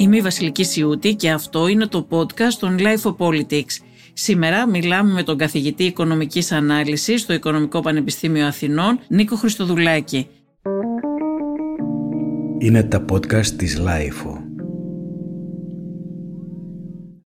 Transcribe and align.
Είμαι 0.00 0.16
η 0.16 0.20
Βασιλική 0.20 0.64
Σιούτη 0.64 1.14
και 1.14 1.30
αυτό 1.30 1.68
είναι 1.68 1.86
το 1.86 2.06
podcast 2.10 2.52
των 2.60 2.76
Life 2.78 3.02
of 3.02 3.16
Politics. 3.16 3.76
Σήμερα 4.12 4.68
μιλάμε 4.68 5.12
με 5.12 5.22
τον 5.22 5.38
καθηγητή 5.38 5.84
Οικονομικής 5.84 6.52
Ανάλυσης 6.52 7.20
στο 7.20 7.32
Οικονομικό 7.32 7.80
Πανεπιστήμιο 7.80 8.46
Αθηνών, 8.46 9.00
Νίκο 9.08 9.36
Χριστοδουλάκη. 9.36 10.26
Είναι 12.58 12.82
τα 12.82 13.04
podcast 13.12 13.46
της 13.46 13.78
LIFO. 13.80 14.47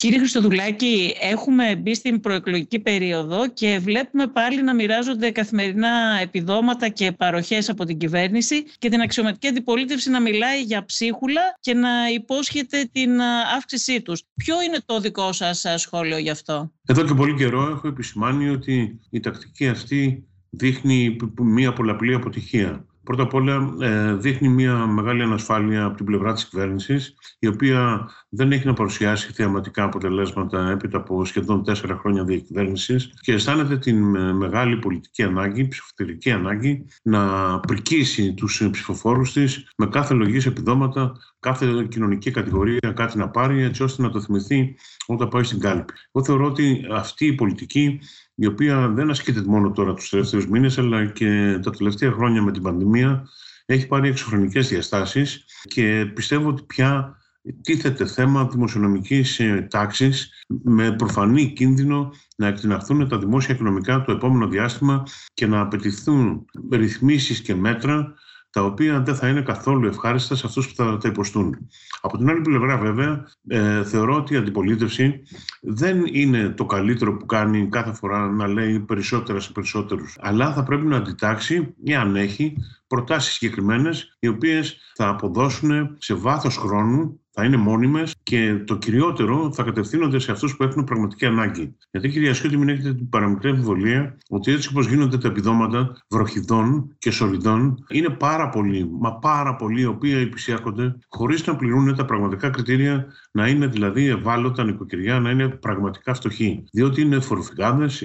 Κύριε 0.07 0.21
Χριστοδουλάκη, 0.21 1.15
έχουμε 1.21 1.77
μπει 1.77 1.95
στην 1.95 2.21
προεκλογική 2.21 2.79
περίοδο 2.79 3.49
και 3.49 3.79
βλέπουμε 3.83 4.27
πάλι 4.27 4.63
να 4.63 4.75
μοιράζονται 4.75 5.31
καθημερινά 5.31 6.19
επιδόματα 6.23 6.89
και 6.89 7.13
παροχές 7.13 7.69
από 7.69 7.85
την 7.85 7.99
κυβέρνηση 7.99 8.65
και 8.79 8.89
την 8.89 9.01
αξιωματική 9.01 9.47
αντιπολίτευση 9.47 10.11
να 10.11 10.21
μιλάει 10.21 10.63
για 10.63 10.85
ψίχουλα 10.85 11.41
και 11.61 11.75
να 11.75 11.89
υπόσχεται 12.15 12.89
την 12.93 13.21
αύξησή 13.57 14.03
τους. 14.03 14.23
Ποιο 14.35 14.63
είναι 14.63 14.79
το 14.87 15.01
δικό 15.01 15.33
σας 15.33 15.65
σχόλιο 15.77 16.19
γι' 16.19 16.31
αυτό; 16.31 16.73
Εδώ 16.87 17.05
και 17.05 17.15
πολύ 17.15 17.35
καιρό 17.35 17.71
έχω 17.71 17.89
επισημάνει 17.89 18.49
ότι 18.49 19.01
η 19.11 19.21
τακτική 19.21 19.69
αυτή 19.69 20.27
δείχνει 20.51 21.17
μία 21.37 21.73
πολλαπλή 21.73 22.15
αποτυχία. 22.15 22.87
Πρώτα 23.07 23.23
απ' 23.23 23.35
όλα 23.35 23.75
ε, 23.81 24.15
δείχνει 24.15 24.49
μια 24.49 24.87
μεγάλη 24.87 25.23
ανασφάλεια 25.23 25.85
από 25.85 25.97
την 25.97 26.07
πλευρά 26.07 26.33
της 26.33 26.49
κυβέρνησης, 26.49 27.17
η 27.39 27.47
οποία 27.47 28.09
δεν 28.29 28.53
έχει 28.53 28.67
να 28.67 28.73
παρουσιάσει 28.73 29.33
θεαματικά 29.33 29.85
αποτελέσματα 29.85 30.71
έπειτα 30.71 30.97
από 30.97 31.25
σχεδόν 31.25 31.65
τέσσερα 31.65 31.97
χρόνια 31.97 32.25
διακυβέρνησης 32.25 33.15
και 33.21 33.33
αισθάνεται 33.33 33.79
την 33.79 34.17
ε, 34.17 34.33
μεγάλη 34.33 34.77
πολιτική 34.77 35.23
ανάγκη, 35.23 35.69
ψηφοθερική 35.69 36.31
ανάγκη, 36.31 36.87
να 37.03 37.61
πρικήσει 37.61 38.35
τους 38.35 38.69
ψηφοφόρους 38.71 39.33
της 39.33 39.69
με 39.77 39.87
κάθε 39.87 40.15
λογής 40.15 40.47
επιδόματα, 40.47 41.13
κάθε 41.41 41.87
κοινωνική 41.89 42.31
κατηγορία 42.31 42.93
κάτι 42.95 43.19
να 43.19 43.29
πάρει, 43.29 43.63
έτσι 43.63 43.83
ώστε 43.83 44.03
να 44.03 44.11
το 44.11 44.21
θυμηθεί 44.21 44.77
όταν 45.07 45.29
πάει 45.29 45.43
στην 45.43 45.61
κάλπη. 45.61 45.93
Εγώ 46.13 46.25
θεωρώ 46.25 46.47
ότι 46.47 46.87
αυτή 46.91 47.27
η 47.27 47.35
πολιτική 47.35 48.01
η 48.37 48.47
οποία 48.47 48.89
δεν 48.89 49.11
ασκείται 49.11 49.43
μόνο 49.47 49.71
τώρα 49.71 49.95
τους 49.95 50.09
τελευταίους 50.09 50.47
μήνες, 50.49 50.79
αλλά 50.79 51.07
και 51.07 51.59
τα 51.63 51.71
τελευταία 51.71 52.13
χρόνια 52.13 52.43
με 52.43 52.53
την 52.53 52.63
πανδημία, 52.63 53.29
έχει 53.67 53.87
πάρει 53.87 54.09
εξωφρενικές 54.09 54.69
διαστάσεις 54.69 55.45
και 55.63 56.11
πιστεύω 56.15 56.49
ότι 56.49 56.63
πια 56.63 57.17
τίθεται 57.63 58.07
θέμα 58.07 58.49
δημοσιονομικής 58.49 59.39
ε, 59.39 59.67
τάξης 59.71 60.31
με 60.63 60.93
προφανή 60.93 61.53
κίνδυνο 61.53 62.11
να 62.37 62.47
εκτιναχθούν 62.47 63.09
τα 63.09 63.19
δημόσια 63.19 63.55
οικονομικά 63.55 64.03
το 64.03 64.13
επόμενο 64.13 64.49
διάστημα 64.49 65.03
και 65.35 65.47
να 65.47 65.61
απαιτηθούν 65.61 66.45
ρυθμίσεις 66.71 67.41
και 67.41 67.55
μέτρα 67.55 68.15
τα 68.57 68.63
οποία 68.63 69.01
δεν 69.01 69.15
θα 69.15 69.29
είναι 69.29 69.43
καθόλου 69.43 69.87
ευχάριστα 69.87 70.35
σε 70.35 70.47
αυτούς 70.47 70.69
που 70.69 70.75
θα 70.75 70.99
τα 70.99 71.09
υποστούν. 71.09 71.69
Από 72.01 72.19
την 72.19 72.29
άλλη 72.29 72.41
πλευρά 72.41 72.79
βέβαια 72.79 73.27
ε, 73.49 73.85
θεωρώ 73.85 74.17
ότι 74.17 74.35
η 74.35 74.37
αντιπολίτευση 74.37 75.23
δεν 75.61 76.05
είναι 76.13 76.49
το 76.49 76.67
καλύτερο 76.67 77.17
που 77.17 77.27
κάνει 77.27 77.69
κάθε 77.69 77.93
φορά 77.93 78.29
να 78.29 78.47
λέει 78.47 78.81
περισσότερα 78.81 79.41
σε 79.41 79.53
περισσότερους, 79.53 80.17
αλλά 80.21 80.53
θα 80.53 80.63
πρέπει 80.63 80.87
να 80.87 80.97
αντιτάξει, 80.97 81.75
αν 81.99 82.17
έχει, 82.17 82.57
προτάσεις 82.87 83.33
συγκεκριμένες 83.33 84.17
οι 84.19 84.29
οποίες 84.29 84.77
θα 84.95 85.09
αποδώσουν 85.09 85.97
σε 85.99 86.15
βάθος 86.15 86.57
χρόνου 86.57 87.21
θα 87.39 87.45
είναι 87.45 87.57
μόνιμες 87.57 88.15
και 88.23 88.63
το 88.67 88.77
κυριότερο 88.77 89.53
θα 89.53 89.63
κατευθύνονται 89.63 90.19
σε 90.19 90.33
αυτούς 90.33 90.57
που 90.57 90.63
έχουν 90.63 90.85
πραγματική 90.85 91.27
ανάγκη. 91.27 91.77
Γιατί, 91.91 92.09
κυρία 92.09 92.35
Σιώτη, 92.35 92.57
μην 92.57 92.69
έχετε 92.69 92.95
την 92.95 93.09
παραμικρή 93.09 93.51
αμφιβολία 93.51 94.17
ότι 94.29 94.53
έτσι 94.53 94.69
όπως 94.69 94.87
γίνονται 94.87 95.19
τα 95.19 95.29
επιδόματα 95.29 95.97
βροχιδών 96.09 96.97
και 96.99 97.11
σοριδών, 97.11 97.85
είναι 97.91 98.09
πάρα 98.09 98.49
πολλοί, 98.49 98.91
μα 99.01 99.19
πάρα 99.19 99.57
πολλοί, 99.57 99.81
οι 99.81 99.87
οποίοι 99.87 100.23
υπησιάρχονται 100.27 100.99
χωρίς 101.09 101.47
να 101.47 101.57
πληρούν 101.57 101.97
τα 101.97 102.05
πραγματικά 102.05 102.51
κριτήρια, 102.51 103.07
να 103.31 103.49
είναι 103.49 103.67
δηλαδή 103.67 104.07
ευάλωτα 104.07 104.65
νοικοκυριά, 104.65 105.21
να 105.21 105.31
είναι 105.31 105.49
πραγματικά 105.49 106.15
φτωχοί. 106.15 106.65
Διότι 106.73 107.01
είναι 107.01 107.21
φοροφυγάδες, 107.21 108.05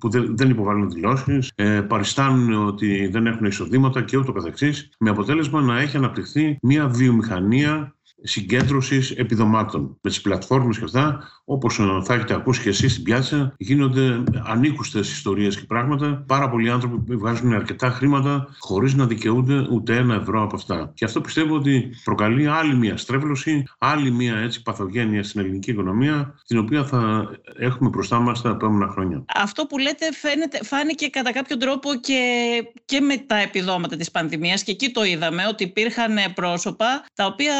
που 0.00 0.10
δεν 0.10 0.50
υποβάλλουν 0.50 0.90
δηλώσεις, 0.90 1.52
ε, 1.54 1.80
παριστάνουν 1.80 2.66
ότι 2.66 3.06
δεν 3.06 3.26
έχουν 3.26 3.46
εισοδήματα 3.46 4.02
και 4.02 4.16
ούτω 4.16 4.32
καθεξής, 4.32 4.90
με 4.98 5.10
αποτέλεσμα 5.10 5.60
να 5.60 5.80
έχει 5.80 5.96
αναπτυχθεί 5.96 6.58
μια 6.62 6.88
βιομηχανία 6.88 7.94
συγκέντρωσης 8.26 9.10
επιδομάτων. 9.10 9.98
Με 10.00 10.10
τις 10.10 10.20
πλατφόρμες 10.20 10.78
και 10.78 10.84
αυτά, 10.84 11.28
όπως 11.44 11.80
θα 12.02 12.14
έχετε 12.14 12.34
ακούσει 12.34 12.62
και 12.62 12.68
εσείς 12.68 12.92
στην 12.92 13.04
πιάτσα, 13.04 13.54
γίνονται 13.58 14.22
ανήκουστες 14.44 15.10
ιστορίες 15.10 15.58
και 15.58 15.64
πράγματα. 15.66 16.24
Πάρα 16.26 16.50
πολλοί 16.50 16.70
άνθρωποι 16.70 17.16
βγάζουν 17.16 17.52
αρκετά 17.52 17.90
χρήματα 17.90 18.48
χωρίς 18.58 18.94
να 18.94 19.06
δικαιούνται 19.06 19.66
ούτε 19.70 19.96
ένα 19.96 20.14
ευρώ 20.14 20.42
από 20.42 20.56
αυτά. 20.56 20.92
Και 20.94 21.04
αυτό 21.04 21.20
πιστεύω 21.20 21.54
ότι 21.54 21.94
προκαλεί 22.04 22.46
άλλη 22.46 22.74
μια 22.74 22.96
στρέβλωση, 22.96 23.64
άλλη 23.78 24.10
μια 24.10 24.36
έτσι 24.36 24.62
παθογένεια 24.62 25.22
στην 25.22 25.40
ελληνική 25.40 25.70
οικονομία, 25.70 26.34
την 26.46 26.58
οποία 26.58 26.84
θα 26.84 27.30
έχουμε 27.58 27.88
μπροστά 27.88 28.18
μας 28.18 28.42
τα 28.42 28.50
επόμενα 28.50 28.92
χρόνια. 28.92 29.24
Αυτό 29.34 29.66
που 29.66 29.78
λέτε 29.78 30.12
φαίνεται, 30.12 30.64
φάνηκε 30.64 31.08
κατά 31.08 31.32
κάποιο 31.32 31.56
τρόπο 31.56 31.94
και, 31.94 32.22
και 32.84 33.00
με 33.00 33.16
τα 33.16 33.36
επιδόματα 33.36 33.96
της 33.96 34.10
πανδημίας, 34.10 34.62
και 34.62 34.70
εκεί 34.70 34.90
το 34.90 35.04
είδαμε 35.04 35.46
ότι 35.48 35.64
υπήρχαν 35.64 36.16
πρόσωπα 36.34 37.04
τα 37.14 37.26
οποία 37.26 37.54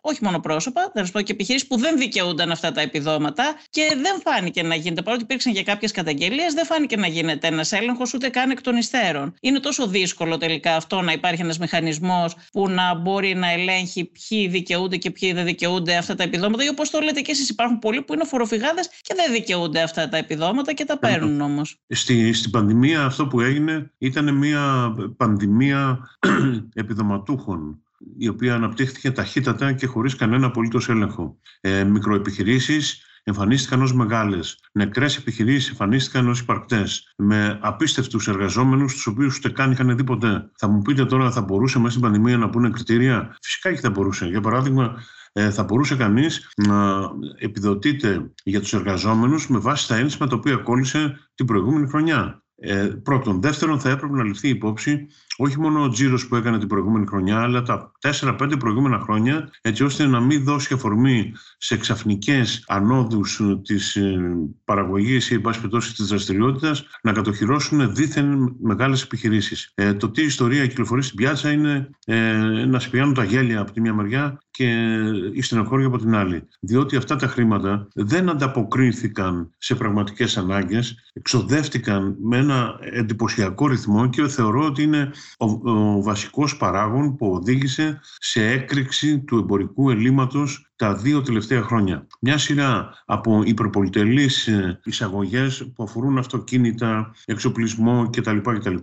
όχι 0.00 0.24
μόνο 0.24 0.40
πρόσωπα, 0.40 0.80
θα 0.94 1.00
σας 1.00 1.10
πω 1.10 1.20
και 1.20 1.32
επιχειρήσεις 1.32 1.68
που 1.68 1.78
δεν 1.78 1.98
δικαιούνταν 1.98 2.50
αυτά 2.50 2.72
τα 2.72 2.80
επιδόματα 2.80 3.29
και 3.70 3.82
δεν 4.02 4.20
φάνηκε 4.24 4.62
να 4.62 4.74
γίνεται. 4.74 5.02
Παρότι 5.02 5.22
υπήρξαν 5.22 5.52
και 5.52 5.62
κάποιες 5.62 5.92
καταγγελίες, 5.92 6.54
δεν 6.54 6.64
φάνηκε 6.64 6.96
να 6.96 7.06
γίνεται 7.06 7.46
ένας 7.46 7.72
έλεγχος 7.72 8.14
ούτε 8.14 8.28
καν 8.28 8.50
εκ 8.50 8.60
των 8.60 8.76
υστέρων. 8.76 9.34
Είναι 9.40 9.60
τόσο 9.60 9.86
δύσκολο 9.86 10.38
τελικά 10.38 10.76
αυτό 10.76 11.00
να 11.00 11.12
υπάρχει 11.12 11.42
ένας 11.42 11.58
μηχανισμός 11.58 12.36
που 12.52 12.68
να 12.68 12.94
μπορεί 12.94 13.34
να 13.34 13.50
ελέγχει 13.50 14.04
ποιοι 14.04 14.48
δικαιούνται 14.48 14.96
και 14.96 15.10
ποιοι 15.10 15.32
δεν 15.32 15.44
δικαιούνται 15.44 15.96
αυτά 15.96 16.14
τα 16.14 16.22
επιδόματα. 16.22 16.64
Ή 16.64 16.68
όπως 16.68 16.90
το 16.90 17.00
λέτε 17.00 17.20
και 17.20 17.30
εσείς, 17.30 17.48
υπάρχουν 17.48 17.78
πολλοί 17.78 18.02
που 18.02 18.14
είναι 18.14 18.24
φοροφυγάδες 18.24 18.88
και 19.00 19.14
δεν 19.16 19.32
δικαιούνται 19.32 19.82
αυτά 19.82 20.08
τα 20.08 20.16
επιδόματα 20.16 20.72
και 20.72 20.84
τα 20.84 20.98
παίρνουν 20.98 21.40
όμως. 21.40 21.76
Στη, 21.88 22.32
στην 22.32 22.50
πανδημία 22.50 23.04
αυτό 23.04 23.26
που 23.26 23.40
έγινε 23.40 23.92
ήταν 23.98 24.34
μια 24.34 24.94
πανδημία 25.16 25.98
επιδοματούχων 26.74 27.82
η 28.18 28.28
οποία 28.28 28.54
αναπτύχθηκε 28.54 29.10
ταχύτατα 29.10 29.72
και 29.72 29.86
χωρίς 29.86 30.16
κανένα 30.16 30.46
απολύτως 30.46 30.88
έλεγχο. 30.88 31.38
Ε, 31.60 31.84
μικροεπιχειρήσεις 31.84 33.04
εμφανίστηκαν 33.22 33.82
ως 33.82 33.94
μεγάλες. 33.94 34.58
Νεκρές 34.72 35.16
επιχειρήσεις 35.16 35.68
εμφανίστηκαν 35.70 36.28
ως 36.28 36.40
υπαρκτές. 36.40 37.12
Με 37.16 37.58
απίστευτους 37.62 38.28
εργαζόμενους, 38.28 38.92
τους 38.92 39.06
οποίους 39.06 39.36
ούτε 39.36 39.50
καν 39.50 39.70
είχαν 39.70 39.96
δει 39.96 40.04
ποτέ. 40.04 40.50
Θα 40.56 40.68
μου 40.68 40.82
πείτε 40.82 41.04
τώρα, 41.04 41.30
θα 41.30 41.40
μπορούσε 41.40 41.78
μέσα 41.78 41.90
στην 41.90 42.02
πανδημία 42.02 42.36
να 42.36 42.50
πούνε 42.50 42.70
κριτήρια; 42.70 43.36
Φυσικά 43.42 43.72
και 43.72 43.80
θα 43.80 43.90
μπορούσε. 43.90 44.26
Για 44.26 44.40
παράδειγμα, 44.40 45.02
ε, 45.32 45.50
θα 45.50 45.64
μπορούσε 45.64 45.96
κανείς 45.96 46.50
να 46.56 47.00
επιδοτείται 47.38 48.32
για 48.44 48.60
τους 48.60 48.72
εργαζόμενους 48.72 49.48
με 49.48 49.58
βάση 49.58 49.88
τα 49.88 49.96
ένσημα 49.96 50.26
τα 50.26 50.36
οποία 50.36 50.56
κόλλησε 50.56 51.30
την 51.34 51.46
προηγούμενη 51.46 51.88
χρονιά. 51.88 52.42
Ε, 52.62 52.90
πρώτον. 53.02 53.40
Δεύτερον, 53.40 53.80
θα 53.80 53.90
έπρεπε 53.90 54.16
να 54.16 54.24
ληφθεί 54.24 54.48
υπόψη 54.48 55.06
όχι 55.42 55.60
μόνο 55.60 55.82
ο 55.82 55.88
τζίρος 55.88 56.26
που 56.26 56.36
έκανε 56.36 56.58
την 56.58 56.68
προηγούμενη 56.68 57.06
χρονιά, 57.06 57.40
αλλά 57.40 57.62
τα 57.62 57.92
4-5 58.00 58.58
προηγούμενα 58.58 58.98
χρόνια, 58.98 59.50
έτσι 59.60 59.84
ώστε 59.84 60.06
να 60.06 60.20
μην 60.20 60.44
δώσει 60.44 60.74
αφορμή 60.74 61.32
σε 61.58 61.76
ξαφνικές 61.76 62.64
ανόδους 62.66 63.40
της 63.62 63.96
ε, 63.96 64.18
παραγωγής 64.64 65.30
ή, 65.30 65.34
εν 65.34 65.40
πάση 65.40 65.58
περιπτώσει, 65.58 65.94
της 65.94 66.06
δραστηριότητας 66.06 66.84
να 67.02 67.12
κατοχυρώσουν 67.12 67.94
δίθεν 67.94 68.56
μεγάλες 68.62 69.02
επιχειρήσεις. 69.02 69.72
Ε, 69.74 69.94
το 69.94 70.10
τι 70.10 70.22
ιστορία 70.22 70.66
κυκλοφορεί 70.66 71.02
στην 71.02 71.16
πιάτσα 71.16 71.50
είναι 71.50 71.90
ε, 72.04 72.32
να 72.66 72.78
σπιάνουν 72.78 73.14
τα 73.14 73.24
γέλια 73.24 73.60
από 73.60 73.72
τη 73.72 73.80
μια 73.80 73.94
μεριά 73.94 74.38
και 74.50 74.98
η 75.32 75.42
στενοχώρια 75.42 75.86
από 75.86 75.98
την 75.98 76.14
άλλη. 76.14 76.48
Διότι 76.60 76.96
αυτά 76.96 77.16
τα 77.16 77.26
χρήματα 77.26 77.88
δεν 77.94 78.28
ανταποκρίθηκαν 78.28 79.50
σε 79.58 79.74
πραγματικές 79.74 80.36
ανάγκες, 80.36 81.10
εξοδεύτηκαν 81.12 82.16
με 82.22 82.36
ένα 82.36 82.49
εντυπωσιακό 82.80 83.66
ρυθμό 83.66 84.08
και 84.08 84.28
θεωρώ 84.28 84.64
ότι 84.64 84.82
είναι 84.82 85.10
ο, 85.38 85.70
ο 85.70 86.02
βασικός 86.02 86.56
παράγων 86.56 87.16
που 87.16 87.32
οδήγησε 87.32 88.00
σε 88.18 88.46
έκρηξη 88.46 89.20
του 89.20 89.38
εμπορικού 89.38 89.90
ελλείμματος 89.90 90.70
τα 90.80 90.94
δύο 90.94 91.22
τελευταία 91.22 91.62
χρόνια. 91.62 92.06
Μια 92.20 92.38
σειρά 92.38 93.02
από 93.04 93.42
υπερπολιτελείς 93.44 94.46
ε, 94.46 94.80
εισαγωγές 94.84 95.70
που 95.74 95.82
αφορούν 95.82 96.18
αυτοκίνητα, 96.18 97.14
εξοπλισμό 97.24 98.10
κτλ. 98.10 98.36
κτλ 98.36 98.76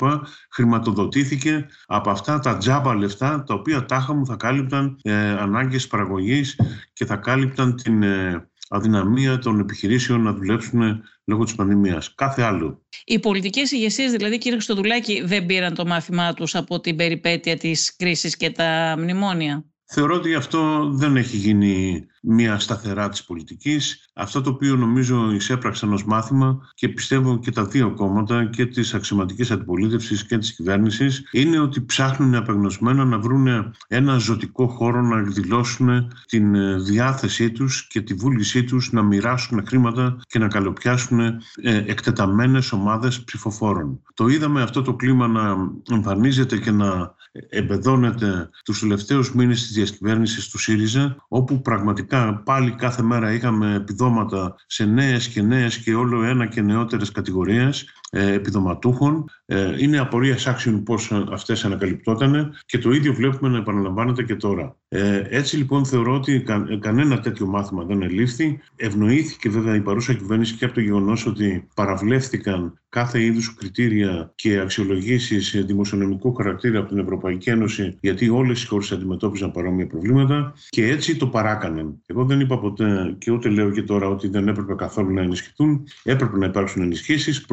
χρηματοδοτήθηκε 0.51 1.65
από 1.85 2.09
αυτά 2.09 2.39
τα 2.39 2.57
τζάμπα 2.57 2.95
λεφτά 2.95 3.43
τα 3.43 3.53
οποία 3.53 3.85
τάχα 3.85 4.13
μου 4.13 4.25
θα 4.25 4.35
κάλυπταν 4.35 4.99
ε, 5.01 5.13
ανάγκες 5.29 5.87
παραγωγής 5.87 6.59
και 6.93 7.05
θα 7.05 7.15
κάλυπταν 7.15 7.75
την 7.75 8.03
ε, 8.03 8.47
αδυναμία 8.69 9.37
των 9.37 9.59
επιχειρήσεων 9.59 10.21
να 10.21 10.33
δουλέψουν 10.33 11.03
λόγω 11.25 11.43
της 11.43 11.55
πανδημίας. 11.55 12.13
Κάθε 12.15 12.41
άλλο. 12.41 12.85
Οι 13.05 13.19
πολιτικές 13.19 13.71
ηγεσίες, 13.71 14.11
δηλαδή 14.11 14.37
κύριε 14.37 14.57
Χρυστοδουλάκη, 14.57 15.21
δεν 15.25 15.45
πήραν 15.45 15.73
το 15.73 15.85
μάθημά 15.85 16.33
τους 16.33 16.55
από 16.55 16.79
την 16.79 16.95
περιπέτεια 16.95 17.57
της 17.57 17.95
κρίσης 17.95 18.37
και 18.37 18.49
τα 18.49 18.95
μνημόνια. 18.97 19.65
Θεωρώ 19.89 20.15
ότι 20.15 20.35
αυτό 20.35 20.89
δεν 20.93 21.15
έχει 21.15 21.37
γίνει 21.37 22.05
μια 22.21 22.59
σταθερά 22.59 23.09
της 23.09 23.23
πολιτικής. 23.23 24.09
Αυτό 24.13 24.41
το 24.41 24.49
οποίο 24.49 24.75
νομίζω 24.75 25.31
εισέπραξαν 25.31 25.93
ως 25.93 26.05
μάθημα 26.05 26.57
και 26.73 26.89
πιστεύω 26.89 27.39
και 27.39 27.51
τα 27.51 27.65
δύο 27.65 27.93
κόμματα 27.93 28.45
και 28.45 28.65
της 28.65 28.93
αξιωματικής 28.93 29.51
αντιπολίτευσης 29.51 30.25
και 30.25 30.37
της 30.37 30.55
κυβέρνησης 30.55 31.27
είναι 31.31 31.59
ότι 31.59 31.81
ψάχνουν 31.81 32.35
απεγνωσμένα 32.35 33.05
να 33.05 33.19
βρουν 33.19 33.73
ένα 33.87 34.17
ζωτικό 34.17 34.67
χώρο 34.67 35.01
να 35.01 35.19
εκδηλώσουν 35.19 36.11
την 36.25 36.55
ε, 36.55 36.75
διάθεσή 36.75 37.51
τους 37.51 37.87
και 37.87 38.01
τη 38.01 38.13
βούλησή 38.13 38.63
τους 38.63 38.91
να 38.91 39.03
μοιράσουν 39.03 39.63
χρήματα 39.67 40.17
και 40.27 40.39
να 40.39 40.47
καλοπιάσουν 40.47 41.19
ε, 41.19 41.37
εκτεταμένες 41.61 42.71
ομάδες 42.71 43.23
ψηφοφόρων. 43.23 44.01
Το 44.13 44.27
είδαμε 44.27 44.61
αυτό 44.61 44.81
το 44.81 44.93
κλίμα 44.93 45.27
να 45.27 45.55
εμφανίζεται 45.91 46.57
και 46.57 46.71
να 46.71 47.15
εμπεδώνεται 47.49 48.49
τους 48.63 48.79
τελευταίους 48.79 49.33
μήνες 49.33 49.61
της 49.61 49.71
διακυβέρνησης 49.71 50.49
του 50.49 50.57
ΣΥΡΙΖΑ, 50.57 51.25
όπου 51.27 51.61
πραγματικά 51.61 52.41
πάλι 52.45 52.71
κάθε 52.71 53.01
μέρα 53.01 53.33
είχαμε 53.33 53.75
επιδόματα 53.75 54.55
σε 54.67 54.85
νέες 54.85 55.27
και 55.27 55.41
νέες 55.41 55.77
και 55.77 55.95
όλο 55.95 56.23
ένα 56.23 56.45
και 56.45 56.61
νεότερες 56.61 57.11
κατηγορίες. 57.11 57.81
ε, 57.81 58.06
επιδοματούχων. 58.11 59.29
Ε, 59.45 59.75
είναι 59.77 59.99
απορία 59.99 60.37
άξιων 60.45 60.83
πώς 60.83 61.11
αυτές 61.31 61.65
ανακαλυπτόταν 61.65 62.55
και 62.65 62.77
το 62.77 62.91
ίδιο 62.91 63.13
βλέπουμε 63.13 63.49
να 63.49 63.57
επαναλαμβάνεται 63.57 64.23
και 64.23 64.35
τώρα. 64.35 64.75
Ε, 64.87 65.23
έτσι 65.29 65.57
λοιπόν 65.57 65.85
θεωρώ 65.85 66.13
ότι 66.13 66.43
κανένα 66.79 67.19
τέτοιο 67.19 67.45
μάθημα 67.45 67.83
δεν 67.83 68.01
ελήφθη. 68.01 68.59
Ευνοήθηκε 68.75 69.49
βέβαια 69.49 69.75
η 69.75 69.81
παρούσα 69.81 70.13
κυβέρνηση 70.13 70.55
και 70.55 70.65
από 70.65 70.73
το 70.73 70.81
γεγονός 70.81 71.25
ότι 71.25 71.67
παραβλέφθηκαν 71.75 72.79
κάθε 72.89 73.23
είδους 73.23 73.55
κριτήρια 73.55 74.31
και 74.35 74.59
αξιολογήσεις 74.59 75.63
δημοσιονομικού 75.65 76.33
χαρακτήρα 76.33 76.79
από 76.79 76.89
την 76.89 76.97
Ευρωπαϊκή 76.97 77.49
Ένωση, 77.49 77.97
γιατί 78.01 78.29
όλες 78.29 78.63
οι 78.63 78.67
χώρες 78.67 78.91
αντιμετώπιζαν 78.91 79.51
παρόμοια 79.51 79.87
προβλήματα 79.87 80.53
και 80.69 80.87
έτσι 80.87 81.17
το 81.17 81.27
παράκαναν. 81.27 82.01
Εγώ 82.05 82.25
δεν 82.25 82.39
είπα 82.39 82.59
ποτέ 82.59 83.15
και 83.17 83.31
ούτε 83.31 83.49
λέω 83.49 83.71
και 83.71 83.81
τώρα 83.81 84.07
ότι 84.07 84.27
δεν 84.27 84.47
έπρεπε 84.47 84.73
καθόλου 84.73 85.13
να 85.13 85.21
ενισχυθούν. 85.21 85.87
Έπρεπε 86.03 86.37
να 86.37 86.45
υπάρξουν 86.45 86.81
ενισχύσεις, 86.81 87.45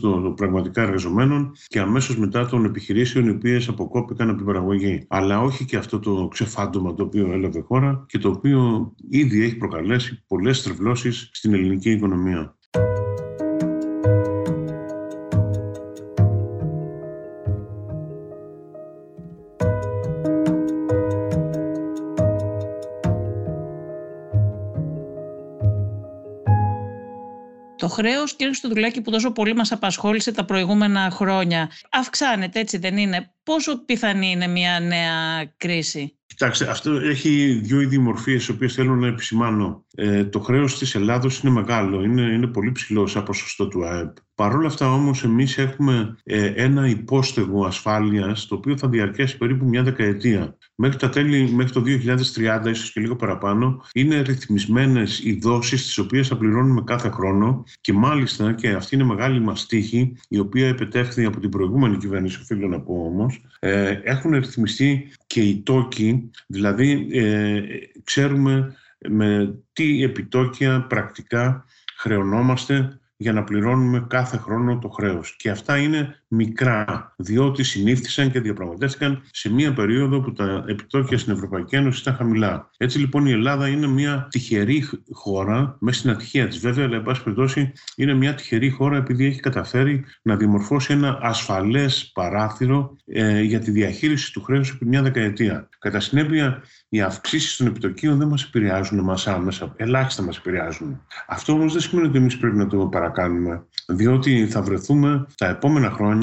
πρωτίστω 0.00 0.22
των 0.22 0.34
πραγματικά 0.34 0.82
εργαζομένων 0.82 1.52
και 1.66 1.78
αμέσως 1.78 2.18
μετά 2.18 2.46
των 2.46 2.64
επιχειρήσεων 2.64 3.26
οι 3.26 3.30
οποίες 3.30 3.68
αποκόπηκαν 3.68 4.28
από 4.28 4.36
την 4.36 4.46
παραγωγή. 4.46 5.06
Αλλά 5.08 5.40
όχι 5.40 5.64
και 5.64 5.76
αυτό 5.76 5.98
το 5.98 6.28
ξεφάντωμα 6.28 6.94
το 6.94 7.02
οποίο 7.02 7.32
έλαβε 7.32 7.60
χώρα 7.60 8.04
και 8.08 8.18
το 8.18 8.28
οποίο 8.28 8.92
ήδη 9.08 9.42
έχει 9.42 9.56
προκαλέσει 9.56 10.24
πολλές 10.26 10.62
τρευλώσεις 10.62 11.30
στην 11.32 11.54
ελληνική 11.54 11.90
οικονομία. 11.90 12.56
Χρέο, 28.60 28.90
κύριε 28.90 28.90
Στοδουλάκη, 28.90 29.00
που 29.00 29.10
τόσο 29.10 29.32
πολύ 29.32 29.54
μας 29.54 29.72
απασχόλησε 29.72 30.32
τα 30.32 30.44
προηγούμενα 30.44 31.10
χρόνια, 31.10 31.70
αυξάνεται, 31.90 32.60
έτσι 32.60 32.78
δεν 32.78 32.96
είναι; 32.96 33.32
Πόσο 33.42 33.84
πιθανή 33.84 34.30
είναι 34.30 34.46
μια 34.46 34.80
νέα 34.80 35.44
κρίση; 35.56 36.18
Κοιτάξτε, 36.26 36.70
αυτό 36.70 36.90
έχει 36.90 37.60
δύο 37.62 37.80
είδη 37.80 37.98
μορφίες, 37.98 38.46
τι 38.46 38.52
οποίες 38.52 38.74
θέλω 38.74 38.94
να 38.94 39.06
επισημάνω. 39.06 39.84
Ε, 39.94 40.24
το 40.24 40.40
χρέος 40.40 40.78
της 40.78 40.94
Ελλάδος 40.94 41.40
είναι 41.40 41.52
μεγάλο, 41.52 42.02
είναι, 42.02 42.22
είναι 42.22 42.46
πολύ 42.46 42.72
ψηλό 42.72 43.06
σαν 43.06 43.22
ποσοστό 43.22 43.68
του 43.68 43.84
ΑΕΠ. 43.84 44.16
Παρ' 44.34 44.54
όλα 44.54 44.66
αυτά 44.66 44.92
όμως 44.92 45.24
εμείς 45.24 45.58
έχουμε 45.58 46.16
ε, 46.24 46.52
ένα 46.56 46.88
υπόστεγο 46.88 47.66
ασφάλειας 47.66 48.46
το 48.46 48.54
οποίο 48.54 48.76
θα 48.76 48.88
διαρκέσει 48.88 49.36
περίπου 49.36 49.64
μια 49.64 49.82
δεκαετία. 49.82 50.56
Μέχρι, 50.80 50.98
τα 50.98 51.08
τέλη, 51.08 51.50
μέχρι 51.50 51.72
το 51.72 51.82
2030, 51.82 52.70
ίσως 52.70 52.92
και 52.92 53.00
λίγο 53.00 53.16
παραπάνω, 53.16 53.84
είναι 53.92 54.20
ρυθμισμένες 54.20 55.20
οι 55.24 55.38
δόσεις 55.42 55.82
τις 55.82 55.98
οποίες 55.98 56.28
θα 56.28 56.36
πληρώνουμε 56.36 56.82
κάθε 56.86 57.08
χρόνο 57.08 57.64
και 57.80 57.92
μάλιστα, 57.92 58.52
και 58.52 58.68
αυτή 58.68 58.94
είναι 58.94 59.04
μεγάλη 59.04 59.40
μας 59.40 59.66
τύχη, 59.66 60.16
η 60.28 60.38
οποία 60.38 60.68
επετεύχθη 60.68 61.24
από 61.24 61.40
την 61.40 61.50
προηγούμενη 61.50 61.96
κυβέρνηση, 61.96 62.38
οφείλω 62.40 62.68
να 62.68 62.80
πω 62.80 62.94
όμως, 62.94 63.40
ε, 63.58 64.00
έχουν 64.02 64.30
ρυθμιστεί 64.30 65.12
και 65.26 65.40
οι 65.40 65.62
τόκοι, 65.62 66.30
δηλαδή 66.46 67.08
ε, 67.12 67.62
ξέρουμε 68.04 68.74
με 69.08 69.58
τι 69.72 70.02
επιτόκια 70.02 70.86
πρακτικά 70.88 71.64
χρεωνόμαστε 71.96 72.98
για 73.16 73.32
να 73.32 73.44
πληρώνουμε 73.44 74.06
κάθε 74.08 74.36
χρόνο 74.36 74.78
το 74.78 74.88
χρέος. 74.88 75.36
Και 75.36 75.50
αυτά 75.50 75.78
είναι 75.78 76.22
μικρά, 76.28 77.14
διότι 77.16 77.62
συνήθισαν 77.62 78.30
και 78.30 78.40
διαπραγματεύτηκαν 78.40 79.22
σε 79.30 79.52
μια 79.52 79.72
περίοδο 79.72 80.20
που 80.20 80.32
τα 80.32 80.64
επιτόκια 80.66 81.18
στην 81.18 81.32
Ευρωπαϊκή 81.32 81.76
Ένωση 81.76 82.00
ήταν 82.00 82.14
χαμηλά. 82.14 82.70
Έτσι 82.76 82.98
λοιπόν 82.98 83.26
η 83.26 83.30
Ελλάδα 83.30 83.68
είναι 83.68 83.86
μια 83.86 84.28
τυχερή 84.30 84.88
χώρα, 85.10 85.76
μέσα 85.80 85.98
στην 85.98 86.10
ατυχία 86.10 86.48
της 86.48 86.58
βέβαια, 86.58 86.84
αλλά 86.84 86.96
εν 86.96 87.02
πάση 87.02 87.22
περιπτώσει 87.22 87.72
είναι 87.96 88.14
μια 88.14 88.34
τυχερή 88.34 88.70
χώρα 88.70 88.96
επειδή 88.96 89.24
έχει 89.26 89.40
καταφέρει 89.40 90.04
να 90.22 90.36
δημορφώσει 90.36 90.92
ένα 90.92 91.18
ασφαλές 91.22 92.10
παράθυρο 92.14 92.96
ε, 93.06 93.40
για 93.40 93.60
τη 93.60 93.70
διαχείριση 93.70 94.32
του 94.32 94.42
χρέους 94.42 94.70
επί 94.70 94.86
μια 94.86 95.02
δεκαετία. 95.02 95.68
Κατά 95.78 96.00
συνέπεια, 96.00 96.62
οι 96.88 97.00
αυξήσεις 97.00 97.56
των 97.56 97.66
επιτοκίων 97.66 98.18
δεν 98.18 98.28
μας 98.28 98.44
επηρεάζουν 98.44 98.98
εμάς 98.98 99.26
άμεσα, 99.26 99.74
ελάχιστα 99.76 100.22
μας 100.22 100.36
επηρεάζουν. 100.36 101.00
Αυτό 101.26 101.52
όμως 101.52 101.72
δεν 101.72 101.82
σημαίνει 101.82 102.08
ότι 102.08 102.18
εμείς 102.18 102.38
πρέπει 102.38 102.56
να 102.56 102.66
το 102.66 102.86
παρακάνουμε, 102.86 103.66
διότι 103.86 104.46
θα 104.46 104.62
βρεθούμε 104.62 105.26
τα 105.36 105.48
επόμενα 105.48 105.90
χρόνια, 105.90 106.17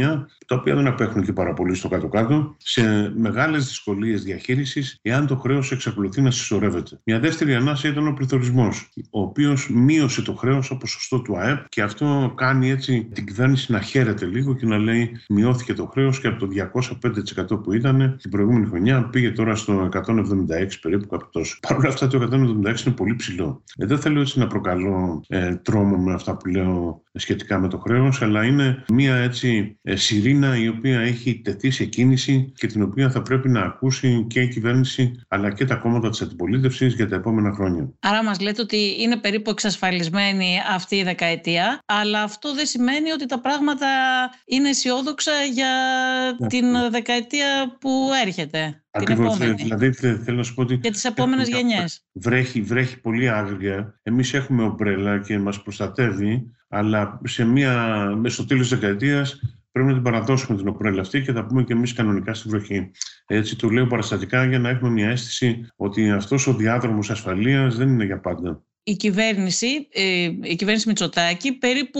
τα 0.47 0.56
οποία 0.56 0.75
δεν 0.75 0.88
απέχουν 0.88 1.24
και 1.24 1.33
πάρα 1.33 1.53
πολύ 1.53 1.75
στο 1.75 1.88
κάτω-κάτω, 1.88 2.56
σε 2.57 3.13
μεγάλες 3.18 3.65
δυσκολίες 3.65 4.24
διαχείρισης, 4.24 5.00
εάν 5.01 5.27
το 5.27 5.36
χρέος 5.36 5.71
εξακολουθεί 5.71 6.21
να 6.21 6.31
συσσωρεύεται. 6.31 7.00
Μια 7.03 7.19
δεύτερη 7.19 7.56
ανάσα 7.56 7.88
ήταν 7.88 8.07
ο 8.07 8.13
πληθωρισμός, 8.13 8.89
ο 9.09 9.21
οποίος 9.21 9.69
μείωσε 9.69 10.21
το 10.21 10.33
χρέος 10.33 10.71
από 10.71 10.80
ποσοστό 10.80 11.21
του 11.21 11.38
ΑΕΠ 11.38 11.69
και 11.69 11.81
αυτό 11.81 12.33
κάνει 12.36 12.69
έτσι 12.69 13.09
την 13.13 13.25
κυβέρνηση 13.25 13.71
να 13.71 13.81
χαίρεται 13.81 14.25
λίγο 14.25 14.56
και 14.56 14.65
να 14.65 14.77
λέει 14.77 15.12
μειώθηκε 15.30 15.74
το 15.74 15.86
χρέος 15.86 16.19
και 16.19 16.27
από 16.27 16.39
το 16.39 16.48
205% 17.56 17.63
που 17.63 17.74
ήταν 17.74 18.18
την 18.21 18.31
προηγούμενη 18.31 18.65
χρονιά 18.65 19.09
πήγε 19.09 19.31
τώρα 19.31 19.56
στο 19.56 19.89
176 19.94 20.00
περίπου 20.81 21.07
κάπου 21.07 21.30
τόσο. 21.31 21.57
Παρ' 21.68 21.77
όλα 21.77 21.88
αυτά 21.88 22.07
το 22.07 22.30
176 22.31 22.86
είναι 22.86 22.95
πολύ 22.95 23.15
ψηλό. 23.15 23.63
Ε, 23.77 23.86
δεν 23.86 24.00
θέλω 24.00 24.19
έτσι 24.19 24.39
να 24.39 24.48
προκαλώ 24.48 25.24
ε, 25.27 25.56
τρόμο 25.56 25.98
με 25.98 26.13
αυτά 26.13 26.38
που 26.38 26.48
λέω 26.50 27.03
σχετικά 27.13 27.59
με 27.59 27.68
το 27.68 27.77
χρέος, 27.77 28.21
αλλά 28.21 28.44
είναι 28.44 28.83
μια 28.94 29.15
έτσι 29.15 29.77
ε, 29.81 29.85
σιρήνα 29.94 30.58
η 30.58 30.68
οποία 30.68 31.00
έχει 31.00 31.42
τεθεί 31.44 31.72
σε 31.72 31.86
κίνηση 31.86 32.54
και 32.56 32.68
την 32.68 32.82
οποία 32.82 33.10
θα 33.10 33.22
πρέπει 33.22 33.50
να 33.50 33.62
ακούσει 33.62 34.26
και 34.30 34.42
η 34.42 34.48
κυβέρνηση 34.48 35.22
αλλά 35.28 35.52
και 35.52 35.66
τα 35.66 35.76
κόμματα 35.76 36.10
της 36.10 36.22
αντιπολίτευσης 36.22 36.94
για 36.94 37.08
τα 37.08 37.16
επόμενα 37.16 37.54
χρόνια. 37.54 37.90
Άρα 38.00 38.24
μας 38.24 38.40
λέτε 38.40 38.62
ότι 38.62 38.96
είναι 39.00 39.18
περίπου 39.18 39.50
εξασφαλισμένη 39.50 40.58
αυτή 40.74 40.96
η 40.96 41.04
δεκαετία, 41.04 41.80
αλλά 41.86 42.22
αυτό 42.22 42.54
δεν 42.54 42.66
σημαίνει 42.66 43.12
ότι 43.12 43.26
τα 43.26 43.40
πράγματα 43.40 43.88
είναι 44.46 44.70
αισιόδοξα 44.70 45.32
για 45.54 45.70
ναι. 46.40 46.48
την 46.48 46.66
δεκαετία 46.92 47.78
που 47.80 48.10
έρχεται. 48.26 48.80
Ακριβώς, 48.92 49.38
δηλαδή 49.38 49.92
θέλω 49.92 50.38
να 50.38 50.44
σου 50.44 50.54
πω 50.54 50.62
ότι... 50.62 50.77
Και 50.77 50.92
τις 50.92 51.04
επόμενες 51.04 51.50
γενιές. 51.50 52.06
Βρέχει, 52.12 52.62
βρέχει 52.62 53.00
πολύ 53.00 53.30
άγρια. 53.30 54.00
Εμείς 54.04 54.34
έχουμε 54.34 54.63
ομπρέλα 54.63 55.20
και 55.20 55.39
μας 55.39 55.62
προστατεύει, 55.62 56.51
αλλά 56.68 57.22
σε 57.24 57.46
μία, 57.46 58.08
στο 58.25 58.46
τέλος 58.46 58.70
της 58.70 58.80
δεκαετίας 58.80 59.39
πρέπει 59.75 59.89
να 59.89 59.94
την 59.94 60.03
παραδώσουμε 60.03 60.58
την 60.58 60.67
ομπρέλα 60.67 61.01
αυτή 61.01 61.22
και 61.22 61.32
θα 61.32 61.46
πούμε 61.46 61.63
και 61.63 61.74
εμείς 61.74 61.94
κανονικά 61.94 62.34
στη 62.34 62.50
βροχή. 62.50 62.91
Έτσι 63.27 63.55
το 63.55 63.70
λέω 63.70 63.88
παραστατικά 63.88 64.46
για 64.46 64.60
να 64.60 64.70
έχουμε 64.70 64.89
μια 64.89 65.10
αίσθηση 65.10 65.67
ότι 65.75 66.12
αυτός 66.12 66.48
ο 66.48 66.53
διάδρομος 66.53 67.10
ασφαλείας 67.10 67.75
δεν 67.75 67.88
είναι 67.88 68.05
για 68.05 68.20
πάντα 68.20 68.63
η 68.88 68.96
κυβέρνηση, 68.96 69.88
ε, 69.91 70.29
η 70.41 70.55
κυβέρνηση 70.55 70.88
Μητσοτάκη 70.88 71.53
περίπου 71.53 72.00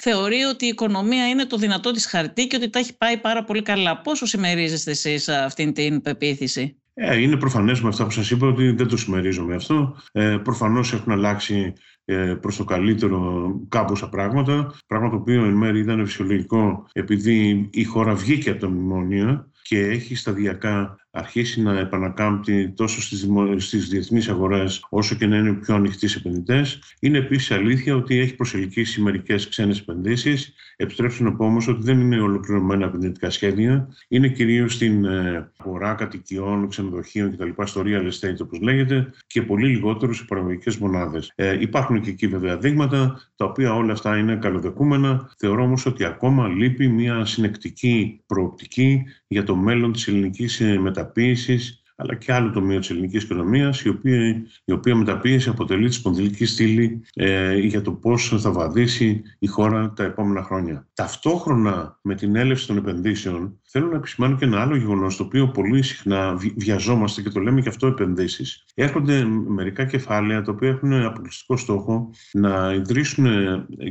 θεωρεί 0.00 0.42
ότι 0.42 0.64
η 0.64 0.68
οικονομία 0.68 1.28
είναι 1.28 1.44
το 1.44 1.56
δυνατό 1.56 1.90
της 1.90 2.06
χαρτί 2.06 2.46
και 2.46 2.56
ότι 2.56 2.70
τα 2.70 2.78
έχει 2.78 2.96
πάει 2.96 3.16
πάρα 3.16 3.44
πολύ 3.44 3.62
καλά. 3.62 4.00
Πόσο 4.00 4.26
συμμερίζεστε 4.26 4.90
εσείς 4.90 5.28
αυτήν 5.28 5.72
την 5.72 6.02
πεποίθηση; 6.02 6.76
Ε, 6.94 7.20
είναι 7.20 7.36
προφανές 7.36 7.80
με 7.80 7.88
αυτά 7.88 8.04
που 8.04 8.10
σας 8.10 8.30
είπα 8.30 8.46
ότι 8.46 8.70
δεν 8.70 8.88
το 8.88 8.96
συμμερίζομαι 8.96 9.54
αυτό. 9.54 9.96
Ε, 10.12 10.36
προφανώς 10.44 10.92
έχουν 10.92 11.12
αλλάξει 11.12 11.72
ε, 12.04 12.34
προς 12.40 12.56
το 12.56 12.64
καλύτερο 12.64 13.50
κάμποσα 13.68 14.08
πράγματα, 14.08 14.74
πράγμα 14.86 15.10
το 15.10 15.16
οποίο 15.16 15.44
εν 15.44 15.54
μέρει 15.54 15.80
ήταν 15.80 16.06
φυσιολογικό 16.06 16.86
επειδή 16.92 17.68
η 17.72 17.84
χώρα 17.84 18.14
βγήκε 18.14 18.50
από 18.50 18.60
τα 18.60 18.68
μνημόνια 18.68 19.50
και 19.62 19.78
έχει 19.78 20.14
σταδιακά 20.14 20.96
αρχίσει 21.14 21.62
να 21.62 21.78
επανακάμπτει 21.78 22.70
τόσο 22.70 23.02
στις, 23.02 23.26
δημο... 23.26 23.58
στις 23.58 23.88
διεθνείς 23.88 24.28
αγορές 24.28 24.86
όσο 24.88 25.14
και 25.14 25.26
να 25.26 25.36
είναι 25.36 25.52
πιο 25.52 25.74
ανοιχτοί 25.74 26.08
σε 26.08 26.18
επενδυτές. 26.18 26.96
Είναι 27.00 27.18
επίσης 27.18 27.50
αλήθεια 27.50 27.96
ότι 27.96 28.18
έχει 28.18 28.34
προσελκύσει 28.34 29.00
μερικές 29.00 29.48
ξένες 29.48 29.80
επενδύσεις. 29.80 30.54
Επιστρέψτε 30.76 31.24
να 31.24 31.34
πω 31.34 31.44
όμως 31.44 31.68
ότι 31.68 31.82
δεν 31.82 32.00
είναι 32.00 32.20
ολοκληρωμένα 32.20 32.86
επενδυτικά 32.86 33.30
σχέδια. 33.30 33.88
Είναι 34.08 34.28
κυρίως 34.28 34.74
στην 34.74 35.04
ε, 35.04 35.50
αγορά 35.56 35.94
κατοικιών, 35.94 36.68
ξενοδοχείων 36.68 37.36
κτλ. 37.36 37.62
στο 37.62 37.82
real 37.84 38.02
estate 38.02 38.40
όπως 38.42 38.60
λέγεται 38.60 39.10
και 39.26 39.42
πολύ 39.42 39.68
λιγότερο 39.68 40.12
σε 40.12 40.24
παραγωγικές 40.28 40.76
μονάδες. 40.76 41.32
Ε, 41.34 41.60
υπάρχουν 41.60 42.00
και 42.00 42.10
εκεί 42.10 42.26
βέβαια 42.26 42.58
δείγματα 42.58 43.20
τα 43.36 43.44
οποία 43.44 43.74
όλα 43.74 43.92
αυτά 43.92 44.18
είναι 44.18 44.36
καλοδεκούμενα. 44.36 45.30
Θεωρώ 45.38 45.62
όμως 45.62 45.86
ότι 45.86 46.04
ακόμα 46.04 46.48
λείπει 46.48 46.88
μια 46.88 47.24
συνεκτική 47.24 48.20
προοπτική 48.26 49.02
για 49.26 49.44
το 49.44 49.56
μέλλον 49.56 49.92
της 49.92 50.08
ελληνικής 50.08 50.60
μεταποίησης 51.04 51.84
αλλά 51.96 52.14
και 52.14 52.32
άλλο 52.32 52.50
τομέα 52.50 52.78
της 52.78 52.90
ελληνικής 52.90 53.22
οικονομίας, 53.22 53.82
η 53.82 53.88
οποία, 53.88 54.46
η 54.64 54.72
οποία 54.72 54.94
μεταπίεση 54.94 55.48
αποτελεί 55.48 55.88
τη 55.88 55.94
σπονδυλική 55.94 56.46
στήλη 56.46 57.02
ε, 57.14 57.56
για 57.56 57.82
το 57.82 57.92
πώς 57.92 58.34
θα 58.38 58.50
βαδίσει 58.50 59.22
η 59.38 59.46
χώρα 59.46 59.92
τα 59.92 60.04
επόμενα 60.04 60.42
χρόνια. 60.42 60.88
Ταυτόχρονα 60.94 61.98
με 62.02 62.14
την 62.14 62.36
έλευση 62.36 62.66
των 62.66 62.76
επενδύσεων, 62.76 63.60
θέλω 63.62 63.86
να 63.86 63.96
επισημάνω 63.96 64.36
και 64.36 64.44
ένα 64.44 64.60
άλλο 64.60 64.76
γεγονός, 64.76 65.16
το 65.16 65.24
οποίο 65.24 65.48
πολύ 65.48 65.82
συχνά 65.82 66.36
βιαζόμαστε 66.56 67.22
και 67.22 67.30
το 67.30 67.40
λέμε 67.40 67.60
και 67.60 67.68
αυτό 67.68 67.86
επενδύσεις. 67.86 68.64
Έρχονται 68.74 69.24
μερικά 69.46 69.84
κεφάλαια 69.84 70.42
τα 70.42 70.52
οποία 70.52 70.68
έχουν 70.68 70.92
αποκλειστικό 70.92 71.56
στόχο 71.56 72.10
να 72.32 72.72
ιδρύσουν 72.72 73.26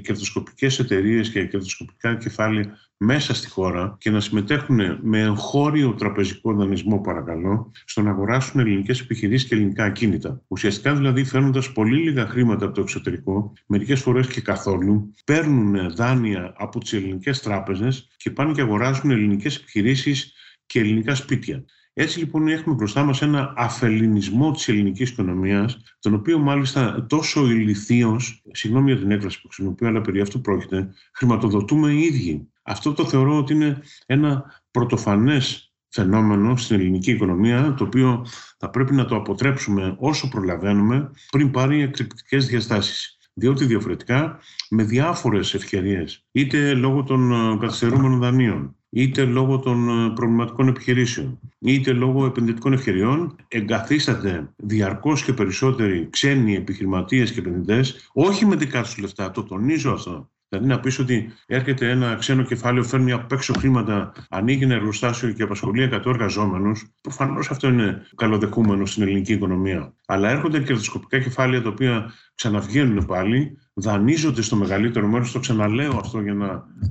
κερδοσκοπικές 0.02 0.80
εταιρείες 0.80 1.30
και 1.30 1.48
κερδοσκοπικά 1.48 2.16
κεφάλαια 2.16 2.78
μέσα 3.04 3.34
στη 3.34 3.50
χώρα 3.50 3.96
και 4.00 4.10
να 4.10 4.20
συμμετέχουν 4.20 4.80
με 5.02 5.20
εγχώριο 5.20 5.94
τραπεζικό 5.94 6.54
δανεισμό, 6.54 7.00
παρακαλώ, 7.00 7.72
στο 7.86 8.02
να 8.02 8.10
αγοράσουν 8.10 8.60
ελληνικές 8.60 9.00
επιχειρήσεις 9.00 9.48
και 9.48 9.56
ελληνικά 9.56 9.84
ακίνητα. 9.84 10.42
Ουσιαστικά 10.48 10.96
δηλαδή 10.96 11.24
φέρνοντας 11.24 11.72
πολύ 11.72 11.98
λίγα 11.98 12.28
χρήματα 12.28 12.66
από 12.66 12.74
το 12.74 12.82
εξωτερικό, 12.82 13.54
μερικές 13.68 14.02
φορές 14.02 14.28
και 14.28 14.42
καθόλου, 14.42 15.14
παίρνουν 15.26 15.96
δάνεια 15.96 16.54
από 16.58 16.80
τις 16.80 16.94
ελληνικές 16.94 17.42
τράπεζες 17.42 18.08
και 18.18 18.32
πάνε 18.32 18.52
και 18.52 18.62
αγοράζουν 18.62 19.12
ελληνικές 19.12 19.56
επιχειρήσεις 19.56 20.34
και 20.66 20.80
ελληνικά 20.80 21.16
σπίτια. 21.16 21.66
Έτσι 21.96 22.20
λοιπόν 22.20 22.48
έχουμε 22.48 22.76
μπροστά 22.76 23.04
μας 23.04 23.22
ένα 23.22 23.54
αφελινισμό 23.56 24.52
της 24.52 24.68
ελληνικής 24.68 25.10
οικονομίας, 25.10 25.78
τον 26.00 26.14
οποίο 26.14 26.40
μάλιστα 26.40 27.06
τόσο 27.10 27.46
ηλιθίως, 27.46 28.44
συγγνώμη 28.52 28.92
για 28.92 29.02
την 29.02 29.12
έκφραση 29.12 29.42
που 29.42 29.48
χρησιμοποιώ, 29.48 29.88
αλλά 29.88 30.02
περί 30.02 30.22
αυτού 30.22 30.42
πρόκειται, 30.42 30.94
χρηματοδοτούμε 31.14 31.92
οι 31.92 32.00
ίδιοι. 32.00 32.48
Αυτό 32.64 32.94
το 32.94 33.06
θεωρώ 33.06 33.38
ότι 33.38 33.54
είναι 33.54 33.82
ένα 34.06 34.62
πρωτοφανές 34.72 35.74
φαινόμενο 35.90 36.58
στην 36.58 36.80
ελληνική 36.80 37.12
οικονομία, 37.12 37.74
το 37.74 37.84
οποίο 37.84 38.26
θα 38.58 38.70
πρέπει 38.70 38.94
να 38.94 39.06
το 39.06 39.16
αποτρέψουμε 39.16 39.96
όσο 40.00 40.30
προλαβαίνουμε 40.30 41.12
πριν 41.32 41.52
πάρει 41.52 41.82
εκρηκτικές 41.82 42.48
διαστάσεις. 42.48 43.18
Διότι 43.36 43.66
διαφορετικά, 43.66 44.40
με 44.70 44.84
διάφορες 44.84 45.54
ευκαιρίες, 45.54 46.26
είτε 46.32 46.74
λόγω 46.74 47.04
των 47.04 47.32
ε, 47.32 47.58
καθυστερούμενων 47.58 48.20
δανείων, 48.20 48.76
είτε 48.90 49.26
λόγω 49.26 49.60
των 49.60 49.90
ε, 49.90 50.14
προβληματικών 50.14 50.68
επιχειρήσεων, 50.68 51.40
είτε 51.60 51.92
λόγω 51.92 52.26
επενδυτικών 52.26 52.74
ευκαιριών, 52.74 53.36
εγκαθίσταται 53.48 54.54
διαρκώς 54.56 55.24
και 55.24 55.34
περισσότεροι 55.34 56.08
ξένοι 56.10 56.56
επιχειρηματίες 56.56 57.32
και 57.32 57.40
επενδυτές, 57.40 58.10
όχι 58.14 58.46
με 58.46 58.56
δικά 58.56 58.82
τους 58.82 58.98
λεφτά, 58.98 59.32
το 59.32 59.44
τονίζω 59.44 59.92
αυτό, 59.92 60.32
Δηλαδή 60.54 60.74
να 60.74 60.80
πεις 60.80 61.00
ότι 61.00 61.32
έρχεται 61.46 61.90
ένα 61.90 62.16
ξένο 62.16 62.44
κεφάλαιο, 62.44 62.84
φέρνει 62.84 63.12
απ' 63.12 63.32
έξω 63.32 63.54
χρήματα, 63.54 64.14
ανοίγει 64.30 64.64
ένα 64.64 64.74
εργοστάσιο 64.74 65.32
και 65.32 65.44
απασχολεί 65.44 65.90
100 65.94 66.06
εργαζόμενους. 66.06 66.86
Προφανώς 67.02 67.50
αυτό 67.50 67.68
είναι 67.68 68.06
καλοδεχούμενο 68.16 68.86
στην 68.86 69.04
ελληνική 69.04 69.34
οικονομία. 69.34 69.94
Αλλά 70.06 70.30
έρχονται 70.30 70.60
κερδοσκοπικά 70.60 71.20
κεφάλαια 71.20 71.62
τα 71.62 71.70
οποία 71.70 72.12
ξαναβγαίνουν 72.36 73.06
πάλι, 73.06 73.58
δανείζονται 73.74 74.42
στο 74.42 74.56
μεγαλύτερο 74.56 75.08
μέρος, 75.08 75.32
το 75.32 75.40
ξαναλέω 75.40 75.98
αυτό 75.98 76.22
για 76.22 76.34
να 76.34 76.46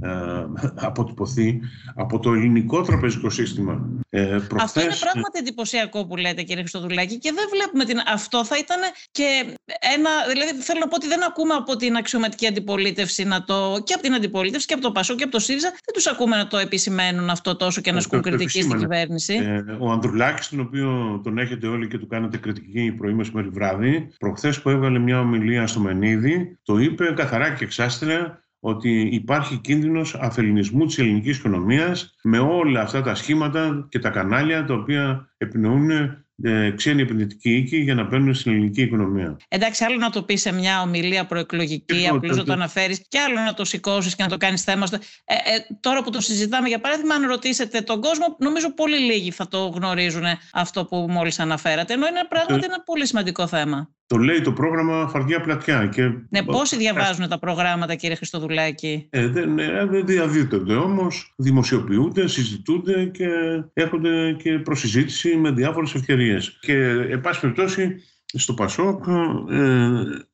ε, 0.09 0.47
αποτυπωθεί, 0.75 1.61
από 1.95 2.19
το 2.19 2.33
ελληνικό 2.33 2.83
τραπεζικό 2.83 3.31
σύστημα. 3.31 3.89
Ε, 4.11 4.21
προχθές... 4.21 4.63
Αυτό 4.63 4.81
είναι 4.81 4.95
πράγματι 5.01 5.39
εντυπωσιακό 5.39 6.07
που 6.07 6.17
λέτε 6.17 6.43
κύριε 6.43 6.61
Χριστοδουλάκη 6.61 7.19
και 7.19 7.33
δεν 7.35 7.45
βλέπουμε 7.53 7.85
την... 7.85 7.99
Αυτό 8.13 8.45
θα 8.45 8.57
ήταν 8.59 8.79
και 9.11 9.57
ένα... 9.97 10.11
Δηλαδή 10.33 10.63
θέλω 10.63 10.79
να 10.81 10.89
πω 10.89 10.95
ότι 10.95 11.07
δεν 11.07 11.25
ακούμε 11.25 11.55
από 11.55 11.77
την 11.77 11.97
αξιωματική 11.97 12.47
αντιπολίτευση 12.47 13.25
να 13.25 13.45
το... 13.45 13.83
και 13.85 13.95
από 13.95 14.03
την 14.03 14.15
αντιπολίτευση 14.15 14.67
και 14.67 14.75
από 14.75 14.83
το 14.83 14.93
Πασό 14.93 15.15
και 15.15 15.23
από 15.23 15.33
το 15.33 15.39
ΣΥΡΙΖΑ 15.39 15.69
δεν 15.69 15.95
τους 15.95 16.07
ακούμε 16.07 16.37
να 16.37 16.47
το 16.47 16.57
επισημαίνουν 16.57 17.31
αυτό 17.31 17.57
τόσο 17.57 17.81
και 17.81 17.93
να 17.93 17.99
ασκούν 17.99 18.23
κριτική 18.23 18.63
στην 18.63 18.79
κυβέρνηση. 18.79 19.35
Ε, 19.35 19.65
ο 19.79 19.91
Ανδρουλάκης, 19.91 20.49
τον 20.49 20.61
οποίο 20.61 21.21
τον 21.25 21.39
έχετε 21.39 21.67
όλοι 21.67 21.89
και 21.89 21.99
του 21.99 22.07
κάνετε 22.07 22.37
κριτική 22.37 22.95
πρωί 22.99 23.13
μεσημέρι 23.13 23.49
βράδυ, 23.49 24.09
προχθές 24.19 24.63
που 24.63 24.71
έβγαλε 24.71 24.99
μια 24.99 25.23
ομιλία 25.33 25.67
στο 25.67 25.81
Μενίδη, 25.81 26.59
το 26.63 26.79
είπε 26.79 27.13
καθαρά 27.17 27.51
και 27.51 27.65
εξάστερα 27.65 28.45
ότι 28.65 29.09
υπάρχει 29.13 29.57
κίνδυνος 29.57 30.15
αφελινισμού 30.15 30.87
της 30.87 30.99
ελληνικής 30.99 31.39
οικονομίας 31.39 32.15
με 32.23 32.39
όλα 32.39 32.81
αυτά 32.81 33.03
τα 33.03 33.15
σχήματα 33.15 33.87
και 33.89 33.99
τα 33.99 34.11
κανάλια 34.11 34.65
τα 34.65 34.75
οποία 34.75 35.33
επινοούν 35.37 35.91
ε, 36.43 36.71
ξένοι 36.71 37.03
επενδυτικοί 37.03 37.51
οίκοι 37.51 37.77
για 37.77 37.95
να 37.95 38.05
μπαίνουν 38.05 38.35
στην 38.35 38.53
ελληνική 38.53 38.83
οικονομία. 38.83 39.37
Εντάξει, 39.49 39.85
άλλο 39.85 39.97
να 39.97 40.11
το 40.11 40.23
πεις 40.23 40.41
σε 40.41 40.53
μια 40.53 40.83
ομιλία 40.83 41.27
προεκλογική, 41.27 42.09
απλώς 42.09 42.37
να 42.37 42.45
το 42.45 42.53
αναφέρεις, 42.53 43.07
και 43.09 43.19
άλλο 43.19 43.41
να 43.41 43.55
το 43.55 43.65
σηκώσεις 43.65 44.17
και 44.17 44.23
να 44.23 44.29
το 44.29 44.37
κάνεις 44.37 44.63
θέμα. 44.63 44.87
Ε, 44.93 45.35
ε, 45.35 45.39
τώρα 45.81 46.03
που 46.03 46.11
το 46.11 46.21
συζητάμε, 46.21 46.69
για 46.69 46.81
παράδειγμα, 46.81 47.15
αν 47.15 47.27
ρωτήσετε 47.27 47.81
τον 47.81 48.01
κόσμο, 48.01 48.37
νομίζω 48.39 48.75
πολύ 48.75 48.99
λίγοι 48.99 49.31
θα 49.31 49.49
το 49.49 49.67
γνωρίζουν 49.67 50.25
αυτό 50.53 50.85
που 50.85 50.97
μόλις 50.97 51.39
αναφέρατε. 51.39 51.93
Ενώ 51.93 52.07
είναι 52.07 52.27
πράγματι 52.29 52.65
ένα 52.65 52.81
πολύ 52.81 53.07
σημαντικό 53.07 53.47
θέμα. 53.47 53.91
Το 54.13 54.19
λέει 54.19 54.41
το 54.41 54.53
πρόγραμμα 54.53 55.09
Φαρδιά 55.09 55.41
Πλατιά. 55.41 55.87
Και... 55.87 56.11
Ναι, 56.29 56.43
πόσοι 56.43 56.77
διαβάζουν 56.77 57.29
τα 57.29 57.39
προγράμματα, 57.39 57.95
κύριε 57.95 58.17
Χριστοδουλάκη; 58.17 59.07
Ε, 59.11 59.27
δεν, 59.27 59.59
ε, 59.59 59.87
δεν 59.87 60.07
διαδίδονται 60.07 60.75
όμως, 60.75 61.35
δημοσιοποιούνται, 61.37 62.27
συζητούνται 62.27 63.05
και 63.05 63.29
έρχονται 63.73 64.37
και 64.43 64.59
προσυζήτηση 64.59 65.37
με 65.37 65.51
διάφορες 65.51 65.95
ευκαιρίες. 65.95 66.59
Και, 66.61 66.75
εν 67.11 67.21
πάση 67.21 67.41
περιπτώσει, 67.41 67.95
στο 68.25 68.55
Πασόκ 68.55 69.05
ε, 69.51 69.89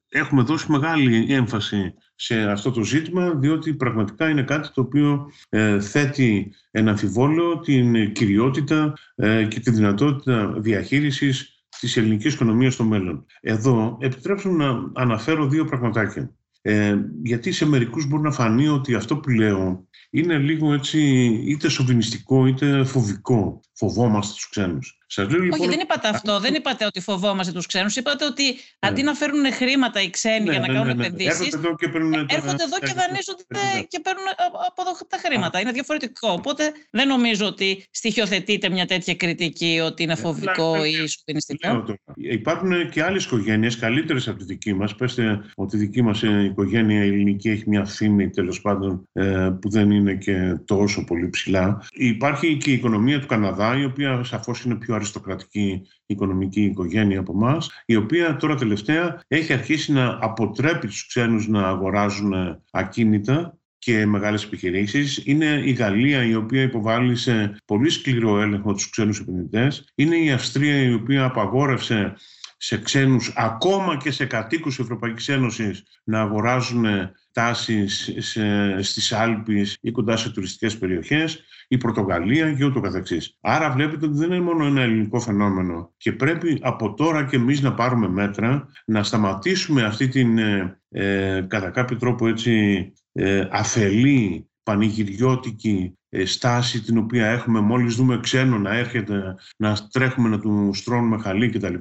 έχουμε 0.08 0.42
δώσει 0.42 0.70
μεγάλη 0.70 1.26
έμφαση 1.34 1.94
σε 2.14 2.50
αυτό 2.50 2.70
το 2.70 2.82
ζήτημα, 2.82 3.30
διότι 3.34 3.74
πραγματικά 3.74 4.28
είναι 4.28 4.42
κάτι 4.42 4.68
το 4.74 4.80
οποίο 4.80 5.30
ε, 5.48 5.80
θέτει 5.80 6.52
ένα 6.70 6.90
αμφιβόλο 6.90 7.58
την 7.58 8.12
κυριότητα 8.12 8.92
ε, 9.14 9.44
και 9.44 9.60
τη 9.60 9.70
δυνατότητα 9.70 10.54
διαχείρισης 10.56 11.57
της 11.80 11.96
ελληνικής 11.96 12.34
οικονομίας 12.34 12.74
στο 12.74 12.84
μέλλον. 12.84 13.26
Εδώ 13.40 13.98
επιτρέψτε 14.00 14.48
να 14.48 14.90
αναφέρω 14.94 15.46
δύο 15.48 15.64
πραγματάκια. 15.64 16.32
Ε, 16.62 16.96
γιατί 17.22 17.52
σε 17.52 17.66
μερικούς 17.66 18.06
μπορεί 18.06 18.22
να 18.22 18.32
φανεί 18.32 18.68
ότι 18.68 18.94
αυτό 18.94 19.16
που 19.16 19.30
λέω 19.30 19.86
είναι 20.10 20.38
λίγο 20.38 20.72
έτσι 20.72 21.00
είτε 21.46 21.68
σοβινιστικό 21.68 22.46
είτε 22.46 22.84
φοβικό. 22.84 23.60
Φοβόμαστε 23.78 24.32
τους 24.34 24.48
ξένους. 24.48 24.98
Σας 25.10 25.30
λέω, 25.30 25.40
λοιπόν, 25.40 25.60
Όχι, 25.60 25.68
δεν 25.68 25.80
είπατε 25.80 26.08
αυτό. 26.08 26.40
Δεν 26.40 26.54
είπατε 26.54 26.84
ότι 26.84 27.00
φοβόμαστε 27.00 27.52
τους 27.52 27.66
ξένους. 27.66 27.96
Είπατε 27.96 28.24
ότι 28.24 28.44
ναι. 28.44 28.88
αντί 28.88 29.02
να 29.02 29.14
φέρουν 29.14 29.52
χρήματα 29.52 30.02
οι 30.02 30.10
ξένοι 30.10 30.44
ναι, 30.44 30.50
για 30.50 30.60
να 30.60 30.66
ναι, 30.66 30.72
κάνουν 30.72 30.86
ναι, 30.86 30.94
ναι. 30.94 31.06
επενδύσεις. 31.06 31.40
Έρχονται 31.40 31.56
εδώ 31.56 31.76
και 31.76 31.88
παίρνουν, 31.88 32.12
έρχονται 32.12 32.62
εδώ 32.62 32.78
και 32.78 32.92
δανείζονται 33.00 33.44
και 33.88 34.00
παίρνουν 34.00 34.24
από 34.66 34.82
εδώ 34.82 34.92
τα 35.08 35.18
χρήματα. 35.24 35.60
Είναι 35.60 35.72
διαφορετικό. 35.72 36.32
Οπότε 36.32 36.72
δεν 36.90 37.08
νομίζω 37.08 37.46
ότι 37.46 37.84
στοιχειοθετείται 37.90 38.68
μια 38.68 38.86
τέτοια 38.86 39.14
κριτική 39.14 39.80
ότι 39.84 40.02
είναι 40.02 40.14
φοβικό 40.14 40.84
ή 40.84 41.06
σουπινιστικό. 41.06 41.84
Υπάρχουν 42.14 42.90
και 42.90 43.02
άλλες 43.02 43.24
οικογένειες 43.24 43.76
καλύτερες 43.78 44.28
από 44.28 44.38
τη 44.38 44.44
δική 44.44 44.74
μας. 44.74 44.94
Πετε 44.94 45.40
ότι 45.54 45.76
η 45.76 45.78
δική 45.78 46.02
μας 46.02 46.22
οικογένεια 46.22 47.00
ελληνική 47.00 47.48
έχει 47.48 47.64
μια 47.66 47.84
φήμη 47.84 48.30
τέλος 48.30 48.60
πάντων 48.60 49.08
ε, 49.12 49.50
που 49.60 49.70
δεν 49.70 49.90
είναι 49.90 50.14
και 50.14 50.58
τόσο 50.64 51.04
πολύ 51.04 51.28
ψηλά. 51.28 51.82
Υπάρχει 51.92 52.56
και 52.56 52.70
η 52.70 52.72
οικονομία 52.72 53.20
του 53.20 53.26
Καναδά, 53.26 53.67
η 53.76 53.84
οποία 53.84 54.24
σαφώς 54.24 54.62
είναι 54.64 54.74
πιο 54.74 54.94
αριστοκρατική 54.94 55.82
οικονομική 56.06 56.62
οικογένεια 56.62 57.20
από 57.20 57.32
εμάς, 57.32 57.70
η 57.86 57.96
οποία 57.96 58.36
τώρα 58.36 58.54
τελευταία 58.54 59.20
έχει 59.28 59.52
αρχίσει 59.52 59.92
να 59.92 60.18
αποτρέπει 60.20 60.86
τους 60.86 61.06
ξένους 61.06 61.48
να 61.48 61.68
αγοράζουν 61.68 62.34
ακίνητα 62.70 63.58
και 63.78 64.06
μεγάλες 64.06 64.44
επιχειρήσεις. 64.44 65.22
Είναι 65.24 65.62
η 65.64 65.72
Γαλλία 65.72 66.24
η 66.24 66.34
οποία 66.34 66.62
υποβάλλει 66.62 67.16
σε 67.16 67.62
πολύ 67.64 67.90
σκληρό 67.90 68.40
έλεγχο 68.40 68.72
τους 68.72 68.90
ξένους 68.90 69.20
επενδυτές. 69.20 69.92
Είναι 69.94 70.16
η 70.16 70.30
Αυστρία 70.30 70.82
η 70.82 70.92
οποία 70.92 71.24
απαγόρευσε 71.24 72.14
σε 72.60 72.78
ξένους, 72.78 73.32
ακόμα 73.36 73.96
και 73.96 74.10
σε 74.10 74.26
κατοίκους 74.26 74.78
Ευρωπαϊκής 74.78 75.28
Ένωσης, 75.28 75.82
να 76.04 76.20
αγοράζουν 76.20 76.84
τάσεις 77.32 78.14
σε, 78.18 78.82
στις 78.82 79.12
Άλπεις 79.12 79.78
ή 79.80 79.90
κοντά 79.90 80.16
σε 80.16 80.30
τουριστικές 80.30 80.78
περιοχές, 80.78 81.44
η 81.68 81.76
Πορτογαλία 81.76 82.52
και 82.52 82.64
ούτω 82.64 82.80
καθεξής. 82.80 83.36
Άρα 83.40 83.70
βλέπετε 83.70 84.06
ότι 84.06 84.16
δεν 84.18 84.30
είναι 84.30 84.40
μόνο 84.40 84.64
ένα 84.64 84.80
ελληνικό 84.80 85.20
φαινόμενο 85.20 85.92
και 85.96 86.12
πρέπει 86.12 86.58
από 86.62 86.94
τώρα 86.94 87.24
και 87.24 87.36
εμείς 87.36 87.60
να 87.60 87.74
πάρουμε 87.74 88.08
μέτρα, 88.08 88.68
να 88.86 89.02
σταματήσουμε 89.02 89.84
αυτή 89.84 90.08
την 90.08 90.38
ε, 90.38 90.80
ε 90.88 91.44
κατά 91.48 91.70
κάποιο 91.70 91.96
τρόπο 91.96 92.28
έτσι 92.28 92.92
ε, 93.12 93.48
αφελή 93.50 94.48
πανηγυριώτικη 94.62 95.92
ε, 95.94 95.97
στάση 96.24 96.82
την 96.82 96.98
οποία 96.98 97.26
έχουμε 97.26 97.60
μόλις 97.60 97.94
δούμε 97.94 98.20
ξένο 98.20 98.58
να 98.58 98.76
έρχεται 98.76 99.34
να 99.56 99.76
τρέχουμε 99.92 100.28
να 100.28 100.38
του 100.38 100.70
στρώνουμε 100.74 101.18
χαλί 101.18 101.48
κτλ. 101.48 101.74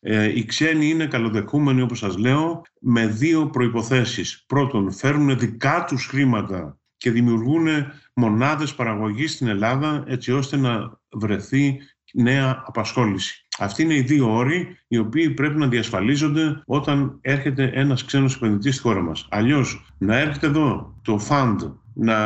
Ε, 0.00 0.38
οι 0.38 0.44
ξένοι 0.44 0.88
είναι 0.88 1.06
καλοδεχούμενοι 1.06 1.82
όπως 1.82 1.98
σας 1.98 2.16
λέω 2.16 2.62
με 2.80 3.06
δύο 3.06 3.46
προϋποθέσεις. 3.46 4.44
Πρώτον 4.46 4.92
φέρνουν 4.92 5.38
δικά 5.38 5.84
τους 5.88 6.06
χρήματα 6.06 6.78
και 6.96 7.10
δημιουργούν 7.10 7.66
μονάδες 8.14 8.74
παραγωγής 8.74 9.32
στην 9.32 9.48
Ελλάδα 9.48 10.04
έτσι 10.06 10.32
ώστε 10.32 10.56
να 10.56 10.98
βρεθεί 11.10 11.78
νέα 12.12 12.62
απασχόληση. 12.66 13.46
Αυτοί 13.58 13.82
είναι 13.82 13.94
οι 13.94 14.00
δύο 14.00 14.34
όροι 14.34 14.78
οι 14.88 14.98
οποίοι 14.98 15.30
πρέπει 15.30 15.58
να 15.58 15.68
διασφαλίζονται 15.68 16.62
όταν 16.66 17.18
έρχεται 17.20 17.70
ένας 17.74 18.04
ξένος 18.04 18.34
επενδυτής 18.36 18.74
στη 18.74 18.82
χώρα 18.82 19.00
μας. 19.00 19.26
Αλλιώς 19.30 19.94
να 19.98 20.18
έρχεται 20.18 20.46
εδώ 20.46 20.94
το 21.02 21.20
fund 21.28 21.56
να 21.94 22.16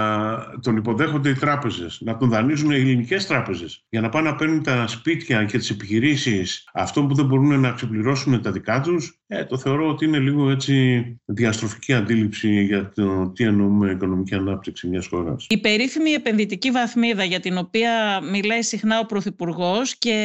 τον 0.62 0.76
υποδέχονται 0.76 1.28
οι 1.28 1.34
τράπεζες, 1.34 1.98
να 2.00 2.16
τον 2.16 2.28
δανείζουν 2.28 2.70
οι 2.70 2.74
ελληνικές 2.74 3.26
τράπεζες, 3.26 3.84
για 3.88 4.00
να 4.00 4.08
πάνε 4.08 4.28
να 4.30 4.36
παίρνουν 4.36 4.62
τα 4.62 4.86
σπίτια 4.86 5.44
και 5.44 5.58
τις 5.58 5.70
επιχειρήσεις 5.70 6.68
αυτών 6.72 7.08
που 7.08 7.14
δεν 7.14 7.26
μπορούν 7.26 7.60
να 7.60 7.72
ξεπληρώσουν 7.72 8.42
τα 8.42 8.52
δικά 8.52 8.80
τους, 8.80 9.18
ε, 9.26 9.44
το 9.44 9.58
θεωρώ 9.58 9.88
ότι 9.88 10.04
είναι 10.04 10.18
λίγο 10.18 10.50
έτσι 10.50 11.04
διαστροφική 11.24 11.92
αντίληψη 11.92 12.64
για 12.64 12.92
το 12.94 13.30
τι 13.30 13.44
εννοούμε 13.44 13.90
οικονομική 13.90 14.34
ανάπτυξη 14.34 14.88
μιας 14.88 15.06
χώρας. 15.06 15.46
Η 15.48 15.58
περίφημη 15.58 16.10
επενδυτική 16.10 16.70
βαθμίδα 16.70 17.24
για 17.24 17.40
την 17.40 17.58
οποία 17.58 18.20
μιλάει 18.30 18.62
συχνά 18.62 18.98
ο 18.98 19.06
Πρωθυπουργός 19.06 19.96
και 19.98 20.16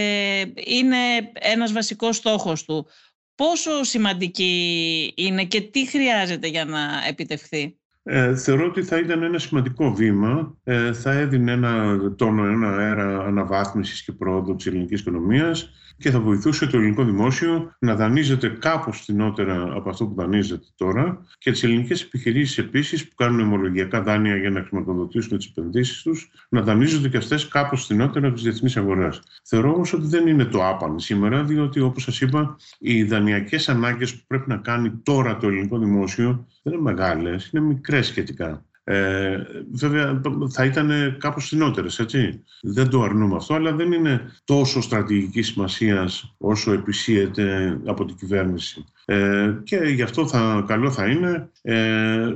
είναι 0.65 0.97
ένας 1.33 1.71
βασικός 1.71 2.15
στόχος 2.15 2.65
του. 2.65 2.87
Πόσο 3.35 3.83
σημαντική 3.83 5.13
είναι 5.15 5.45
και 5.45 5.61
τι 5.61 5.87
χρειάζεται 5.87 6.47
για 6.47 6.65
να 6.65 6.79
επιτευχθεί; 7.07 7.78
Ε, 8.03 8.35
θεωρώ 8.35 8.65
ότι 8.65 8.83
θα 8.83 8.97
ήταν 8.99 9.23
ένα 9.23 9.37
σημαντικό 9.37 9.93
βήμα. 9.93 10.57
Ε, 10.63 10.93
θα 10.93 11.11
έδινε 11.11 11.51
ένα 11.51 11.97
τόνο, 12.15 12.45
ένα 12.45 12.77
αέρα 12.77 13.25
αναβάθμισης 13.25 14.03
και 14.03 14.11
πρόοδο 14.11 14.55
της 14.55 14.65
ελληνικής 14.65 14.99
οικονομίας 14.99 15.71
και 15.99 16.11
θα 16.11 16.19
βοηθούσε 16.19 16.67
το 16.67 16.77
ελληνικό 16.77 17.03
δημόσιο 17.03 17.75
να 17.79 17.95
δανείζεται 17.95 18.49
κάπως 18.49 18.97
φθηνότερα 18.97 19.73
από 19.75 19.89
αυτό 19.89 20.05
που 20.05 20.13
δανείζεται 20.15 20.65
τώρα 20.75 21.25
και 21.37 21.51
τις 21.51 21.63
ελληνικές 21.63 22.01
επιχειρήσεις 22.01 22.57
επίσης 22.57 23.07
που 23.07 23.15
κάνουν 23.15 23.39
ομολογιακά 23.39 24.01
δάνεια 24.01 24.35
για 24.35 24.49
να 24.49 24.63
χρηματοδοτήσουν 24.63 25.37
τις 25.37 25.47
επενδύσεις 25.47 26.01
τους 26.01 26.31
να 26.49 26.61
δανείζονται 26.61 27.09
και 27.09 27.17
αυτές 27.17 27.47
κάπως 27.47 27.83
φθηνότερα 27.83 28.25
από 28.25 28.35
τις 28.35 28.43
διεθνείς 28.43 28.77
αγορές. 28.77 29.21
Θεωρώ 29.43 29.73
όμως 29.73 29.93
ότι 29.93 30.07
δεν 30.07 30.27
είναι 30.27 30.45
το 30.45 30.67
άπαν 30.67 30.99
σήμερα 30.99 31.43
διότι 31.43 31.79
όπως 31.79 32.03
σας 32.03 32.21
είπα 32.21 32.57
οι 32.79 33.03
δανειακές 33.03 33.69
ανάγκες 33.69 34.15
που 34.15 34.23
πρέπει 34.27 34.49
να 34.49 34.57
κάνει 34.57 34.91
τώρα 35.03 35.37
το 35.37 35.47
ελληνικό 35.47 35.79
δημόσιο 35.79 36.47
δεν 36.63 36.73
είναι 36.73 36.81
μεγάλες, 36.81 37.49
είναι 37.53 37.65
μικρές 37.65 38.07
σχετικά. 38.07 38.63
Ε, 38.89 39.37
βέβαια 39.71 40.21
θα 40.49 40.65
ήταν 40.65 40.91
κάπως 41.17 41.45
φθηνότερες, 41.45 41.99
έτσι. 41.99 42.43
Δεν 42.61 42.89
το 42.89 43.01
αρνούμε 43.01 43.35
αυτό, 43.35 43.53
αλλά 43.53 43.71
δεν 43.71 43.91
είναι 43.91 44.21
τόσο 44.43 44.81
στρατηγική 44.81 45.41
σημασία 45.41 46.09
όσο 46.37 46.71
επισύεται 46.71 47.77
από 47.85 48.05
την 48.05 48.15
κυβέρνηση. 48.15 48.85
Ε, 49.05 49.59
και 49.63 49.77
γι' 49.77 50.01
αυτό 50.01 50.27
θα, 50.27 50.63
καλό 50.67 50.91
θα 50.91 51.07
είναι 51.07 51.49
ε, 51.61 52.33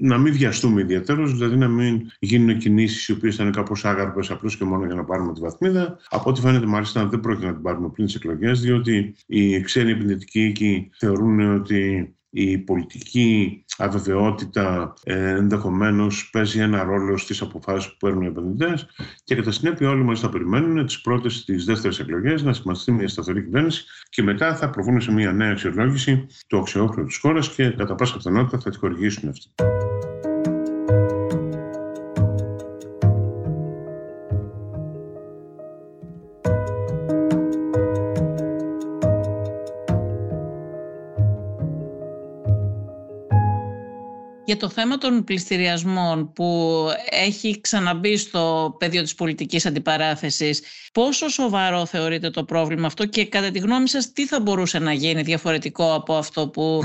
να 0.00 0.18
μην 0.18 0.32
βιαστούμε 0.32 0.80
ιδιαίτερως, 0.80 1.32
δηλαδή 1.32 1.56
να 1.56 1.68
μην 1.68 2.10
γίνουν 2.18 2.58
κινήσεις 2.58 3.08
οι 3.08 3.12
οποίες 3.12 3.36
θα 3.36 3.42
είναι 3.42 3.52
κάπως 3.52 3.84
άγαρπες 3.84 4.30
απλώς 4.30 4.56
και 4.56 4.64
μόνο 4.64 4.86
για 4.86 4.94
να 4.94 5.04
πάρουμε 5.04 5.32
τη 5.32 5.40
βαθμίδα. 5.40 5.98
Από 6.08 6.30
ό,τι 6.30 6.40
φαίνεται 6.40 6.66
μάλιστα 6.66 7.06
δεν 7.06 7.20
πρόκειται 7.20 7.46
να 7.46 7.52
την 7.52 7.62
πάρουμε 7.62 7.88
πριν 7.88 8.06
τις 8.06 8.14
εκλογές, 8.14 8.60
διότι 8.60 9.14
οι 9.26 9.60
ξένοι 9.60 9.90
επενδυτικοί 9.90 10.40
εκεί 10.40 10.90
θεωρούν 10.98 11.54
ότι 11.54 12.12
η 12.30 12.58
πολιτική 12.58 13.64
αβεβαιότητα 13.76 14.94
ε, 15.04 15.28
ενδεχομένως 15.28 16.30
παίζει 16.30 16.60
ένα 16.60 16.82
ρόλο 16.82 17.16
στις 17.16 17.42
αποφάσεις 17.42 17.90
που 17.90 17.96
παίρνουν 17.98 18.22
οι 18.22 18.26
επενδυτές 18.26 18.86
και 19.24 19.34
κατά 19.34 19.50
συνέπεια 19.50 19.90
όλοι 19.90 20.02
μας 20.02 20.20
θα 20.20 20.28
περιμένουν 20.28 20.86
τις 20.86 21.00
πρώτες, 21.00 21.44
τις 21.44 21.64
δεύτερες 21.64 21.98
εκλογές 21.98 22.42
να 22.42 22.52
σημαντιστεί 22.52 22.92
μια 22.92 23.08
σταθερή 23.08 23.44
κυβέρνηση 23.44 23.84
και 24.08 24.22
μετά 24.22 24.56
θα 24.56 24.70
προβούν 24.70 25.00
σε 25.00 25.12
μια 25.12 25.32
νέα 25.32 25.50
αξιολόγηση 25.50 26.26
του 26.46 26.58
αξιόπλου 26.58 27.04
της 27.04 27.16
χώρας 27.16 27.54
και 27.54 27.70
κατά 27.70 27.94
πάσα 27.94 28.16
πιθανότητα 28.16 28.58
θα 28.58 28.70
τη 28.70 28.78
χορηγήσουν 28.78 29.28
αυτή. 29.28 29.48
Για 44.48 44.56
το 44.56 44.68
θέμα 44.68 44.98
των 44.98 45.24
πληστηριασμών 45.24 46.32
που 46.32 46.78
έχει 47.10 47.60
ξαναμπεί 47.60 48.16
στο 48.16 48.74
πεδίο 48.78 49.02
της 49.02 49.14
πολιτικής 49.14 49.66
αντιπαράθεσης. 49.66 50.62
Πόσο 50.92 51.28
σοβαρό 51.28 51.86
θεωρείτε 51.86 52.30
το 52.30 52.44
πρόβλημα 52.44 52.86
αυτό 52.86 53.06
και 53.06 53.26
κατά 53.26 53.50
τη 53.50 53.58
γνώμη 53.58 53.88
σας 53.88 54.12
τι 54.12 54.26
θα 54.26 54.40
μπορούσε 54.40 54.78
να 54.78 54.92
γίνει 54.92 55.22
διαφορετικό 55.22 55.94
από 55.94 56.14
αυτό 56.14 56.48
που, 56.48 56.80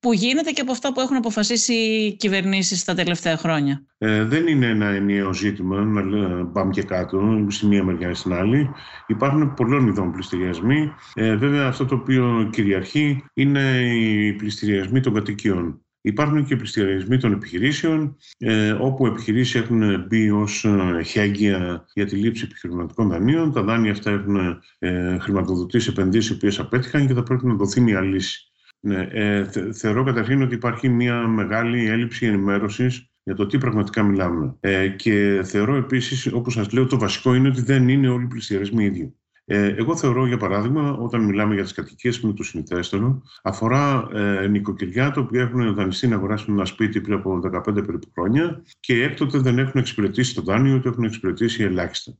που 0.00 0.12
γίνεται 0.12 0.50
και 0.50 0.60
από 0.60 0.72
αυτά 0.72 0.92
που 0.92 1.00
έχουν 1.00 1.16
αποφασίσει 1.16 1.74
οι 1.74 2.16
κυβερνήσεις 2.16 2.84
τα 2.84 2.94
τελευταία 2.94 3.36
χρόνια; 3.36 3.84
Ε, 3.98 4.24
δεν 4.24 4.46
είναι 4.46 4.66
ένα 4.66 4.86
ενιαίο 4.86 5.32
ζήτημα 5.32 5.80
να 5.80 6.46
πάμε 6.46 6.70
και 6.72 6.82
κάτω, 6.82 7.46
στη 7.48 7.66
μία 7.66 7.84
μεριά 7.84 8.10
ή 8.10 8.14
στην 8.14 8.32
άλλη. 8.32 8.70
Υπάρχουν 9.06 9.54
πολλών 9.54 9.86
ειδών 9.86 10.12
πληστηριασμοί. 10.12 10.92
Ε, 11.14 11.36
βέβαια 11.36 11.66
αυτό 11.66 11.84
το 11.84 11.94
οποίο 11.94 12.48
κυριαρχεί 12.52 13.24
είναι 13.34 13.60
οι 13.80 14.32
πληστηριασμοί 14.32 15.00
των 15.00 15.14
κατοικιών. 15.14 15.82
Υπάρχουν 16.04 16.44
και 16.44 16.56
πληστηριασμοί 16.56 17.18
των 17.18 17.32
επιχειρήσεων, 17.32 18.16
ε, 18.38 18.70
όπου 18.70 19.06
οι 19.06 19.08
επιχειρήσεις 19.10 19.54
έχουν 19.54 20.04
μπει 20.06 20.30
ως 20.30 20.64
ε, 20.64 21.02
χέγγια 21.02 21.86
για 21.94 22.06
τη 22.06 22.16
λήψη 22.16 22.44
επιχειρηματικών 22.44 23.08
δανείων. 23.08 23.52
Τα 23.52 23.62
δάνεια 23.62 23.90
αυτά 23.90 24.10
έχουν 24.10 24.60
ε, 24.78 25.18
χρηματοδοτήσει 25.18 25.90
επενδύσεις 25.90 26.30
οι 26.30 26.32
οποίες 26.32 26.58
απέτυχαν 26.58 27.06
και 27.06 27.14
θα 27.14 27.22
πρέπει 27.22 27.46
να 27.46 27.54
δοθεί 27.54 27.80
μια 27.80 28.00
λύση. 28.00 28.52
Ναι, 28.80 29.08
ε, 29.10 29.48
θεωρώ 29.72 30.04
καταρχήν 30.04 30.42
ότι 30.42 30.54
υπάρχει 30.54 30.88
μια 30.88 31.26
μεγάλη 31.26 31.86
έλλειψη 31.86 32.26
ενημέρωσης 32.26 33.10
για 33.22 33.34
το 33.34 33.46
τι 33.46 33.58
πραγματικά 33.58 34.02
μιλάμε. 34.02 34.56
Ε, 34.60 34.88
και 34.88 35.42
θεωρώ 35.44 35.76
επίσης, 35.76 36.32
όπως 36.32 36.52
σας 36.52 36.72
λέω, 36.72 36.86
το 36.86 36.98
βασικό 36.98 37.34
είναι 37.34 37.48
ότι 37.48 37.62
δεν 37.62 37.88
είναι 37.88 38.08
όλοι 38.08 38.24
οι 38.24 38.28
πληστηριασμοί 38.28 38.84
ίδιοι. 38.84 39.14
Ε, 39.44 39.74
εγώ 39.76 39.96
θεωρώ, 39.96 40.26
για 40.26 40.36
παράδειγμα, 40.36 40.92
όταν 40.92 41.24
μιλάμε 41.24 41.54
για 41.54 41.62
τις 41.62 41.72
κατοικίες 41.72 42.20
με 42.20 42.32
το 42.32 42.42
συνηθέστερο, 42.42 43.22
αφορά 43.42 44.08
ε, 44.12 44.46
νοικοκυριά 44.46 45.10
τα 45.10 45.20
οποία 45.20 45.42
έχουν 45.42 45.74
δανειστεί 45.74 46.06
να 46.06 46.16
αγοράσουν 46.16 46.54
ένα 46.54 46.64
σπίτι 46.64 47.00
πριν 47.00 47.14
από 47.14 47.40
15 47.52 47.62
περίπου 47.64 48.10
χρόνια 48.14 48.62
και 48.80 49.02
έκτοτε 49.02 49.38
δεν 49.38 49.58
έχουν 49.58 49.80
εξυπηρετήσει 49.80 50.34
το 50.34 50.42
δάνειο, 50.42 50.74
ούτε 50.74 50.88
έχουν 50.88 51.04
εξυπηρετήσει 51.04 51.62
ελάχιστα. 51.62 52.16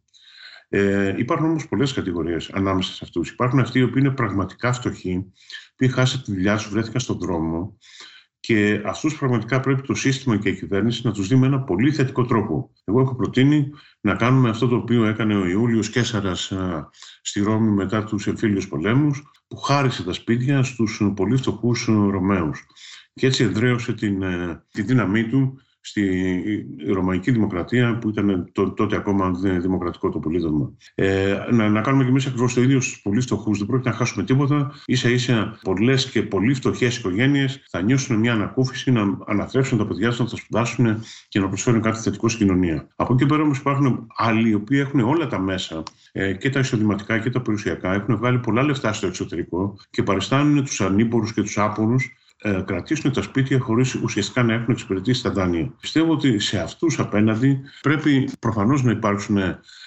Ε, 0.69 1.15
υπάρχουν 1.17 1.47
όμως 1.47 1.69
πολλές 1.69 1.93
κατηγορίες 1.93 2.51
ανάμεσα 2.51 2.93
σε 2.93 3.01
αυτούς. 3.03 3.31
Υπάρχουν 3.31 3.59
αυτοί 3.59 3.79
οι 3.79 3.83
οποίοι 3.83 4.03
είναι 4.05 4.15
πραγματικά 4.15 4.73
φτωχοί, 4.73 5.33
που 5.77 5.89
χάσαν 5.89 6.23
τη 6.23 6.33
δουλειά 6.33 6.57
τους, 6.57 6.69
βρέθηκαν 6.69 7.01
στον 7.01 7.19
δρόμο 7.19 7.79
και 8.47 8.83
αυτούς 8.85 9.19
πραγματικά 9.19 9.61
πρέπει 9.61 9.83
το 9.83 9.95
σύστημα 9.95 10.37
και 10.37 10.49
η 10.49 10.55
κυβέρνηση 10.55 11.07
να 11.07 11.13
τους 11.13 11.29
δει 11.29 11.37
με 11.37 11.47
ένα 11.47 11.61
πολύ 11.61 11.93
θετικό 11.93 12.25
τρόπο. 12.25 12.71
Εγώ 12.85 13.01
έχω 13.01 13.15
προτείνει 13.15 13.71
να 14.01 14.15
κάνουμε 14.15 14.49
αυτό 14.49 14.69
το 14.69 14.77
οποίο 14.77 15.05
έκανε 15.05 15.37
ο 15.37 15.47
Ιούλιος 15.47 15.91
Κέσσαρας 15.91 16.53
στη 17.23 17.41
Ρώμη 17.41 17.71
μετά 17.71 18.05
τους 18.05 18.27
εμφύλιους 18.27 18.69
πολέμους, 18.69 19.23
που 19.49 19.57
χάρισε 19.57 20.05
τα 20.05 20.13
σπίτια 20.13 20.63
στους 20.63 21.03
πολύ 21.17 21.37
φτωχούς 21.37 21.85
Ρωμαίους. 21.85 22.67
Και 23.15 23.27
έτσι 23.27 23.45
εδραίωσε 23.45 23.93
την, 23.93 24.23
ε, 24.23 24.65
τη 24.73 24.83
δύναμή 24.83 25.29
του 25.29 25.61
στη 25.85 26.67
Ρωμαϊκή 26.93 27.31
Δημοκρατία 27.31 27.99
που 27.99 28.09
ήταν 28.09 28.51
τότε 28.53 28.97
ακόμα 28.97 29.31
δημοκρατικό 29.61 30.09
το 30.09 30.19
πολίτευμα. 30.19 30.73
Ε, 30.95 31.39
να, 31.51 31.69
να 31.69 31.81
κάνουμε 31.81 32.05
και 32.05 32.11
εμείς 32.11 32.27
ακριβώς 32.27 32.55
το 32.55 32.63
ίδιο 32.63 32.81
στους 32.81 33.01
πολύ 33.03 33.21
φτωχού. 33.21 33.57
Δεν 33.57 33.67
πρόκειται 33.67 33.89
να 33.89 33.95
χάσουμε 33.95 34.25
τίποτα. 34.25 34.73
σα 34.87 35.09
ίσα 35.09 35.59
πολλές 35.63 36.11
και 36.11 36.23
πολύ 36.23 36.55
φτωχές 36.55 36.97
οικογένειες 36.97 37.63
θα 37.71 37.83
νιώσουν 37.83 38.17
μια 38.17 38.33
ανακούφιση 38.33 38.91
να 38.91 39.19
αναθρέψουν 39.27 39.79
τα 39.79 39.87
παιδιά 39.87 40.09
τους, 40.09 40.19
να 40.19 40.27
τα 40.27 40.37
σπουδάσουν 40.37 41.03
και 41.29 41.41
να 41.41 41.49
προσφέρουν 41.49 41.81
κάτι 41.81 41.99
θετικό 41.99 42.29
στην 42.29 42.47
κοινωνία. 42.47 42.89
Από 42.97 43.15
εκεί 43.15 43.27
πέρα 43.27 43.43
όμως 43.43 43.59
υπάρχουν 43.59 44.07
άλλοι 44.17 44.49
οι 44.49 44.55
οποίοι 44.55 44.79
έχουν 44.87 45.01
όλα 45.01 45.27
τα 45.27 45.39
μέσα 45.39 45.83
ε, 46.13 46.33
και 46.33 46.51
τα 46.51 46.61
εισοδηματικά 46.61 47.19
και 47.19 47.31
τα 47.31 47.41
περιουσιακά, 47.41 47.95
έχουν 47.95 48.17
βγάλει 48.17 48.39
πολλά 48.39 48.63
λεφτά 48.63 48.93
στο 48.93 49.07
εξωτερικό 49.07 49.77
και 49.91 50.03
παριστάνουν 50.03 50.65
τους 50.65 50.81
ανήμπορους 50.81 51.33
και 51.33 51.43
τους 51.43 51.59
άπορους 51.59 52.05
ε, 52.05 52.22
κρατήσουν 52.65 53.13
τα 53.13 53.23
σπίτια 53.23 53.59
χωρίς 53.59 53.95
ουσιαστικά 53.95 54.43
να 54.43 54.55
έχουν 54.55 54.73
εξυπηρετήσει 54.73 55.23
τα 55.23 55.31
δάνεια. 55.31 55.73
Πιστεύω 55.81 56.13
ότι 56.13 56.39
σε 56.39 56.59
αυτούς 56.59 56.99
απέναντι 56.99 57.61
πρέπει 57.83 58.29
προφανώς 58.39 58.83
να 58.83 58.91
υπάρξουν 58.91 59.39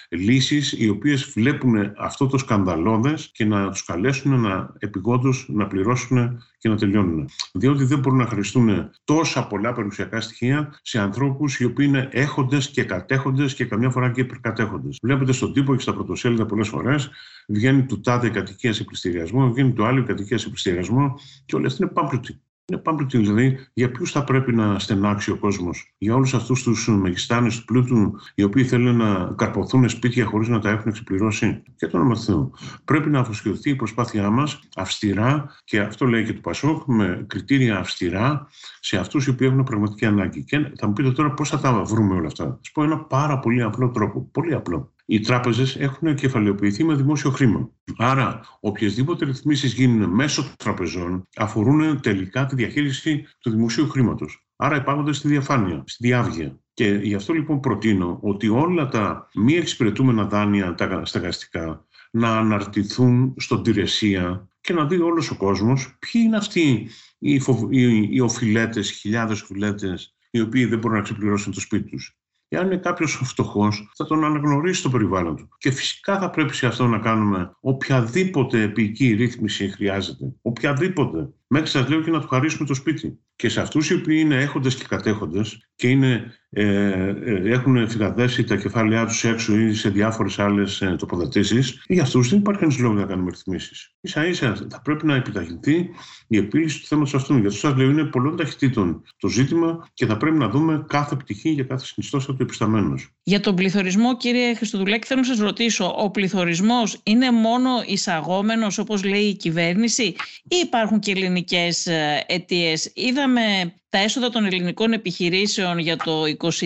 λύσεις 0.08 0.72
οι 0.72 0.88
οποίες 0.88 1.30
βλέπουν 1.34 1.92
αυτό 1.96 2.26
το 2.26 2.38
σκανδαλώδες 2.38 3.30
και 3.32 3.44
να 3.44 3.70
τους 3.70 3.84
καλέσουν 3.84 4.40
να 4.40 4.72
επιγόντως 4.78 5.46
να 5.48 5.66
πληρώσουν 5.66 6.42
και 6.58 6.68
να 6.68 6.76
τελειώνουν. 6.76 7.28
Διότι 7.52 7.84
δεν 7.84 7.98
μπορούν 7.98 8.18
να 8.18 8.26
χρηστούν 8.26 8.90
τόσα 9.04 9.46
πολλά 9.46 9.72
περιουσιακά 9.72 10.20
στοιχεία 10.20 10.78
σε 10.82 11.00
ανθρώπους 11.00 11.58
οι 11.58 11.64
οποίοι 11.64 11.86
είναι 11.88 12.08
έχοντες 12.12 12.70
και 12.70 12.84
κατέχοντες 12.84 13.54
και 13.54 13.64
καμιά 13.64 13.90
φορά 13.90 14.10
και 14.10 14.20
υπερκατέχοντες. 14.20 14.98
Βλέπετε 15.02 15.32
στον 15.32 15.52
τύπο 15.52 15.74
και 15.74 15.82
στα 15.82 15.94
πρωτοσέλιδα 15.94 16.46
πολλές 16.46 16.68
φορές 16.68 17.10
βγαίνει 17.48 17.82
του 17.82 18.00
τάδε 18.00 18.28
κατοικίας 18.28 18.76
σε 18.76 18.84
πληστηριασμό, 18.84 19.52
βγαίνει 19.52 19.72
του 19.72 19.84
άλλου 19.84 20.04
κατοικίας 20.04 20.40
σε 20.40 20.48
πληστηριασμό 20.48 21.14
και 21.44 21.56
όλοι 21.56 21.66
αυτοί 21.66 21.82
είναι 21.82 21.90
πάμπλουτοι. 21.90 22.40
Είναι 22.72 22.80
πάμπλουτοι, 22.80 23.18
δηλαδή 23.18 23.58
για 23.72 23.90
ποιους 23.90 24.10
θα 24.10 24.24
πρέπει 24.24 24.54
να 24.54 24.78
στενάξει 24.78 25.30
ο 25.30 25.36
κόσμος; 25.36 25.94
Για 25.98 26.14
όλους 26.14 26.34
αυτούς 26.34 26.62
τους 26.62 26.88
μεγιστάνες 26.88 27.58
του 27.58 27.64
πλούτου, 27.64 28.12
οι 28.34 28.42
οποίοι 28.42 28.64
θέλουν 28.64 28.96
να 28.96 29.34
καρποθούν 29.36 29.88
σπίτια 29.88 30.24
χωρίς 30.24 30.48
να 30.48 30.58
τα 30.58 30.70
έχουν 30.70 30.88
εξυπηρώσει. 30.88 31.62
Και 31.76 31.86
το 31.86 31.98
όνομα 31.98 32.16
Θεού. 32.16 32.52
Πρέπει 32.84 33.10
να 33.10 33.20
αφοσιωθεί 33.20 33.70
η 33.70 33.74
προσπάθειά 33.74 34.30
μας 34.30 34.60
αυστηρά, 34.74 35.46
και 35.64 35.80
αυτό 35.80 36.06
λέει 36.06 36.24
και 36.24 36.32
το 36.32 36.40
Πασόκ, 36.40 36.82
με 36.86 37.24
κριτήρια 37.26 37.78
αυστηρά 37.78 38.48
σε 38.80 38.96
αυτούς 38.96 39.26
οι 39.26 39.30
οποίοι 39.30 39.48
έχουν 39.50 39.64
πραγματική 39.64 40.04
ανάγκη. 40.04 40.44
Και 40.44 40.72
θα 40.78 40.86
μου 40.86 40.92
πείτε 40.92 41.10
τώρα 41.10 41.32
πώς 41.32 41.48
θα 41.48 41.58
τα 41.58 41.82
βρούμε 41.82 42.14
όλα 42.14 42.26
αυτά. 42.26 42.44
Θα 42.44 42.58
σα 42.60 42.72
πω 42.72 42.82
ένα 42.82 42.98
πάρα 42.98 43.38
πολύ 43.38 43.62
απλό 43.62 43.90
τρόπο. 43.90 44.28
Πολύ 44.32 44.54
απλό 44.54 44.95
οι 45.06 45.20
τράπεζες 45.20 45.76
έχουν 45.76 46.14
κεφαλαιοποιηθεί 46.14 46.84
με 46.84 46.94
δημόσιο 46.94 47.30
χρήμα. 47.30 47.70
Άρα, 47.96 48.40
οποιασδήποτε 48.60 49.24
ρυθμίσεις 49.24 49.72
γίνουν 49.72 50.10
μέσω 50.10 50.54
τραπεζών 50.56 51.28
αφορούν 51.36 52.00
τελικά 52.00 52.46
τη 52.46 52.54
διαχείριση 52.54 53.24
του 53.40 53.50
δημοσίου 53.50 53.88
χρήματος. 53.88 54.46
Άρα 54.56 54.76
υπάρχονται 54.76 55.12
στη 55.12 55.28
διαφάνεια, 55.28 55.82
στη 55.86 56.06
διάβγεια. 56.06 56.60
Και 56.74 56.88
γι' 56.88 57.14
αυτό 57.14 57.32
λοιπόν 57.32 57.60
προτείνω 57.60 58.18
ότι 58.22 58.48
όλα 58.48 58.88
τα 58.88 59.28
μη 59.34 59.54
εξυπηρετούμενα 59.54 60.24
δάνεια, 60.24 60.74
τα 60.74 61.04
στεγαστικά, 61.04 61.86
να 62.10 62.38
αναρτηθούν 62.38 63.34
στον 63.36 63.62
Τηρεσία 63.62 64.48
και 64.60 64.72
να 64.72 64.86
δει 64.86 65.00
όλος 65.00 65.30
ο 65.30 65.36
κόσμος 65.36 65.96
ποιοι 65.98 66.22
είναι 66.24 66.36
αυτοί 66.36 66.88
οι, 67.18 67.38
φοβ... 67.40 67.72
οι, 67.72 68.08
οι 68.10 68.20
οφειλέτες, 68.20 68.90
χιλιάδες 68.90 69.42
οφειλέτες, 69.42 70.14
οι 70.30 70.40
οποίοι 70.40 70.64
δεν 70.64 70.78
μπορούν 70.78 70.96
να 70.96 71.02
ξεπληρώσουν 71.02 71.52
το 71.52 71.60
σπίτι 71.60 71.90
τους. 71.90 72.16
Εάν 72.48 72.66
είναι 72.66 72.76
κάποιος 72.76 73.20
φτωχός, 73.24 73.92
θα 73.96 74.04
τον 74.04 74.24
αναγνωρίσει 74.24 74.82
το 74.82 74.90
περιβάλλον 74.90 75.36
του. 75.36 75.48
Και 75.58 75.70
φυσικά 75.70 76.18
θα 76.18 76.30
πρέπει 76.30 76.54
σε 76.54 76.66
αυτό 76.66 76.86
να 76.86 76.98
κάνουμε 76.98 77.56
οποιαδήποτε 77.60 78.62
επική 78.62 79.12
ρύθμιση 79.12 79.68
χρειάζεται. 79.68 80.34
Οποιαδήποτε. 80.42 81.28
Μέχρι 81.48 81.68
σας 81.68 81.88
λέω 81.88 82.02
και 82.02 82.10
να 82.10 82.20
του 82.20 82.28
χαρίσουμε 82.28 82.68
το 82.68 82.74
σπίτι. 82.74 83.18
Και 83.36 83.48
σε 83.48 83.60
αυτούς 83.60 83.90
οι 83.90 83.94
οποίοι 83.94 84.18
είναι 84.20 84.36
έχοντες 84.36 84.74
και 84.74 84.84
κατέχοντες 84.88 85.68
και 85.74 85.88
είναι, 85.88 86.32
ε, 86.50 86.64
ε, 86.64 87.50
έχουν 87.50 87.88
φυγαδέσει 87.88 88.44
τα 88.44 88.56
κεφάλαιά 88.56 89.06
τους 89.06 89.24
έξω 89.24 89.56
ή 89.58 89.74
σε 89.74 89.88
διάφορες 89.88 90.38
άλλες 90.38 90.82
τοποθετήσεις, 90.98 91.82
για 91.86 92.02
αυτούς 92.02 92.28
δεν 92.28 92.38
υπάρχει 92.38 92.60
κανείς 92.60 92.78
λόγος 92.78 93.00
να 93.00 93.06
κάνουμε 93.06 93.30
ρυθμίσεις. 93.30 93.94
σα 94.00 94.26
ίσα 94.26 94.66
θα 94.70 94.80
πρέπει 94.82 95.06
να 95.06 95.14
επιταχυνθεί 95.14 95.88
η 96.26 96.36
επίλυση 96.36 96.80
του 96.80 96.86
θέματος 96.86 97.14
αυτού. 97.14 97.36
Γιατί 97.36 97.56
σας 97.56 97.76
λέω 97.76 97.90
είναι 97.90 98.04
πολλών 98.04 98.36
ταχυτήτων 98.36 99.02
το 99.18 99.28
ζήτημα 99.28 99.88
και 99.94 100.06
θα 100.06 100.16
πρέπει 100.16 100.36
να 100.36 100.48
δούμε 100.48 100.84
κάθε 100.88 101.16
πτυχή 101.16 101.50
για 101.50 101.64
κάθε 101.64 101.84
συνιστόσα 101.84 102.34
του 102.34 102.42
επισταμένου. 102.42 102.94
Για 103.22 103.40
τον 103.40 103.54
πληθωρισμό, 103.54 104.16
κύριε 104.16 104.54
Χριστοδουλάκη, 104.54 105.06
θέλω 105.06 105.20
να 105.20 105.26
σας 105.26 105.38
ρωτήσω, 105.38 105.94
ο 105.98 106.10
πληθωρισμός 106.10 107.00
είναι 107.02 107.30
μόνο 107.30 107.70
εισαγόμενος 107.86 108.78
όπως 108.78 109.04
λέει 109.04 109.24
η 109.24 109.34
κυβέρνηση 109.36 110.02
ή 110.42 110.56
υπάρχουν 110.64 110.98
και 110.98 111.14
ελληνικέ 111.36 111.90
ε, 111.90 112.20
αιτίες. 112.26 112.90
Είδαμε 112.94 113.74
τα 113.88 113.98
έσοδα 113.98 114.28
των 114.30 114.44
ελληνικών 114.44 114.92
επιχειρήσεων 114.92 115.78
για 115.78 115.96
το 115.96 116.22
2022 116.22 116.60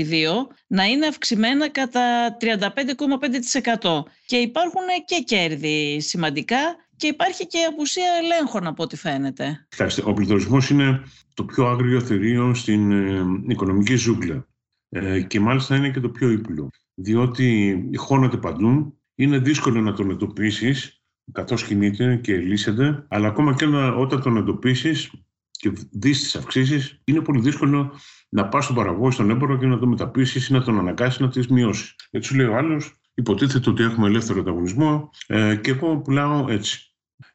να 0.67 0.85
είναι 0.85 1.07
αυξημένα 1.07 1.71
κατά 1.71 2.37
35,5% 2.41 4.03
και 4.27 4.37
υπάρχουν 4.37 4.83
και 5.05 5.23
κέρδη 5.27 6.01
σημαντικά 6.01 6.59
και 6.97 7.07
υπάρχει 7.07 7.47
και 7.47 7.59
απουσία 7.69 8.11
ελέγχων 8.23 8.67
από 8.67 8.83
ό,τι 8.83 8.97
φαίνεται. 8.97 9.67
Κοιτάξτε, 9.69 10.03
ο 10.05 10.13
πληθωρισμός 10.13 10.71
είναι 10.71 11.03
το 11.35 11.45
πιο 11.45 11.67
άγριο 11.67 12.01
θηρίο 12.01 12.55
στην 12.55 12.93
ε, 12.93 13.25
οικονομική 13.49 13.97
ζούγκλα 13.97 14.47
ε, 14.89 15.21
και 15.21 15.41
μάλιστα 15.41 15.77
είναι 15.77 15.91
και 15.91 16.01
το 16.01 16.09
πιο 16.09 16.31
ύπουλο, 16.31 16.71
διότι 16.95 17.81
χώνεται 17.97 18.37
παντού, 18.37 18.99
είναι 19.15 19.39
δύσκολο 19.39 19.81
να 19.81 19.93
τον 19.93 20.11
εντοπίσεις 20.11 21.00
καθώς 21.33 21.65
κινείται 21.65 22.17
και 22.17 22.37
λύσεται, 22.37 23.05
αλλά 23.09 23.29
ακόμα 23.29 23.55
και 23.55 23.67
όταν 23.97 24.23
τον 24.23 24.37
εντοπίσεις 24.37 25.11
και 25.51 25.73
δεις 25.91 26.21
τις 26.21 26.37
αυξήσεις, 26.37 27.01
είναι 27.05 27.21
πολύ 27.21 27.41
δύσκολο 27.41 27.93
να 28.29 28.49
πας 28.49 28.65
στον 28.65 28.77
παραγωγό, 28.77 29.11
στον 29.11 29.31
έμπορο 29.31 29.59
και 29.59 29.67
να 29.67 29.79
το 29.79 29.87
μεταπίσεις 29.87 30.49
ή 30.49 30.53
να 30.53 30.63
τον 30.63 30.79
αναγκάσεις 30.79 31.21
να 31.21 31.29
τις 31.29 31.49
μειώσεις. 31.49 31.97
Έτσι 32.11 32.29
σου 32.29 32.37
λέει 32.37 32.47
ο 32.47 32.57
άλλος, 32.57 33.01
υποτίθεται 33.15 33.71
ότι 33.71 33.83
έχουμε 33.83 34.07
ελεύθερο 34.07 34.41
ανταγωνισμό 34.41 35.11
ε, 35.27 35.57
και 35.57 35.71
εγώ 35.71 35.97
πουλάω 35.97 36.47
έτσι. 36.49 36.85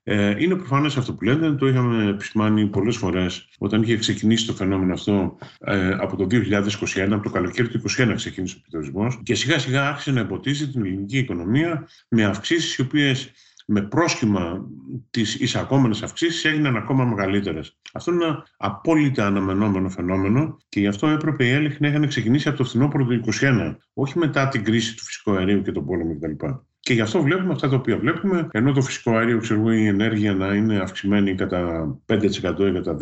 Ε, 0.04 0.44
είναι 0.44 0.56
προφανές 0.56 0.98
αυτό 0.98 1.14
που 1.14 1.24
λέτε, 1.24 1.52
το 1.52 1.68
είχαμε 1.68 2.10
επισημάνει 2.10 2.66
πολλές 2.66 2.98
φορές 2.98 3.48
όταν 3.58 3.82
είχε 3.82 3.98
ξεκινήσει 3.98 4.46
το 4.46 4.54
φαινόμενο 4.54 4.94
αυτό 4.94 5.38
ε, 5.60 5.90
από 5.90 6.16
το 6.16 6.28
2021, 6.32 7.10
από 7.12 7.24
το 7.24 7.30
καλοκαίρι 7.30 7.68
του 7.68 7.82
2021 7.98 8.14
ξεκίνησε 8.16 8.56
ο 8.58 8.62
πληθωρισμό 8.62 9.22
και 9.24 9.36
σιγά 9.36 9.60
σιγά 9.60 9.88
άρχισε 9.88 10.12
να 10.12 10.20
υποτίζει 10.22 10.70
την 10.70 10.86
ελληνική 10.86 11.18
οικονομία 11.18 11.88
με 12.08 12.24
αυξήσεις 12.24 12.76
οι 12.76 12.82
οποίες 12.82 13.32
με 13.66 13.82
πρόσχημα 13.82 14.70
τις 15.10 15.36
εισακόμενες 15.36 16.04
αυξήσεις 16.04 16.46
έγιναν 16.46 16.78
ακόμα 16.78 17.06
μεγαλύτερες. 17.06 17.78
Αυτό 17.94 18.12
είναι 18.12 18.26
ένα 18.26 18.48
απόλυτα 18.58 19.26
αναμενόμενο 19.26 19.90
φαινόμενο 19.90 20.58
και 20.70 20.80
γι' 20.80 20.88
αυτό 20.88 21.08
έπρεπε 21.08 21.46
οι 21.46 21.50
έλεγχοι 21.50 21.78
να 21.82 21.88
είχαν 21.88 22.08
ξεκινήσει 22.08 22.48
από 22.48 22.58
το 22.58 22.64
φθινόπωρο 22.64 23.06
του 23.06 23.22
2021, 23.42 23.76
όχι 23.94 24.18
μετά 24.18 24.48
την 24.48 24.64
κρίση 24.64 24.96
του 24.96 25.04
φυσικού 25.04 25.32
αερίου 25.32 25.62
και 25.62 25.72
τον 25.72 25.86
πόλεμο 25.86 26.16
κτλ. 26.20 26.46
Και 26.80 26.94
γι' 26.94 27.02
αυτό 27.02 27.22
βλέπουμε 27.22 27.54
αυτά 27.54 27.70
τα 27.70 27.76
οποία 27.76 27.98
βλέπουμε, 27.98 28.48
ενώ 28.52 28.72
το 28.72 28.82
φυσικό 28.82 29.12
αέριο, 29.16 29.38
ξέρω 29.38 29.74
η 29.74 29.86
ενέργεια 29.86 30.34
να 30.34 30.54
είναι 30.54 30.78
αυξημένη 30.78 31.36
κατά 31.36 31.88
5% 32.06 32.24
ή 32.60 32.72
κατά 32.72 32.98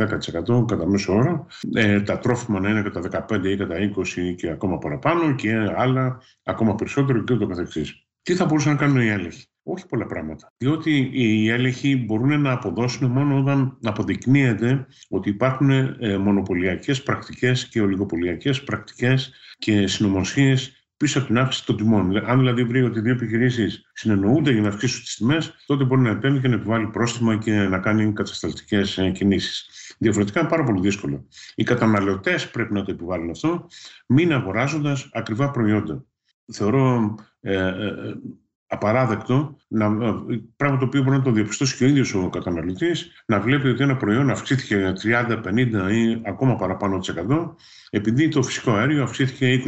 10% 0.61 0.65
κατά 0.67 0.87
μέσο 0.87 1.13
όρο, 1.13 1.47
ε, 1.73 2.01
τα 2.01 2.19
τρόφιμα 2.19 2.59
να 2.59 2.69
είναι 2.69 2.81
κατά 2.81 3.27
15% 3.29 3.45
ή 3.45 3.57
κατά 3.57 3.75
20% 3.77 4.35
και 4.35 4.49
ακόμα 4.49 4.77
παραπάνω 4.77 5.35
και 5.35 5.53
άλλα 5.75 6.21
ακόμα 6.43 6.75
περισσότερο 6.75 7.23
και 7.23 7.33
ούτω 7.33 7.47
καθεξής. 7.47 8.07
Τι 8.21 8.35
θα 8.35 8.45
μπορούσαν 8.45 8.71
να 8.71 8.77
κάνουν 8.77 9.01
οι 9.01 9.07
έλεγχοι. 9.07 9.45
Όχι 9.63 9.85
πολλά 9.85 10.05
πράγματα. 10.05 10.53
Διότι 10.57 11.09
οι 11.13 11.49
έλεγχοι 11.49 11.95
μπορούν 12.05 12.41
να 12.41 12.51
αποδώσουν 12.51 13.11
μόνο 13.11 13.39
όταν 13.39 13.77
αποδεικνύεται 13.83 14.85
ότι 15.09 15.29
υπάρχουν 15.29 15.69
ε, 15.69 16.17
μονοπωλιακές 16.17 17.03
πρακτικές 17.03 17.67
και 17.67 17.81
ολιγοπωλιακές 17.81 18.63
πρακτικές 18.63 19.33
και 19.57 19.87
συνωμοσίες 19.87 20.87
πίσω 20.97 21.17
από 21.17 21.27
την 21.27 21.37
αύξηση 21.37 21.65
των 21.65 21.77
τιμών. 21.77 22.17
Αν 22.17 22.39
δηλαδή 22.39 22.63
βρει 22.63 22.83
ότι 22.83 22.99
δύο 22.99 23.11
επιχειρήσεις 23.11 23.89
συνεννοούνται 23.93 24.51
για 24.51 24.61
να 24.61 24.67
αυξήσουν 24.67 25.01
τις 25.01 25.15
τιμές, 25.15 25.55
τότε 25.65 25.83
μπορεί 25.83 26.01
να 26.01 26.09
επέμβει 26.09 26.39
και 26.39 26.47
να 26.47 26.55
επιβάλλει 26.55 26.87
πρόστιμα 26.87 27.37
και 27.37 27.51
να 27.51 27.79
κάνει 27.79 28.13
κατασταλτικές 28.13 28.97
ε, 28.97 29.09
κινήσεις. 29.09 29.69
Διαφορετικά 29.97 30.39
είναι 30.39 30.49
πάρα 30.49 30.63
πολύ 30.63 30.79
δύσκολο. 30.79 31.27
Οι 31.55 31.63
καταναλωτές 31.63 32.49
πρέπει 32.49 32.73
να 32.73 32.83
το 32.83 32.91
επιβάλλουν 32.91 33.29
αυτό, 33.29 33.67
μην 34.07 34.33
αγοράζοντας 34.33 35.09
ακριβά 35.13 35.51
προϊόντα. 35.51 36.05
Θεωρώ 36.53 37.15
ε, 37.39 37.55
ε, 37.55 38.13
απαράδεκτο, 38.73 39.57
να, 39.67 39.89
πράγμα 40.55 40.77
το 40.77 40.85
οποίο 40.85 41.03
μπορεί 41.03 41.17
να 41.17 41.23
το 41.23 41.31
διαπιστώσει 41.31 41.77
και 41.77 41.83
ο 41.83 41.87
ίδιος 41.87 42.13
ο 42.13 42.29
καταναλωτής, 42.29 43.23
να 43.25 43.39
βλέπει 43.39 43.67
ότι 43.67 43.83
ένα 43.83 43.97
προϊόν 43.97 44.29
αυξήθηκε 44.29 44.93
30, 45.03 45.41
50 45.43 45.91
ή 45.91 46.21
ακόμα 46.25 46.55
παραπάνω 46.55 46.99
τη 46.99 47.13
100, 47.29 47.49
επειδή 47.89 48.27
το 48.27 48.43
φυσικό 48.43 48.71
αέριο 48.71 49.03
αυξήθηκε 49.03 49.61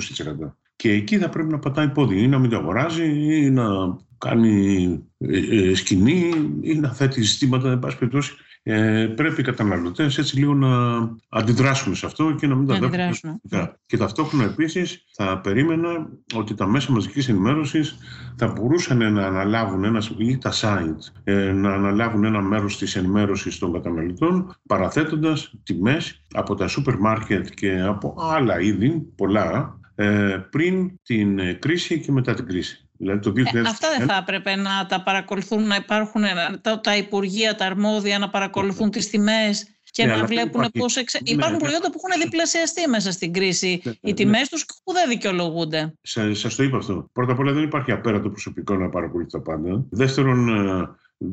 20%. 0.43 0.53
Και 0.75 0.91
εκεί 0.91 1.17
θα 1.17 1.29
πρέπει 1.29 1.51
να 1.51 1.59
πατάει 1.59 1.89
πόδι 1.89 2.21
ή 2.21 2.27
να 2.27 2.39
μην 2.39 2.49
το 2.49 2.57
αγοράζει 2.57 3.35
ή 3.43 3.49
να 3.49 3.97
κάνει 4.17 4.99
ε, 5.17 5.69
ε, 5.69 5.75
σκηνή 5.75 6.31
ή 6.61 6.79
να 6.79 6.93
θέτει 6.93 7.21
ζητήματα, 7.21 7.71
εν 7.71 7.79
πάση 7.79 7.97
περιπτώσει. 7.97 8.33
Ε, 8.67 9.13
πρέπει 9.15 9.41
οι 9.41 9.43
καταναλωτές 9.43 10.17
έτσι 10.17 10.39
λίγο 10.39 10.53
να 10.53 10.97
αντιδράσουν 11.29 11.95
σε 11.95 12.05
αυτό 12.05 12.31
και 12.31 12.47
να 12.47 12.55
μην 12.55 12.67
τα 12.67 12.75
βλέπουν. 12.75 13.41
Και 13.85 13.97
ταυτόχρονα 13.97 14.43
επίσης 14.43 15.05
θα 15.13 15.39
περίμενα 15.39 16.09
ότι 16.35 16.53
τα 16.53 16.67
μέσα 16.67 16.91
μαζικής 16.91 17.29
ενημέρωσης 17.29 17.97
θα 18.35 18.47
μπορούσαν 18.47 19.13
να 19.13 19.25
αναλάβουν 19.25 19.83
ένα, 19.83 20.03
ή 20.17 20.37
τα 20.37 20.51
site 20.53 21.21
ε, 21.23 21.51
να 21.51 21.73
αναλάβουν 21.73 22.23
ένα 22.23 22.41
μέρος 22.41 22.77
της 22.77 22.95
ενημέρωσης 22.95 23.57
των 23.57 23.73
καταναλωτών 23.73 24.55
παραθέτοντας 24.67 25.53
τιμές 25.63 26.25
από 26.33 26.55
τα 26.55 26.67
σούπερ 26.67 26.97
μάρκετ 26.97 27.47
και 27.53 27.81
από 27.81 28.15
άλλα 28.19 28.61
είδη, 28.61 29.07
πολλά, 29.15 29.79
ε, 29.95 30.37
πριν 30.49 30.99
την 31.03 31.39
ε, 31.39 31.53
κρίση 31.53 31.99
και 31.99 32.11
μετά 32.11 32.33
την 32.33 32.45
κρίση. 32.45 32.84
Δηλαδή 32.97 33.19
το 33.19 33.33
2000... 33.35 33.55
ε, 33.55 33.59
αυτά 33.59 33.87
δεν 33.97 34.07
θα 34.07 34.15
έπρεπε 34.15 34.55
να 34.55 34.85
τα 34.85 35.03
παρακολουθούν, 35.03 35.67
να 35.67 35.75
υπάρχουν 35.75 36.23
τα, 36.61 36.79
τα 36.79 36.97
υπουργεία, 36.97 37.55
τα 37.55 37.65
αρμόδια 37.65 38.19
να 38.19 38.29
παρακολουθούν 38.29 38.89
τις 38.89 39.09
τιμές 39.09 39.75
και 39.95 40.05
ναι, 40.05 40.15
να 40.15 40.25
βλέπουν 40.25 40.49
υπάρχει... 40.49 40.71
πώς... 40.71 40.95
Εξε... 40.95 41.19
Ναι, 41.23 41.35
υπάρχουν 41.35 41.57
ναι. 41.57 41.63
προϊόντα 41.63 41.91
που 41.91 41.99
έχουν 42.03 42.21
διπλασιαστεί 42.21 42.89
μέσα 42.89 43.11
στην 43.11 43.33
κρίση. 43.33 43.81
Ναι, 43.83 43.91
Οι 44.01 44.13
τιμές 44.13 44.49
τους 44.49 44.65
που 44.83 44.93
δεν 44.93 45.09
δικαιολογούνται. 45.09 45.93
Σας 46.01 46.55
το 46.55 46.63
είπα 46.63 46.77
αυτό. 46.77 47.09
Πρώτα 47.13 47.31
απ' 47.31 47.39
όλα 47.39 47.51
δεν 47.51 47.63
υπάρχει 47.63 47.91
απέραντο 47.91 48.29
προσωπικό 48.29 48.75
να 48.75 48.89
παρακολουθεί 48.89 49.31
τα 49.31 49.41
πάντα. 49.41 49.85
Δεύτερον, 49.89 50.49
ε, 50.49 50.87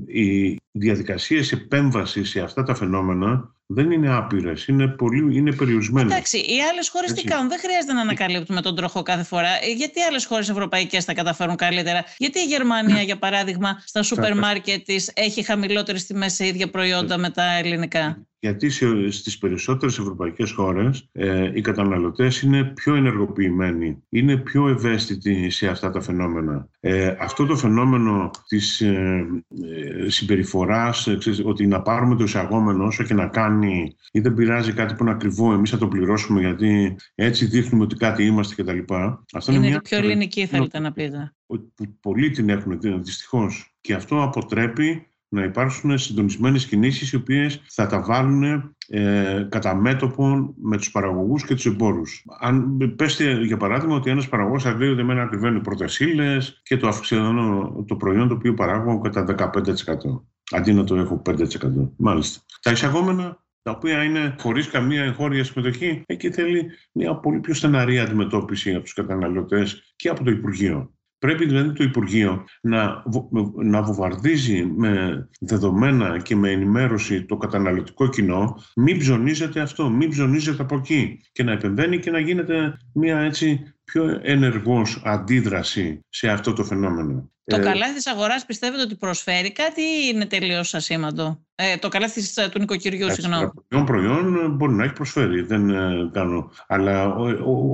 οι 0.07 0.57
διαδικασίες 0.71 1.53
επέμβασης 1.53 2.29
σε 2.29 2.41
αυτά 2.41 2.63
τα 2.63 2.75
φαινόμενα 2.75 3.55
δεν 3.67 3.91
είναι 3.91 4.15
άπειρες, 4.15 4.67
είναι, 4.67 4.89
πολύ, 4.89 5.37
είναι 5.37 5.53
περιορισμένες. 5.53 6.13
Εντάξει, 6.13 6.37
οι 6.39 6.61
άλλες 6.71 6.89
χώρες 6.89 7.13
τι 7.13 7.25
κάνουν; 7.25 7.49
Δεν 7.49 7.59
χρειάζεται 7.59 7.93
να 7.93 8.01
ανακαλύπτουμε 8.01 8.61
τον 8.61 8.77
τροχό 8.77 9.03
κάθε 9.03 9.23
φορά. 9.23 9.49
Ε, 9.49 9.73
γιατί 9.77 10.01
άλλες 10.01 10.27
χώρες 10.27 10.49
ευρωπαϊκές 10.49 11.05
τα 11.05 11.15
καταφέρουν 11.15 11.57
καλύτερα; 11.57 12.05
Γιατί 12.19 12.39
η 12.39 12.45
Γερμανία, 12.45 13.03
για 13.03 13.19
παράδειγμα, 13.19 13.83
στα 13.85 14.03
σούπερ 14.03 14.37
μάρκετ 14.37 14.85
της 14.85 15.11
έχει 15.15 15.43
χαμηλότερες 15.43 16.07
τιμές 16.07 16.33
σε 16.33 16.47
ίδια 16.47 16.71
προϊόντα 16.71 17.19
με 17.19 17.31
τα 17.31 17.59
ελληνικά; 17.59 18.27
Γιατί 18.39 18.71
στις 19.11 19.39
περισσότερες 19.39 19.99
ευρωπαϊκές 19.99 20.51
χώρες 20.51 21.09
ε, 21.13 21.51
οι 21.55 21.61
καταναλωτές 21.61 22.43
είναι 22.43 22.65
πιο 22.65 22.95
ενεργοποιημένοι, 22.95 24.03
είναι 24.09 24.37
πιο 24.37 24.69
ευαίσθητοι 24.69 25.51
σε 25.51 25.69
αυτά 25.69 25.91
τα 25.91 26.01
φαινόμενα. 26.01 26.69
Ε, 26.81 27.17
αυτό 27.21 27.47
το 27.47 27.57
φαινόμενο 27.57 28.31
της 28.47 28.81
ε, 28.81 29.27
ε 29.83 30.11
συμπεριφοράς, 30.11 31.09
ότι 31.45 31.67
να 31.67 31.83
πάρουμε 31.83 32.17
το 32.17 32.25
εισαγόμενο 32.25 32.85
όσο 32.85 33.05
και 33.05 33.15
να 33.15 33.27
κάνει 33.27 33.97
ή 34.13 34.21
δεν 34.21 34.35
πειράζει 34.35 34.73
κάτι 34.73 34.95
που 34.95 35.03
είναι 35.03 35.13
ακριβό, 35.13 35.53
εμείς 35.53 35.71
θα 35.71 35.79
το 35.79 35.89
πληρώσουμε 35.89 36.41
γιατί 36.41 36.97
έτσι 37.15 37.47
δείχνουμε 37.47 37.85
ότι 37.85 37.95
κάτι 37.95 38.25
είμαστε 38.25 38.63
κτλ. 38.63 38.95
Αυτό 39.33 39.53
είναι, 39.53 39.67
είναι 39.67 39.81
πιο 39.81 39.99
ελληνική, 39.99 40.47
θέλετε 40.47 40.79
να 40.79 40.93
πείτε. 40.93 41.35
Που 41.47 41.73
πολλοί 42.01 42.31
την 42.31 42.49
έχουν 42.49 42.81
δυστυχώς. 42.81 43.75
Και 43.81 43.95
αυτό 43.95 44.23
αποτρέπει 44.23 45.07
να 45.33 45.43
υπάρξουν 45.45 45.99
συντονισμένες 45.99 46.67
κινήσεις 46.67 47.13
οι 47.13 47.17
οποίες 47.17 47.63
θα 47.69 47.87
τα 47.87 48.03
βάλουν 48.03 48.43
ε, 48.89 49.47
κατά 49.49 49.75
μέτωπο 49.75 50.55
με 50.63 50.77
τους 50.77 50.91
παραγωγούς 50.91 51.45
και 51.45 51.55
τους 51.55 51.67
εμπόρους. 51.67 52.25
Αν 52.41 52.77
πέστε 52.97 53.45
για 53.45 53.57
παράδειγμα 53.57 53.95
ότι 53.95 54.11
ένας 54.11 54.29
παραγωγός 54.29 54.63
θα 54.63 54.75
λέει 54.75 54.89
ότι 54.89 55.01
εμένα 55.01 55.23
ακριβένουν 55.23 55.57
οι 55.57 55.61
πρώτε 55.61 55.87
και 56.63 56.77
το 56.77 56.89
αυξάνω 56.89 57.85
το 57.87 57.97
προϊόν 57.97 58.29
το 58.29 58.35
οποίο 58.35 58.55
παράγω 58.55 59.01
κατά 59.01 59.25
15%. 59.25 59.61
Αντί 60.51 60.73
να 60.73 60.85
το 60.85 60.95
έχω 60.97 61.23
5%. 61.27 61.37
Μάλιστα. 61.97 62.41
Τα 62.63 62.71
εισαγόμενα 62.71 63.43
τα 63.63 63.71
οποία 63.71 64.05
είναι 64.05 64.35
χωρίς 64.39 64.69
καμία 64.69 65.03
εγχώρια 65.03 65.45
συμμετοχή, 65.45 66.03
εκεί 66.07 66.31
θέλει 66.31 66.71
μια 66.93 67.15
πολύ 67.17 67.41
πιο 67.41 67.55
στεναρή 67.55 67.99
αντιμετώπιση 67.99 68.75
από 68.75 68.83
τους 68.83 68.93
καταναλωτές 68.93 69.93
και 69.97 70.09
από 70.09 70.25
το 70.25 70.31
Υπουργείο. 70.31 70.93
Πρέπει 71.23 71.47
δηλαδή 71.47 71.73
το 71.73 71.85
Υπουργείο 71.85 72.45
να, 72.61 73.03
να 73.63 73.83
βομβαρδίζει 73.83 74.65
με 74.65 75.29
δεδομένα 75.41 76.19
και 76.19 76.37
με 76.37 76.51
ενημέρωση 76.51 77.25
το 77.25 77.37
καταναλωτικό 77.37 78.09
κοινό, 78.09 78.63
μην 78.77 78.99
ψωνίζεται 78.99 79.61
αυτό, 79.61 79.91
μην 79.91 80.11
ψωνίζεται 80.11 80.63
από 80.63 80.77
εκεί 80.77 81.21
και 81.33 81.43
να 81.43 81.53
επεμβαίνει 81.53 81.99
και 81.99 82.11
να 82.11 82.19
γίνεται 82.19 82.77
μια 82.95 83.19
έτσι 83.19 83.75
πιο 83.85 84.21
ενεργός 84.23 85.03
αντίδραση 85.05 86.01
σε 86.09 86.29
αυτό 86.29 86.53
το 86.53 86.65
φαινόμενο. 86.65 87.31
Το 87.45 87.57
ε, 87.57 87.59
καλάθι 87.59 87.95
της 87.95 88.07
αγοράς 88.07 88.47
πιστεύετε 88.47 88.83
ότι 88.83 88.95
προσφέρει 88.95 89.53
κάτι 89.53 89.81
ή 89.81 90.11
είναι 90.15 90.27
τελείως 90.27 90.75
ασήμαντο; 90.75 91.45
Ε, 91.55 91.77
το 91.77 91.89
καλάθι 91.89 92.21
ε, 92.35 92.49
του 92.49 92.59
νοικοκυριού, 92.59 93.13
συγγνώμη. 93.13 93.51
Το 93.69 93.85
προϊόν 93.85 94.55
μπορεί 94.57 94.73
να 94.73 94.85
έχει 94.85 94.93
προσφέρει, 94.93 95.43
δεν 95.43 95.71
ε, 95.71 96.11
κάνω. 96.13 96.51
Αλλά 96.67 97.15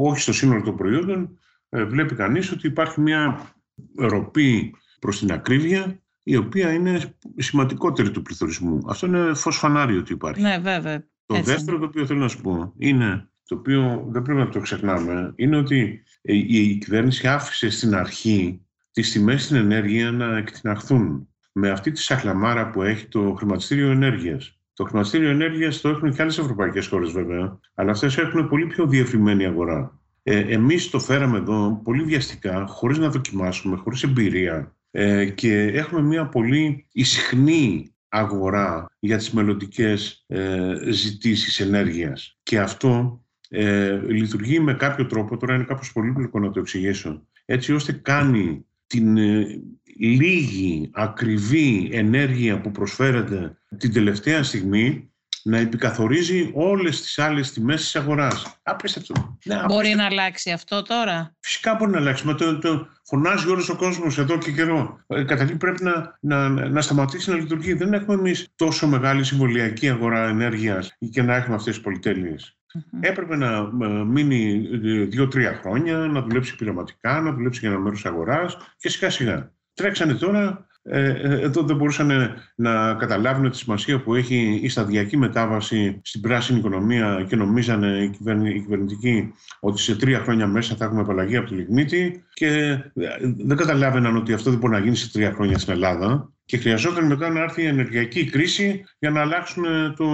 όχι 0.03 0.21
στο 0.21 0.33
σύνολο 0.33 0.63
των 0.63 0.77
προϊόντων 0.77 1.23
ε, 1.23 1.29
βλέπει 1.68 2.14
κανείς 2.14 2.52
ότι 2.52 2.66
υπάρχει 2.66 3.00
μια 3.00 3.52
ροπή 3.96 4.74
προς 5.00 5.18
την 5.18 5.33
ακρίβεια 5.33 6.02
η 6.22 6.37
οποία 6.37 6.72
είναι 6.72 7.16
σημαντικότερη 7.37 8.11
του 8.11 8.22
πληθωρισμού. 8.22 8.78
Αυτό 8.88 9.07
είναι 9.07 9.35
φως 9.35 9.57
φανάριο 9.57 9.98
ότι 9.98 10.12
υπάρχει. 10.12 10.40
Ναι, 10.40 10.59
βέβαια. 10.59 11.07
Το 11.26 11.35
Έτσι. 11.35 11.50
δεύτερο 11.50 11.78
το 11.78 11.85
οποίο 11.85 12.07
θέλω 12.07 12.20
να 12.20 12.28
σου 12.28 12.40
πω 12.40 12.72
είναι, 12.78 13.28
το 13.44 13.54
οποίο 13.54 14.07
δεν 14.09 14.22
πρέπει 14.22 14.38
να 14.38 14.48
το 14.48 14.61
ξεχνάμε, 14.61 15.33
είναι 15.37 15.57
ότι 15.57 16.02
η 16.22 16.76
κυβέρνηση 16.76 17.28
άφησε 17.28 17.70
στην 17.70 17.94
αρχή 17.94 18.62
τις 18.90 19.12
τιμές 19.12 19.44
στην 19.44 19.57
ενέργεια 19.57 20.11
να 20.11 20.37
εκτιναχθούν 20.37 21.28
με 21.52 21.70
αυτή 21.70 21.90
τη 21.90 22.00
σαχλαμάρα 22.00 22.70
που 22.70 22.83
έχει 22.83 23.07
το 23.07 23.35
χρηματιστήριο 23.38 23.90
ενέργειας. 23.90 24.59
Το 24.74 24.85
χρηματιστήριο 24.85 25.28
ενέργειας 25.28 25.81
το 25.81 25.88
έχουν 25.88 26.12
και 26.12 26.22
άλλες 26.22 26.38
ευρωπαϊκές 26.38 26.87
χώρες 26.87 27.11
βέβαια, 27.11 27.59
αλλά 27.74 27.90
αυτές 27.90 28.18
έχουν 28.18 28.48
πολύ 28.48 28.66
πιο 28.66 28.87
διευρυμένη 28.87 29.46
αγορά. 29.46 30.00
Ε, 30.31 30.38
εμείς 30.38 30.91
το 30.91 30.99
φέραμε 30.99 31.38
εδώ 31.38 31.81
πολύ 31.85 32.03
βιαστικά, 32.03 32.67
χωρίς 32.67 32.99
να 32.99 33.09
δοκιμάσουμε, 33.09 33.77
χωρίς 33.77 34.03
εμπειρία 34.03 34.77
ε, 34.91 35.25
και 35.25 35.62
έχουμε 35.62 36.03
μια 36.03 36.29
πολύ 36.29 36.87
ισχνή 36.93 37.95
αγορά 38.09 38.87
για 38.99 39.17
τις 39.17 39.31
μελλοντικές 39.31 40.25
ε, 40.27 40.75
ζητήσεις 40.91 41.61
ενέργειας. 41.61 42.38
Και 42.43 42.59
αυτό 42.59 43.23
ε, 43.49 43.97
λειτουργεί 43.97 44.61
με 44.61 44.75
κάποιο 44.75 45.07
τρόπο, 45.07 45.37
τώρα 45.37 45.55
είναι 45.55 45.64
κάπως 45.64 45.93
πολύπλοκο 45.93 46.38
να 46.38 46.51
το 46.51 46.61
εξηγήσω, 46.61 47.27
έτσι 47.45 47.73
ώστε 47.73 47.93
κάνει 47.93 48.67
την 48.87 49.17
ε, 49.17 49.61
λίγη 49.99 50.91
ακριβή 50.93 51.88
ενέργεια 51.93 52.61
που 52.61 52.71
προσφέρεται 52.71 53.59
την 53.79 53.93
τελευταία 53.93 54.43
στιγμή 54.43 55.11
να 55.49 55.59
επικαθορίζει 55.59 56.51
όλες 56.55 57.01
τις 57.01 57.19
άλλες 57.19 57.53
τιμές 57.53 57.81
της 57.81 57.97
αγοράς. 57.97 58.59
Απίστευτο. 58.63 59.39
Ναι, 59.45 59.65
μπορεί 59.67 59.95
να 59.95 60.05
αλλάξει 60.05 60.51
αυτό 60.51 60.83
τώρα; 60.83 61.37
Φυσικά 61.41 61.75
μπορεί 61.75 61.91
να 61.91 61.99
αλλάξει. 61.99 62.27
Μα 62.27 62.35
το, 62.35 62.59
το 62.59 62.89
φωνάζει 63.05 63.49
όλος 63.49 63.69
ο 63.69 63.77
κόσμος 63.77 64.19
εδώ 64.19 64.39
και 64.39 64.53
καιρό. 64.53 65.05
Ε, 65.07 65.23
καταρχήν 65.23 65.57
πρέπει 65.57 65.83
να, 65.83 66.19
να, 66.21 66.49
να 66.49 66.81
σταματήσει 66.81 67.31
να 67.31 67.37
λειτουργεί. 67.37 67.73
Δεν 67.73 67.93
έχουμε 67.93 68.15
εμείς 68.15 68.49
τόσο 68.57 68.87
μεγάλη 68.87 69.25
συμβολιακή 69.25 69.89
αγορά 69.89 70.29
ενέργειας 70.29 70.97
και 71.11 71.23
να 71.23 71.35
έχουμε 71.35 71.55
αυτές 71.55 71.75
τις 71.75 71.83
πολυτέλειες. 71.83 72.59
Έπρεπε 73.01 73.37
να 73.37 73.57
ε, 73.57 73.89
μείνει 73.89 74.69
ε, 74.73 75.05
δύο-τρία 75.05 75.59
χρόνια, 75.63 75.97
να 75.97 76.23
δουλέψει 76.23 76.57
πειραματικά, 76.57 77.21
να 77.21 77.33
δουλέψει 77.33 77.61
για 77.61 77.69
ένα 77.69 77.79
μέρος 77.79 78.07
αγοράς 78.07 78.57
και 78.77 78.89
σιγά 78.89 79.11
σιγά. 79.11 79.53
Τρέξανε 79.75 80.15
τώρα 80.15 80.41
ε, 80.41 80.51
ε, 80.51 80.67
εδώ 80.90 81.62
δεν 81.62 81.77
μπορούσαν 81.77 82.35
να 82.55 82.94
καταλάβουν 82.94 83.51
τη 83.51 83.57
σημασία 83.57 84.03
που 84.03 84.14
έχει 84.14 84.61
η 84.62 84.68
σταδιακή 84.68 85.16
μετάβαση 85.16 86.01
στην 86.05 86.20
πράσινη 86.20 86.59
οικονομία 86.59 87.24
και 87.29 87.37
νομίζανε 87.37 87.87
οι, 87.87 88.11
κυβερνητικοί 88.11 89.33
ότι 89.61 89.81
σε 89.81 89.96
τρία 89.96 90.20
χρόνια 90.20 90.46
μέσα 90.46 90.77
θα 90.77 90.85
έχουμε 90.85 91.01
απαλλαγή 91.01 91.37
από 91.37 91.48
το 91.48 91.55
λιγνίτη 91.55 92.24
και 92.33 92.46
ε, 92.94 93.16
δεν 93.37 93.57
καταλάβαιναν 93.57 94.16
ότι 94.16 94.33
αυτό 94.33 94.51
δεν 94.51 94.59
μπορεί 94.59 94.72
να 94.72 94.79
γίνει 94.79 94.96
σε 94.96 95.12
τρία 95.12 95.33
χρόνια 95.33 95.59
στην 95.59 95.72
Ελλάδα 95.72 96.33
και 96.44 96.57
χρειαζόταν 96.57 97.07
μετά 97.07 97.31
να 97.31 97.40
έρθει 97.40 97.62
η 97.62 97.66
ενεργειακή 97.66 98.24
κρίση 98.24 98.85
για 98.98 99.11
να 99.11 99.20
αλλάξουν 99.20 99.64
το 99.96 100.07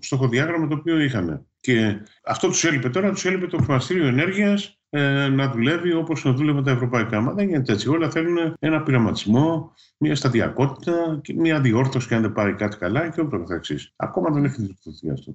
στοχοδιάγραμμα 0.00 0.66
το 0.66 0.74
οποίο 0.74 0.98
είχαν. 0.98 1.46
Και 1.60 1.96
αυτό 2.24 2.48
τους 2.48 2.64
έλειπε 2.64 2.88
τώρα, 2.88 3.10
τους 3.10 3.24
έλειπε 3.24 3.46
το 3.46 3.56
χρηματιστήριο 3.56 4.06
ενέργειας 4.06 4.79
ε, 4.90 5.28
να 5.28 5.50
δουλεύει 5.50 5.92
όπως 5.92 6.24
να 6.24 6.32
δούλευαν 6.32 6.64
τα 6.64 6.70
ευρωπαϊκά. 6.70 7.20
Μα 7.20 7.32
δεν 7.32 7.48
γίνεται 7.48 7.72
έτσι. 7.72 7.88
Όλα 7.88 8.10
θέλουν 8.10 8.54
ένα 8.58 8.82
πειραματισμό, 8.82 9.74
μια 9.98 10.14
σταδιακότητα, 10.14 11.20
μια 11.36 11.60
διόρθωση 11.60 12.14
αν 12.14 12.22
δεν 12.22 12.32
πάρει 12.32 12.54
κάτι 12.54 12.76
καλά 12.76 13.08
και 13.08 13.20
ούτω 13.22 13.38
καθεξής. 13.38 13.92
Ακόμα 13.96 14.30
δεν 14.30 14.44
έχει 14.44 14.62
διορθωθεί 14.62 15.10
αυτό. 15.10 15.34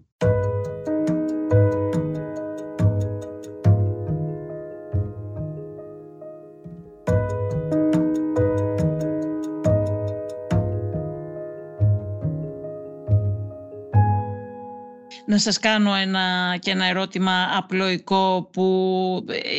Να 15.36 15.42
σας 15.42 15.60
κάνω 15.60 15.96
ένα, 15.96 16.58
και 16.60 16.72
ένα 16.72 16.86
ερώτημα 16.86 17.50
απλοϊκό 17.58 18.50
που 18.54 18.66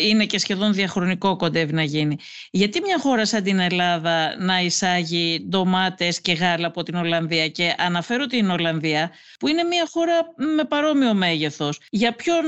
είναι 0.09 0.25
και 0.25 0.39
σχεδόν 0.39 0.73
διαχρονικό 0.73 1.37
κοντεύει 1.37 1.73
να 1.73 1.83
γίνει. 1.83 2.17
Γιατί 2.51 2.81
μια 2.81 2.99
χώρα 3.01 3.27
σαν 3.27 3.43
την 3.43 3.59
Ελλάδα 3.59 4.37
να 4.39 4.61
εισάγει 4.61 5.47
ντομάτες 5.49 6.21
και 6.21 6.33
γάλα 6.33 6.67
από 6.67 6.83
την 6.83 6.95
Ολλανδία; 6.95 7.49
Και 7.49 7.75
αναφέρω 7.79 8.27
την 8.27 8.51
Ολλανδία 8.51 9.11
που 9.39 9.49
είναι 9.49 9.63
μια 9.63 9.89
χώρα 9.93 10.13
με 10.57 10.65
παρόμοιο 10.65 11.15
μέγεθος. 11.15 11.81
Για 11.91 12.15
ποιον 12.15 12.45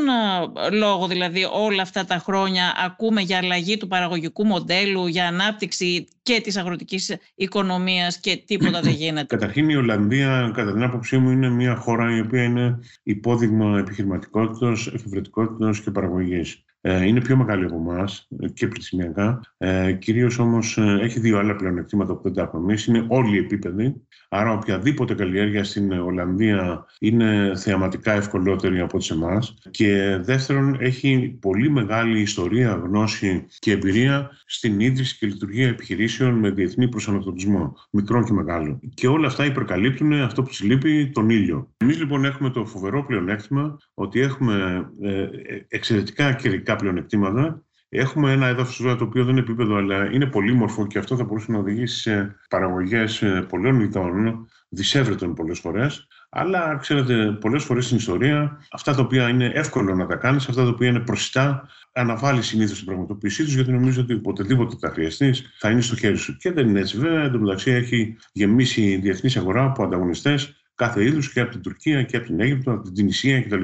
λόγο 0.73 1.07
δηλαδή 1.07 1.49
όλα 1.53 1.83
αυτά 1.83 2.05
τα 2.05 2.19
χρόνια 2.19 2.75
ακούμε 2.85 3.21
για 3.21 3.39
αλλαγή 3.39 3.77
του 3.77 3.89
παραγωγικού 3.89 4.47
μοντέλου, 4.47 5.07
για 5.07 5.27
ανάπτυξη 5.27 6.09
και 6.29 6.41
της 6.41 6.57
αγροτικής 6.57 7.17
οικονομίας 7.35 8.21
και 8.21 8.43
τίποτα 8.47 8.81
δεν 8.81 8.93
γίνεται. 8.93 9.27
Καταρχήν 9.27 9.69
η 9.69 9.77
Ολλανδία 9.77 10.51
κατά 10.55 10.73
την 10.73 10.83
άποψή 10.83 11.19
μου 11.19 11.31
είναι 11.31 11.49
μια 11.49 11.77
χώρα 11.77 12.17
η 12.17 12.21
οποία 12.21 12.43
είναι 12.43 12.79
υπόδειγμα 13.03 13.79
επιχειρηματικότητας, 13.79 14.87
εφηβρετικότητας 14.87 15.81
και 15.81 15.91
παραγωγής. 15.91 16.65
Ε, 16.81 17.07
είναι 17.07 17.21
πιο 17.21 17.37
μεγάλη 17.37 17.65
από 17.65 17.77
εμάς 17.77 18.29
και 18.55 18.67
πληθυσμιακά. 18.67 19.41
Ε, 19.57 19.93
Κυρίως 19.93 20.39
όμως 20.39 20.77
ε, 20.79 20.99
έχει 21.03 21.21
δύο 21.21 21.39
άλλα 21.39 21.57
πλεονεκτήματα 21.57 22.15
που 22.15 22.23
δεν 22.23 22.33
τα 22.33 22.43
έχουμε 22.43 22.63
εμείς. 22.63 22.87
Είναι 22.87 23.05
όλοι 23.09 23.39
επίπεδοι. 23.39 23.95
Άρα, 24.29 24.53
οποιαδήποτε 24.53 25.15
καλλιέργεια 25.15 25.65
στην 25.65 25.93
Ολλανδία 25.93 26.87
είναι 27.01 27.53
θεαματικά 27.57 28.13
ευκολότερη 28.13 28.81
από 28.81 28.97
ό,τι 28.97 29.09
εμάς. 29.15 29.55
Και 29.71 30.19
δεύτερον, 30.21 30.77
έχει 30.81 31.39
πολύ 31.41 31.71
μεγάλη 31.71 32.21
ιστορία, 32.21 32.73
γνώση 32.73 33.47
και 33.59 33.73
εμπειρία 33.73 34.31
στην 34.47 34.81
ίδρυση 34.81 35.19
και 35.19 35.27
λειτουργία 35.27 35.69
επιχειρήσεων 35.69 36.35
με 36.35 36.51
διεθνή 36.51 36.89
προσανατολισμό, 36.89 37.77
μικρό 37.91 38.25
και 38.25 38.33
μεγάλο. 38.33 38.81
Και 38.95 39.09
όλα 39.09 39.27
αυτά 39.27 39.45
υπερκαλύπτουν 39.45 40.13
αυτό 40.13 40.43
που 40.43 40.51
του 40.59 40.67
λείπει, 40.67 41.11
τον 41.15 41.31
ήλιο. 41.31 41.69
Εμείς 41.77 41.99
λοιπόν 41.99 42.25
έχουμε 42.25 42.51
το 42.51 42.65
φοβερό 42.65 43.05
πλεονέκτημα 43.05 43.79
ότι 43.95 44.21
έχουμε 44.21 44.87
ε, 45.03 45.29
εξαιρετικά 45.69 46.33
καιρικά 46.33 46.68
πλεονεκτήματα. 46.77 47.63
Έχουμε 47.91 48.33
ένα 48.33 48.47
έδαφος 48.47 48.77
το 48.77 49.05
οποίο 49.05 49.23
δεν 49.25 49.31
είναι 49.33 49.41
επίπεδο, 49.41 49.77
αλλά 49.77 50.11
είναι 50.13 50.27
πολύμορφο 50.27 50.87
και 50.87 50.99
αυτό 50.99 51.17
θα 51.17 51.25
μπορούσε 51.25 51.53
να 51.53 51.59
οδηγήσει 51.59 52.01
σε 52.01 52.37
παραγωγές 52.49 53.23
ε, 53.23 53.47
πολλών 53.49 53.81
ειδών, 53.81 54.49
δυσέβρετων 54.69 55.35
πολλές 55.35 55.59
φορές. 55.59 56.07
Αλλά 56.31 56.77
ξέρετε, 56.77 57.37
πολλές 57.41 57.65
φορές 57.65 57.85
στην 57.85 57.97
ιστορία 57.97 58.61
αυτά 58.71 58.95
τα 58.95 59.03
οποία 59.03 59.29
είναι 59.29 59.51
εύκολο 59.55 59.95
να 59.95 60.07
τα 60.07 60.17
κάνεις, 60.17 60.49
αυτά 60.49 60.63
τα 60.63 60.69
οποία 60.69 60.89
είναι 60.89 61.01
προσιτά, 61.01 61.69
αναβάλεις 61.93 62.47
συνήθως 62.47 62.77
την 62.77 62.87
πραγματοποίησή 62.87 63.45
τους, 63.45 63.55
γιατί 63.55 63.73
νομίζω 63.73 64.01
ότι 64.01 64.15
οποτεδήποτε 64.15 64.77
τα 64.81 64.89
χρειαστείς 64.89 65.55
θα 65.59 65.71
είναι 65.71 65.81
στο 65.81 65.97
χέρι 65.97 66.17
σου. 66.17 66.37
Και 66.37 66.53
δεν 66.53 66.69
είναι 66.69 66.81
έτσι, 66.81 66.99
βέβαια. 66.99 67.23
Εν 67.23 67.33
τω 67.33 67.39
μεταξύ 67.39 67.71
έχει 67.71 68.17
γεμίσει 68.33 68.83
η 68.83 68.97
διεθνής 68.97 69.37
αγορά 69.37 69.65
από 69.65 69.85
ανταγωνιστές 69.85 70.58
κάθε 70.79 71.05
είδους 71.05 71.33
και 71.33 71.41
από 71.41 71.51
την 71.51 71.61
Τουρκία 71.61 72.03
και 72.03 72.17
από 72.17 72.27
την 72.27 72.41
Αίγυπτο, 72.41 72.73
από 72.73 72.83
την 72.83 72.95
Τινησία 72.95 73.43
κτλ. 73.43 73.63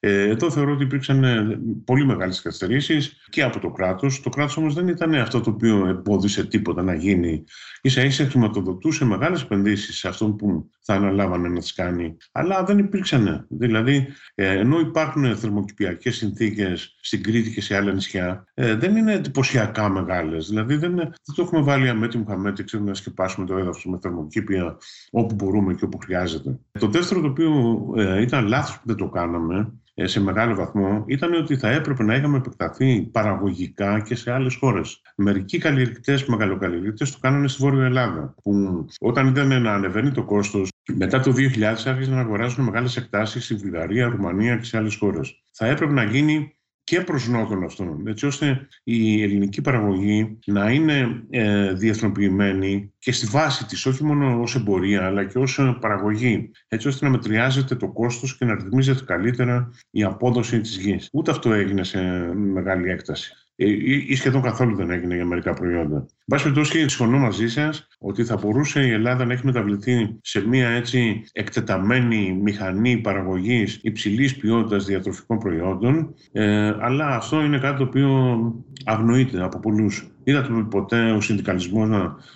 Ε, 0.00 0.28
εδώ 0.28 0.50
θεωρώ 0.50 0.72
ότι 0.72 0.82
υπήρξαν 0.82 1.24
ε, 1.24 1.58
πολύ 1.84 2.04
μεγάλες 2.04 2.42
καθυστερήσεις 2.42 3.24
και 3.30 3.42
από 3.42 3.60
το 3.60 3.70
κράτος. 3.70 4.20
Το 4.20 4.30
κράτος 4.30 4.56
όμως 4.56 4.74
δεν 4.74 4.88
ήταν 4.88 5.14
αυτό 5.14 5.40
το 5.40 5.50
οποίο 5.50 5.86
εμπόδισε 5.86 6.44
τίποτα 6.44 6.82
να 6.82 6.94
γίνει. 6.94 7.44
σα 7.82 8.02
ίσα 8.02 8.24
χρηματοδοτούσε 8.24 9.04
μεγάλες 9.04 9.42
επενδύσεις 9.42 9.98
σε 9.98 10.08
αυτόν 10.08 10.36
που 10.36 10.70
θα 10.90 10.98
αναλάβανε 10.98 11.48
να 11.48 11.58
τις 11.58 11.72
κάνει. 11.72 12.16
Αλλά 12.32 12.64
δεν 12.64 12.78
υπήρξαν. 12.78 13.46
Δηλαδή, 13.48 14.06
ε, 14.34 14.58
ενώ 14.58 14.80
υπάρχουν 14.80 15.36
θερμοκηπιακές 15.36 16.16
συνθήκες 16.16 16.96
στην 17.00 17.22
Κρήτη 17.22 17.50
και 17.50 17.60
σε 17.60 17.76
άλλα 17.76 17.92
νησιά, 17.92 18.44
ε, 18.54 18.74
δεν 18.74 18.96
είναι 18.96 19.12
εντυπωσιακά 19.12 19.88
μεγάλες. 19.88 20.48
Δηλαδή, 20.48 20.76
δεν, 20.76 20.94
δεν 20.96 21.34
το 21.34 21.42
έχουμε 21.42 21.62
βάλει 21.62 21.88
αμέτη 21.88 22.18
μου 22.18 22.26
χαμέτη, 22.26 22.64
ξέρουμε 22.64 22.88
να 22.88 22.94
σκεπάσουμε 22.94 23.46
το 23.46 23.56
έδαφος 23.56 23.84
με 23.84 23.98
θερμοκήπια 24.02 24.76
όπου 25.10 25.34
μπορούμε 25.34 25.74
και 25.74 25.84
όπου 25.84 25.98
χρειάζεται. 25.98 26.58
Το 26.78 26.86
δεύτερο 26.86 27.20
το 27.20 27.26
οποίο 27.26 27.52
ε, 27.96 28.22
ήταν 28.22 28.46
λάθος 28.46 28.74
που 28.74 28.82
δεν 28.84 28.96
το 28.96 29.08
κάναμε 29.08 29.72
ε, 30.00 30.06
σε 30.06 30.20
μεγάλο 30.20 30.54
βαθμό 30.54 31.04
ήταν 31.06 31.34
ότι 31.34 31.56
θα 31.56 31.70
έπρεπε 31.70 32.02
να 32.02 32.14
είχαμε 32.14 32.36
επεκταθεί 32.36 33.02
παραγωγικά 33.02 34.00
και 34.00 34.14
σε 34.14 34.32
άλλες 34.32 34.54
χώρες. 34.54 35.02
Μερικοί 35.16 35.58
καλλιεργητές, 35.58 36.24
μεγαλοκαλλιεργητές 36.24 37.10
το 37.12 37.18
κάνανε 37.20 37.48
στη 37.48 37.62
Βόρεια 37.62 37.84
Ελλάδα, 37.84 38.34
που 38.42 38.84
όταν 39.00 39.26
ήταν 39.26 39.62
να 39.62 39.74
ανεβαίνει 39.74 40.10
το 40.10 40.24
κόστος, 40.24 40.69
μετά 40.94 41.20
το 41.20 41.32
2000 41.32 41.62
άρχισαν 41.62 42.14
να 42.14 42.20
αγοράζουν 42.20 42.64
μεγάλες 42.64 42.96
εκτάσεις 42.96 43.44
στη 43.44 43.54
Βουλγαρία, 43.54 44.08
Ρουμανία 44.08 44.56
και 44.56 44.64
σε 44.64 44.76
άλλες 44.76 44.94
χώρες. 44.94 45.42
Θα 45.52 45.66
έπρεπε 45.66 45.92
να 45.92 46.04
γίνει 46.04 46.54
και 46.84 47.00
προς 47.00 47.28
νότον 47.28 47.64
αυτόν, 47.64 48.06
έτσι 48.06 48.26
ώστε 48.26 48.68
η 48.84 49.22
ελληνική 49.22 49.60
παραγωγή 49.60 50.38
να 50.46 50.70
είναι 50.70 51.24
ε, 51.30 51.72
διεθνοποιημένη 51.72 52.92
και 52.98 53.12
στη 53.12 53.26
βάση 53.26 53.66
της, 53.66 53.86
όχι 53.86 54.04
μόνο 54.04 54.40
ως 54.40 54.54
εμπορία, 54.54 55.06
αλλά 55.06 55.24
και 55.24 55.38
ως 55.38 55.60
παραγωγή, 55.80 56.50
έτσι 56.68 56.88
ώστε 56.88 57.04
να 57.04 57.10
μετριάζεται 57.10 57.74
το 57.74 57.92
κόστος 57.92 58.36
και 58.36 58.44
να 58.44 58.54
ρυθμίζεται 58.54 59.04
καλύτερα 59.04 59.70
η 59.90 60.02
απόδοση 60.02 60.60
της 60.60 60.76
γης. 60.76 61.08
Ούτε 61.12 61.30
αυτό 61.30 61.52
έγινε 61.52 61.84
σε 61.84 62.00
μεγάλη 62.34 62.90
έκταση. 62.90 63.32
Ε, 63.62 63.66
ή 64.06 64.14
σχεδόν 64.14 64.42
καθόλου 64.42 64.76
δεν 64.76 64.90
έγινε 64.90 65.14
για 65.14 65.24
μερικά 65.24 65.54
προϊόντα. 65.54 65.96
Εν 65.96 66.06
πάση 66.26 66.42
περιπτώσει, 66.42 66.78
συμφωνώ 66.78 67.18
μαζί 67.18 67.48
σας 67.48 67.86
ότι 67.98 68.24
θα 68.24 68.36
μπορούσε 68.36 68.86
η 68.86 68.90
Ελλάδα 68.90 69.24
να 69.24 69.32
έχει 69.32 69.46
μεταβληθεί 69.46 70.18
σε 70.22 70.46
μια 70.46 70.68
έτσι 70.68 71.24
εκτεταμένη 71.32 72.38
μηχανή 72.42 72.96
παραγωγής 72.96 73.78
υψηλής 73.82 74.36
ποιότητας 74.36 74.84
διατροφικών 74.84 75.38
προϊόντων, 75.38 76.14
ε, 76.32 76.74
αλλά 76.80 77.06
αυτό 77.06 77.42
είναι 77.42 77.58
κάτι 77.58 77.76
το 77.76 77.82
οποίο 77.82 78.40
αγνοείται 78.84 79.42
από 79.42 79.58
πολλούς. 79.58 80.10
Είδατε 80.24 80.66
ποτέ 80.70 81.10
ο 81.10 81.20
συνδικαλισμός, 81.20 81.88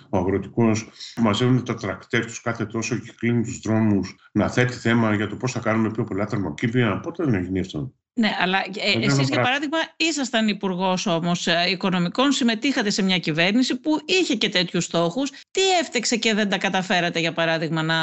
ο 0.09 0.17
αγροτικός, 0.17 0.89
που 1.15 1.21
μαζεύουν 1.21 1.63
τα 1.63 1.75
τρακτέρ 1.75 2.25
τους 2.25 2.41
κάθε 2.41 2.65
τόσο 2.65 2.95
και 2.95 3.13
κλείνουν 3.17 3.43
τους 3.43 3.59
δρόμους 3.59 4.15
να 4.31 4.49
θέτει 4.49 4.73
θέμα 4.73 5.15
για 5.15 5.27
το 5.27 5.35
πώς 5.35 5.51
θα 5.51 5.59
κάνουμε 5.59 5.91
πιο 5.91 6.03
πολλά 6.03 6.27
θερμοκήπια; 6.27 6.99
Πότε 6.99 7.23
δεν 7.23 7.33
έχει 7.33 7.45
γίνει 7.45 7.59
αυτό; 7.59 7.93
Ναι, 8.17 8.31
αλλά 8.41 8.57
ε, 8.57 9.05
εσείς 9.05 9.29
για 9.29 9.41
παράδειγμα 9.41 9.77
ήσασταν 9.97 10.47
υπουργός 10.47 11.05
όμως 11.05 11.47
ε, 11.47 11.65
οικονομικών, 11.69 12.31
συμμετείχατε 12.31 12.89
σε 12.89 13.03
μια 13.03 13.19
κυβέρνηση 13.19 13.79
που 13.79 13.99
είχε 14.05 14.35
και 14.35 14.49
τέτοιους 14.49 14.83
στόχους. 14.83 15.29
Τι 15.29 15.61
έφτεξε 15.81 16.15
και 16.15 16.33
δεν 16.33 16.49
τα 16.49 16.57
καταφέρατε 16.57 17.19
για 17.19 17.33
παράδειγμα 17.33 17.83
να, 17.83 17.95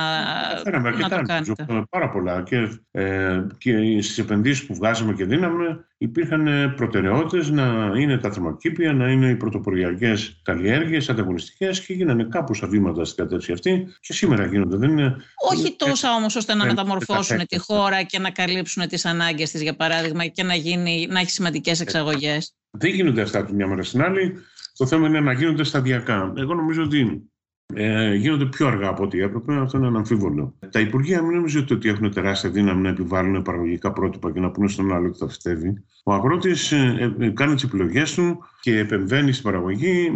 να 0.92 1.09
το 1.09 1.22
κάνετε; 1.22 1.66
Πάρα 1.90 2.11
πολλά 2.11 2.42
και, 2.42 2.81
ε, 2.90 3.46
και 3.59 4.03
στις 4.03 4.18
επενδύσεις 4.18 4.66
που 4.66 4.75
βγάζαμε 4.75 5.12
και 5.12 5.25
δίναμε 5.25 5.87
υπήρχαν 6.03 6.47
ε, 6.47 6.69
προτεραιότητες 6.69 7.51
να 7.51 7.93
είναι 7.97 8.19
τα 8.19 8.31
θερμοκήπια, 8.31 8.93
να 8.93 9.11
είναι 9.11 9.29
οι 9.29 9.37
πρωτοποριακές 9.37 10.41
καλλιέργειες, 10.43 11.09
ανταγωνιστικές 11.09 11.81
και 11.81 11.93
γίνανε 11.93 12.25
κάπως 12.25 12.65
βήματα 12.69 13.05
στην 13.05 13.25
κατεύθυνση 13.25 13.53
αυτή 13.53 13.95
και 14.01 14.12
σήμερα 14.12 14.47
γίνονται. 14.47 14.77
Δεν 14.77 14.91
είναι... 14.91 15.17
Όχι 15.51 15.77
τόσα 15.77 16.15
όμως 16.15 16.37
ώστε 16.37 16.55
να 16.55 16.67
μεταμορφώσουν 16.67 17.47
τη 17.47 17.59
χώρα 17.59 18.03
και 18.03 18.19
να 18.19 18.31
καλύψουν 18.31 18.88
τις 18.88 19.05
ανάγκες 19.05 19.51
της 19.51 19.62
για 19.62 19.77
παράδειγμα 19.77 20.27
και 20.27 20.43
να, 20.43 20.55
γίνει, 20.55 21.07
να 21.11 21.21
έχει 21.21 21.31
σημαντικές 21.31 21.81
εξαγωγές. 21.81 22.55
Δεν 22.71 22.91
γίνονται 22.91 23.23
αυτά 23.23 23.38
από 23.38 23.53
μια 23.53 23.67
μέρα 23.67 23.83
στην 23.83 24.03
άλλη. 24.03 24.35
Το 24.77 24.87
θέμα 24.87 25.09
είναι 25.09 25.21
να 25.21 25.33
γίνονται 25.33 25.65
σταδιακά. 25.65 26.33
Εγώ 26.37 26.55
νομίζω 26.55 26.83
ότι 26.83 27.32
ε, 27.75 28.14
γίνονται 28.14 28.46
πιο 28.46 28.66
αργά 28.66 28.88
από 28.88 29.03
ό,τι 29.03 29.20
έπρεπε. 29.20 29.55
Αυτό 29.55 29.79
είναι 29.79 29.87
αναμφίβολο. 29.87 30.55
Τα 30.70 30.81
Υπουργεία 30.81 31.22
μην 31.22 31.37
νομίζετε 31.37 31.75
ότι 31.75 31.88
έχουν 31.88 32.12
τεράστια 32.12 32.51
δύναμη 32.51 32.83
να 32.83 32.88
επιβάλλουν 32.88 33.42
παραγωγικά 33.42 33.92
πρότυπα 33.92 34.33
και 34.33 34.40
να 34.40 34.51
πούνε 34.51 34.68
στον 34.68 34.92
άλλο 34.92 35.07
ότι 35.07 35.18
θα 35.18 35.29
φυτεύει. 35.29 35.85
Ο 36.05 36.12
αγρότης 36.12 36.72
ε, 36.72 37.14
ε, 37.18 37.29
κάνει 37.29 37.55
τις 37.55 37.62
επιλογές 37.62 38.14
του 38.14 38.38
και 38.61 38.79
επεμβαίνει 38.79 39.33
στην 39.33 39.44
παραγωγή 39.44 40.11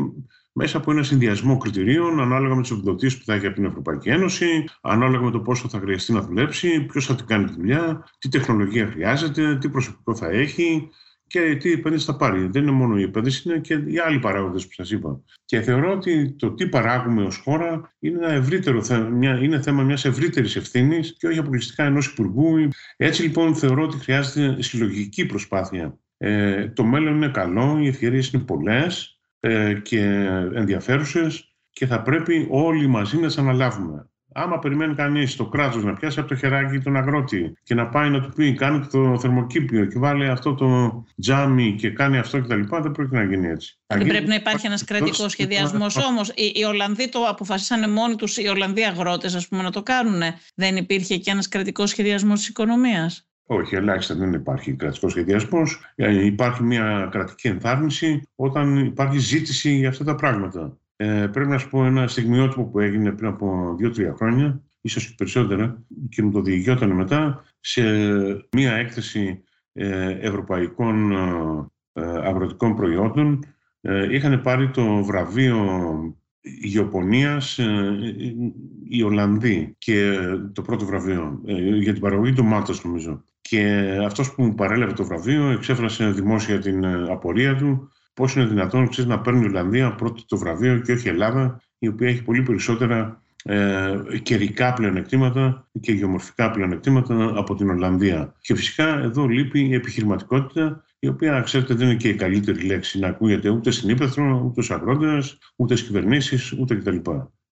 μέσα 0.58 0.76
από 0.76 0.90
ένα 0.90 1.02
συνδυασμό 1.02 1.56
κριτηρίων 1.56 2.20
ανάλογα 2.20 2.54
με 2.54 2.62
τι 2.62 2.68
επιδοτήσεις 2.72 3.18
που 3.18 3.24
θα 3.24 3.34
έχει 3.34 3.46
από 3.46 3.54
την 3.54 3.64
Ευρωπαϊκή 3.64 4.08
Ένωση, 4.08 4.64
ανάλογα 4.80 5.24
με 5.24 5.30
το 5.30 5.40
πόσο 5.40 5.68
θα 5.68 5.78
χρειαστεί 5.78 6.12
να 6.12 6.20
δουλέψει, 6.20 6.84
ποιος 6.84 7.06
θα 7.06 7.14
την 7.14 7.26
κάνει 7.26 7.44
τη 7.44 7.52
δουλειά, 7.52 8.04
τι 8.18 8.28
τεχνολογία 8.28 8.86
χρειάζεται, 8.86 9.58
τι 9.58 9.68
προσωπικό 9.68 10.14
θα 10.14 10.28
έχει, 10.28 10.88
και 11.26 11.56
τι 11.56 11.72
επένδυση 11.72 12.04
θα 12.04 12.16
πάρει. 12.16 12.46
Δεν 12.46 12.62
είναι 12.62 12.70
μόνο 12.70 12.98
η 12.98 13.02
επένδυση, 13.02 13.48
είναι 13.48 13.58
και 13.58 13.74
οι 13.74 13.98
άλλοι 13.98 14.18
παράγοντες 14.18 14.66
που 14.66 14.72
σας 14.72 14.90
είπα. 14.90 15.20
Και 15.44 15.60
θεωρώ 15.60 15.92
ότι 15.92 16.32
το 16.32 16.50
τι 16.52 16.68
παράγουμε 16.68 17.22
ως 17.24 17.36
χώρα 17.36 17.94
είναι 17.98 18.18
ένα 18.18 18.32
ευρύτερο 18.32 18.82
θέμα, 18.82 19.38
είναι 19.40 19.60
θέμα 19.60 19.82
μιας 19.82 20.04
ευρύτερης 20.04 20.56
ευθύνης 20.56 21.16
και 21.18 21.26
όχι 21.26 21.38
αποκλειστικά 21.38 21.84
ενός 21.84 22.06
υπουργού. 22.06 22.68
Έτσι 22.96 23.22
λοιπόν 23.22 23.54
θεωρώ 23.54 23.82
ότι 23.82 23.96
χρειάζεται 23.96 24.62
συλλογική 24.62 25.26
προσπάθεια. 25.26 25.98
Ε, 26.18 26.68
το 26.68 26.84
μέλλον 26.84 27.14
είναι 27.14 27.28
καλό, 27.28 27.78
οι 27.80 27.86
ευκαιρίες 27.86 28.30
είναι 28.30 28.42
πολλές 28.42 29.20
ε, 29.40 29.74
και 29.74 30.00
ενδιαφέρουσες 30.54 31.56
και 31.70 31.86
θα 31.86 32.02
πρέπει 32.02 32.46
όλοι 32.50 32.86
μαζί 32.86 33.18
να 33.18 33.26
τις 33.26 33.38
αναλάβουμε. 33.38 34.10
Άμα 34.38 34.58
περιμένει 34.58 34.94
κανείς 34.94 35.36
το 35.36 35.46
κράτος 35.46 35.84
να 35.84 35.92
πιάσει 35.92 36.18
από 36.18 36.28
το 36.28 36.34
χεράκι 36.34 36.78
τον 36.78 36.96
αγρότη 36.96 37.52
και 37.62 37.74
να 37.74 37.88
πάει 37.88 38.10
να 38.10 38.20
του 38.20 38.28
πει: 38.34 38.54
Κάνει 38.54 38.86
το 38.86 39.18
θερμοκήπιο 39.18 39.84
και 39.84 39.98
βάλει 39.98 40.28
αυτό 40.28 40.54
το 40.54 41.04
τζάμι 41.20 41.74
και 41.78 41.90
κάνει 41.90 42.18
αυτό 42.18 42.40
κτλ., 42.40 42.60
δεν 42.82 42.92
πρόκειται 42.92 43.16
να 43.16 43.24
γίνει 43.24 43.48
έτσι. 43.48 43.78
Δεν 43.86 44.06
πρέπει 44.06 44.26
να 44.26 44.34
υπάρχει 44.34 44.66
ένας 44.66 44.84
κρατικός 44.84 45.30
σχεδιασμός 45.30 45.96
όμως. 45.96 46.28
Οι, 46.28 46.52
οι 46.54 46.64
Ολλανδοί 46.64 47.08
το 47.08 47.18
αποφασίσανε 47.28 47.88
μόνοι 47.88 48.14
τους, 48.14 48.36
οι 48.36 48.46
Ολλανδοί 48.46 48.84
αγρότες, 48.84 49.34
ας 49.34 49.48
πούμε, 49.48 49.62
να 49.62 49.70
το 49.70 49.82
κάνουν. 49.82 50.22
Δεν 50.54 50.76
υπήρχε 50.76 51.16
και 51.16 51.30
ένας 51.30 51.48
κρατικός 51.48 51.90
σχεδιασμός 51.90 52.38
της 52.38 52.48
οικονομίας. 52.48 53.26
Όχι, 53.46 53.74
ελάχιστα 53.74 54.14
δεν 54.14 54.32
υπάρχει 54.32 54.72
κρατικός 54.72 55.10
σχεδιασμός. 55.10 55.80
Ε, 55.94 56.24
υπάρχει 56.24 56.62
μια 56.62 57.08
κρατική 57.10 57.48
ενθάρρυνση 57.48 58.22
όταν 58.34 58.76
υπάρχει 58.76 59.18
ζήτηση 59.18 59.70
για 59.70 59.88
αυτά 59.88 60.04
τα 60.04 60.14
πράγματα. 60.14 60.76
Ε, 60.96 61.26
πρέπει 61.32 61.50
να 61.50 61.58
σου 61.58 61.68
πω 61.70 61.84
ένα 61.84 62.06
στιγμιότυπο 62.06 62.64
που 62.64 62.80
έγινε 62.80 63.12
πριν 63.12 63.28
από 63.28 63.74
δύο-τρία 63.78 64.14
χρόνια, 64.16 64.62
ίσως 64.80 65.06
και 65.06 65.14
περισσότερα, 65.16 65.84
και 66.08 66.22
μου 66.22 66.30
το 66.30 66.40
διηγιόταν 66.40 66.90
μετά, 66.90 67.44
σε 67.60 67.82
μία 68.50 68.72
έκθεση 68.72 69.42
ε, 69.78 70.18
ευρωπαϊκών 70.20 71.12
ε, 71.92 72.00
αγροτικών 72.02 72.74
προϊόντων. 72.74 73.44
Ε, 73.80 74.14
είχαν 74.14 74.40
πάρει 74.40 74.70
το 74.70 75.04
βραβείο 75.04 75.64
γεωπονίας 76.62 77.60
οι 78.88 79.02
Ολλανδοί 79.02 79.74
και 79.78 80.18
το 80.52 80.62
πρώτο 80.62 80.84
βραβείο 80.84 81.40
για 81.80 81.92
την 81.92 82.02
παραγωγή 82.02 82.32
ντομάτας 82.32 82.84
νομίζω. 82.84 83.24
Και 83.40 83.90
αυτός 84.04 84.34
που 84.34 84.42
μου 84.42 84.54
παρέλαβε 84.54 84.92
το 84.92 85.04
βραβείο 85.04 85.48
εξέφρασε 85.48 86.10
δημόσια 86.10 86.58
την 86.58 86.86
απορία 86.86 87.56
του 87.56 87.90
Πώς 88.16 88.34
είναι 88.34 88.44
δυνατόν 88.44 88.88
ξέρεις, 88.88 89.10
να 89.10 89.20
παίρνει 89.20 89.42
η 89.42 89.46
Ολλανδία 89.46 89.94
πρώτο 89.94 90.26
το 90.26 90.36
βραβείο 90.36 90.78
και 90.78 90.92
όχι 90.92 91.06
η 91.06 91.10
Ελλάδα, 91.10 91.60
η 91.78 91.88
οποία 91.88 92.08
έχει 92.08 92.22
πολύ 92.22 92.42
περισσότερα 92.42 93.22
ε, 93.44 93.96
καιρικά 94.22 94.72
πλεονεκτήματα 94.72 95.68
και 95.80 95.92
γεωμορφικά 95.92 96.50
πλεονεκτήματα 96.50 97.32
από 97.36 97.54
την 97.54 97.70
Ολλανδία. 97.70 98.34
Και 98.40 98.54
φυσικά 98.54 98.98
εδώ 98.98 99.26
λείπει 99.26 99.60
η 99.60 99.74
επιχειρηματικότητα, 99.74 100.84
η 100.98 101.08
οποία 101.08 101.40
ξέρετε 101.40 101.74
δεν 101.74 101.86
είναι 101.86 101.96
και 101.96 102.08
η 102.08 102.14
καλύτερη 102.14 102.64
λέξη 102.64 102.98
να 102.98 103.08
ακούγεται 103.08 103.48
ούτε 103.48 103.70
στην 103.70 103.88
Ήπεθρο, 103.88 104.42
ούτε 104.44 104.62
στους 104.62 104.70
αγρότες, 104.70 105.38
ούτε 105.56 105.76
στις 105.76 105.88
κυβερνήσεις, 105.88 106.52
ούτε 106.52 106.74
κτλ. 106.74 106.96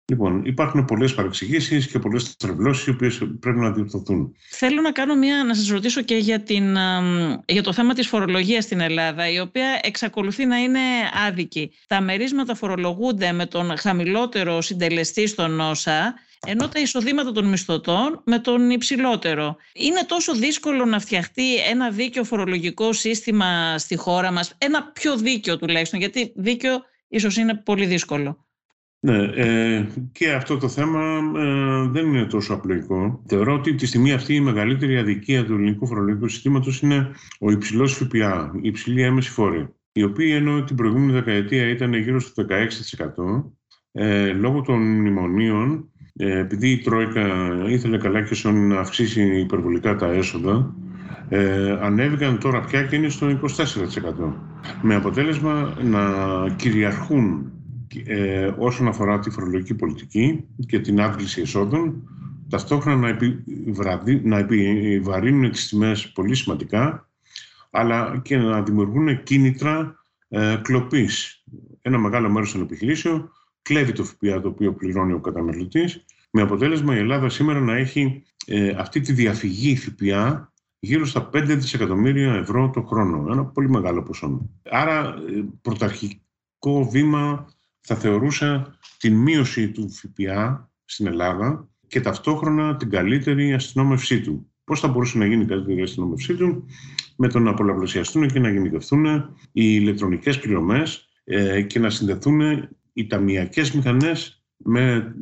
Λοιπόν, 0.07 0.45
υπάρχουν 0.45 0.85
πολλές 0.85 1.15
παρεξηγήσεις 1.15 1.87
και 1.87 1.99
πολλές 1.99 2.37
τρευλώσει 2.37 2.91
οι 2.91 2.93
οποίες 2.93 3.19
πρέπει 3.41 3.59
να 3.59 3.71
διορθωθούν. 3.71 4.37
Θέλω 4.51 4.81
να 4.81 4.93
κάνω 4.93 5.15
μία, 5.17 5.45
να 5.45 5.55
σας 5.55 5.69
ρωτήσω 5.69 6.03
και 6.03 6.17
για, 6.17 6.41
την, 6.41 6.77
για 7.47 7.63
το 7.63 7.73
θέμα 7.73 7.95
της 7.95 8.09
φορολογίας 8.09 8.65
στην 8.65 8.81
Ελλάδα, 8.81 9.29
η 9.31 9.41
οποία 9.41 9.81
εξακολουθεί 9.83 10.47
να 10.47 10.57
είναι 10.57 10.81
άδικη. 11.27 11.73
Τα 11.87 12.01
μερίσματα 12.01 12.55
φορολογούνται 12.55 13.33
με 13.33 13.47
τον 13.47 13.79
χαμηλότερο 13.79 14.61
συντελεστή 14.61 15.27
στον 15.27 15.61
ΩΣΑ, 15.61 16.15
ενώ 16.47 16.69
τα 16.69 16.81
εισοδήματα 16.81 17.33
των 17.33 17.45
μισθωτών 17.49 18.23
με 18.25 18.39
τον 18.39 18.71
υψηλότερο. 18.71 19.57
Είναι 19.75 20.05
τόσο 20.07 20.35
δύσκολο 20.35 20.85
να 20.85 21.01
φτιαχτεί 21.01 21.57
ένα 21.57 21.91
δίκαιο 21.91 22.25
φορολογικό 22.25 22.93
σύστημα 22.93 23.79
στη 23.79 23.97
χώρα 23.97 24.33
μας, 24.33 24.55
ένα 24.59 24.83
πιο 24.83 25.17
δίκαιο 25.17 25.59
τουλάχιστον, 25.59 25.99
γιατί 26.01 26.33
δίκαιο 26.37 26.83
ίσως 27.09 27.37
είναι 27.37 27.55
πολύ 27.55 27.87
δύσκολο. 27.87 28.45
Ναι, 29.05 29.19
ε, 29.35 29.87
και 30.13 30.33
αυτό 30.33 30.57
το 30.57 30.69
θέμα 30.69 31.01
ε, 31.37 31.89
δεν 31.89 32.07
είναι 32.07 32.25
τόσο 32.25 32.55
απλοϊκό. 32.55 33.23
Θεωρώ 33.27 33.55
ότι 33.55 33.75
τη 33.75 33.87
στιγμή 33.87 34.13
αυτή 34.13 34.35
η 34.35 34.41
μεγαλύτερη 34.41 34.99
αδικία 34.99 35.45
του 35.45 35.53
ελληνικού 35.53 35.87
φορολογικού 35.87 36.29
συστήματος 36.29 36.81
είναι 36.81 37.11
ο 37.41 37.51
υψηλός 37.51 37.95
ΦΠΑ, 37.95 38.53
η 38.55 38.69
υψηλή 38.69 39.03
έμεση 39.03 39.31
φόρη, 39.31 39.69
η 39.93 40.03
οποία 40.03 40.37
ενώ 40.37 40.65
την 40.65 40.77
προηγούμενη 40.77 41.13
δεκαετία 41.13 41.69
ήταν 41.69 41.95
γύρω 41.95 42.21
στο 42.21 42.45
16%, 42.49 43.53
ε, 43.93 44.33
λόγω 44.33 44.61
των 44.61 44.99
μνημονίων, 44.99 45.89
ε, 46.17 46.39
επειδή 46.39 46.71
η 46.71 46.79
Τρόικα 46.79 47.27
ήθελε 47.69 47.99
καλά 47.99 48.23
και 48.23 48.35
στον 48.35 48.67
να 48.67 48.79
αυξήσει 48.79 49.41
υπερβολικά 49.41 49.97
τα 49.97 50.07
έσοδα, 50.07 50.75
ε, 51.29 51.79
ανέβηκαν 51.81 52.39
τώρα 52.39 52.61
πια 52.61 52.83
και 52.83 52.97
είναι 52.97 53.09
στο 53.09 53.29
24%. 53.29 54.35
Με 54.83 54.95
αποτέλεσμα 54.95 55.75
να 55.83 56.01
κυριαρχούν 56.57 57.54
ε, 58.07 58.55
όσον 58.59 58.89
αφορά 58.89 59.19
τη 59.19 59.31
φορολογική 59.31 59.75
πολιτική 59.75 60.45
και 60.67 60.81
την 60.81 61.01
άδκληση 61.01 61.41
εσόδων, 61.41 62.09
ταυτόχρονα 62.49 62.99
να, 62.99 63.09
επιβραδί, 63.09 64.21
να 64.25 64.39
επιβαρύνουν 64.39 65.51
τις 65.51 65.69
τιμές 65.69 66.13
πολύ 66.13 66.35
σημαντικά, 66.35 67.09
αλλά 67.71 68.21
και 68.25 68.37
να 68.37 68.63
δημιουργούν 68.63 69.23
κίνητρα 69.23 69.99
ε, 70.29 70.57
κλοπής. 70.63 71.45
Ένα 71.83 71.99
μεγάλο 71.99 72.31
μέρος 72.31 72.53
των 72.53 72.61
επιχειρήσεων 72.61 73.31
κλέβει 73.63 73.93
το 73.93 74.05
ΦΠΑ 74.05 74.41
το 74.41 74.49
οποίο 74.49 74.75
πληρώνει 74.75 75.13
ο 75.13 75.21
καταναλωτής, 75.21 76.05
με 76.31 76.43
αποτέλεσμα 76.43 76.95
η 76.95 76.99
Ελλάδα 76.99 77.29
σήμερα 77.29 77.61
να 77.61 77.77
έχει 77.77 78.23
ε, 78.47 78.69
αυτή 78.69 79.01
τη 79.01 79.13
διαφυγή 79.13 79.77
ΦΠΑ 79.77 80.53
γύρω 80.79 81.07
στα 81.07 81.31
5 81.33 81.45
δισεκατομμύρια 81.47 82.35
ευρώ 82.35 82.71
το 82.71 82.83
χρόνο. 82.83 83.33
Ένα 83.33 83.45
πολύ 83.45 83.69
μεγάλο 83.69 84.03
ποσό. 84.03 84.49
Άρα, 84.71 85.15
ε, 85.29 85.45
πρωταρχικό 85.63 86.89
βήμα 86.91 87.47
θα 87.87 87.95
θεωρούσα 87.95 88.79
την 88.99 89.15
μείωση 89.15 89.71
του 89.71 89.91
ΦΠΑ 89.91 90.71
στην 90.85 91.07
Ελλάδα 91.07 91.69
και 91.87 92.01
ταυτόχρονα 92.01 92.77
την 92.77 92.91
καλύτερη 92.91 93.53
αστυνόμευσή 93.53 94.21
του. 94.21 94.49
Πώς 94.65 94.81
θα 94.81 94.89
μπορούσε 94.89 95.19
να 95.19 95.27
γίνει 95.27 95.43
η 95.43 95.47
καλύτερη 95.47 95.83
αστυνόμευσή 95.83 96.35
του; 96.35 96.67
Με 97.17 97.29
το 97.29 97.39
να 97.39 97.55
πολλαπλασιαστούν 97.55 98.29
και 98.29 98.39
να 98.39 98.51
γενικευθούν 98.51 99.05
οι 99.53 99.63
ηλεκτρονικές 99.81 100.39
πληρωμές 100.41 101.09
ε, 101.25 101.63
και 101.63 101.79
να 101.79 101.91
συνδεθούν 101.91 102.69
οι 102.93 103.07
ταμιακές 103.07 103.73
μηχανές 103.73 104.45
με 104.57 105.15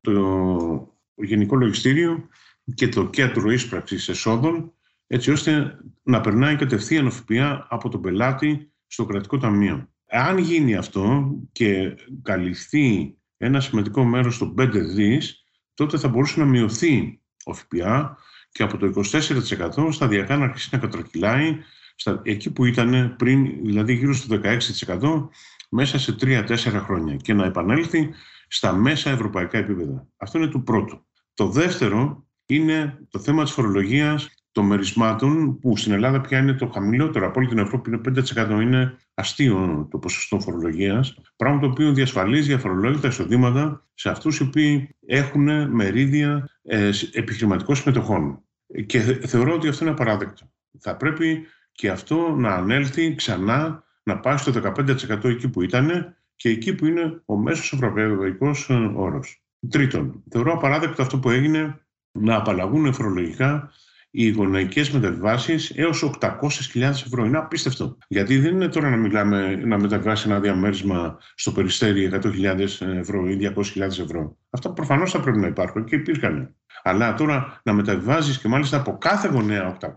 το 0.00 0.94
Γενικό 1.14 1.56
Λογιστήριο 1.56 2.28
και 2.74 2.88
το 2.88 3.06
κέντρο 3.06 3.50
ίσπραξης 3.50 4.08
εσόδων 4.08 4.72
έτσι 5.06 5.30
ώστε 5.30 5.78
να 6.02 6.20
περνάει 6.20 6.56
κατευθείαν 6.56 7.06
ο 7.06 7.10
ΦΠΑ 7.10 7.66
από 7.70 7.88
τον 7.88 8.00
πελάτη 8.00 8.72
στο 8.86 9.04
κρατικό 9.04 9.38
ταμείο. 9.38 9.88
Αν 10.10 10.38
γίνει 10.38 10.74
αυτό 10.76 11.34
και 11.52 11.94
καλυφθεί 12.22 13.16
ένα 13.36 13.60
σημαντικό 13.60 14.04
μέρος 14.04 14.38
των 14.38 14.54
5 14.58 14.70
δις, 14.72 15.44
τότε 15.74 15.98
θα 15.98 16.08
μπορούσε 16.08 16.40
να 16.40 16.46
μειωθεί 16.46 17.20
ο 17.44 17.54
ΦΠΑ 17.54 18.16
και 18.50 18.62
από 18.62 18.76
το 18.76 18.86
24% 18.86 19.88
σταδιακά 19.90 20.36
να 20.36 20.44
αρχίσει 20.44 20.68
να 20.72 20.78
κατρακυλάει 20.78 21.56
στα, 21.94 22.20
εκεί 22.24 22.52
που 22.52 22.64
ήταν 22.64 23.16
πριν, 23.18 23.64
δηλαδή 23.64 23.94
γύρω 23.94 24.14
στο 24.14 24.40
16% 24.42 25.28
μέσα 25.70 25.98
σε 25.98 26.16
3-4 26.20 26.56
χρόνια 26.56 27.16
και 27.16 27.34
να 27.34 27.44
επανέλθει 27.44 28.10
στα 28.48 28.72
μέσα 28.72 29.10
ευρωπαϊκά 29.10 29.58
επίπεδα. 29.58 30.06
Αυτό 30.16 30.38
είναι 30.38 30.46
το 30.46 30.58
πρώτο. 30.58 31.06
Το 31.34 31.48
δεύτερο 31.48 32.26
είναι 32.46 33.06
το 33.10 33.18
θέμα 33.18 33.42
της 33.42 33.52
φορολογίας 33.52 34.28
των 34.52 34.66
μερισμάτων 34.66 35.58
που 35.58 35.76
στην 35.76 35.92
Ελλάδα 35.92 36.20
πια 36.20 36.38
είναι 36.38 36.52
το 36.52 36.66
χαμηλότερο 36.66 37.26
από 37.26 37.40
όλη 37.40 37.48
την 37.48 37.58
Ευρώπη, 37.58 37.90
είναι 37.90 38.00
5% 38.36 38.60
είναι 38.60 38.96
αστείο 39.14 39.88
το 39.90 39.98
ποσοστό 39.98 40.40
φορολογίας. 40.40 41.14
Πράγμα 41.36 41.60
το 41.60 41.66
οποίο 41.66 41.92
διασφαλίζει 41.92 42.52
αφορολόγητα 42.52 43.08
εισοδήματα 43.08 43.86
σε 43.94 44.08
αυτούς 44.08 44.38
οι 44.38 44.42
οποίοι 44.42 44.96
έχουν 45.06 45.70
μερίδια 45.70 46.48
ε, 46.62 46.90
επιχειρηματικών 47.12 47.76
συμμετοχών. 47.76 48.42
Και 48.86 49.00
θεωρώ 49.00 49.54
ότι 49.54 49.68
αυτό 49.68 49.84
είναι 49.84 49.92
απαράδεκτο. 49.92 50.50
Θα 50.78 50.96
πρέπει 50.96 51.46
και 51.72 51.90
αυτό 51.90 52.34
να 52.36 52.54
ανέλθει 52.54 53.14
ξανά, 53.14 53.84
να 54.02 54.18
πάει 54.18 54.36
στο 54.36 54.52
15% 54.76 55.24
εκεί 55.24 55.48
που 55.48 55.62
ήταν 55.62 56.16
και 56.34 56.48
εκεί 56.48 56.74
που 56.74 56.86
είναι 56.86 57.22
ο 57.24 57.36
μέσος 57.36 57.72
ευρωπαϊκός 57.72 58.70
ε, 58.70 58.92
όρος. 58.94 59.42
Τρίτον, 59.68 60.22
θεωρώ 60.30 60.52
απαράδεκτο 60.52 61.02
αυτό 61.02 61.18
που 61.18 61.30
έγινε 61.30 61.80
να 62.12 62.36
απαλλαγούν 62.36 62.92
φορολογικά 62.92 63.70
οι 64.10 64.30
γονεϊκές 64.30 64.90
μεταβιβάσεις 64.90 65.70
έως 65.70 66.10
800.000 66.20 66.80
ευρώ. 66.82 67.24
Είναι 67.24 67.38
απίστευτο. 67.38 67.96
Γιατί 68.08 68.38
δεν 68.38 68.54
είναι 68.54 68.68
τώρα 68.68 68.90
να 68.90 68.96
μιλάμε 68.96 69.56
να 69.56 69.78
μεταβιβάσει 69.78 70.28
ένα 70.28 70.40
διαμέρισμα 70.40 71.18
στο 71.34 71.52
περιστέρι 71.52 72.10
100.000 72.12 72.58
ευρώ 72.80 73.28
ή 73.28 73.52
200.000 73.56 73.80
ευρώ. 73.80 74.36
Αυτά 74.50 74.72
προφανώς 74.72 75.10
θα 75.10 75.20
πρέπει 75.20 75.38
να 75.38 75.46
υπάρχουν 75.46 75.84
και 75.84 75.94
υπήρχαν. 75.94 76.54
Αλλά 76.82 77.14
τώρα 77.14 77.60
να 77.64 77.72
μεταβιβάζεις 77.72 78.38
και 78.38 78.48
μάλιστα 78.48 78.76
από 78.76 78.98
κάθε 78.98 79.28
γονέα 79.28 79.76
800.000 79.80 79.88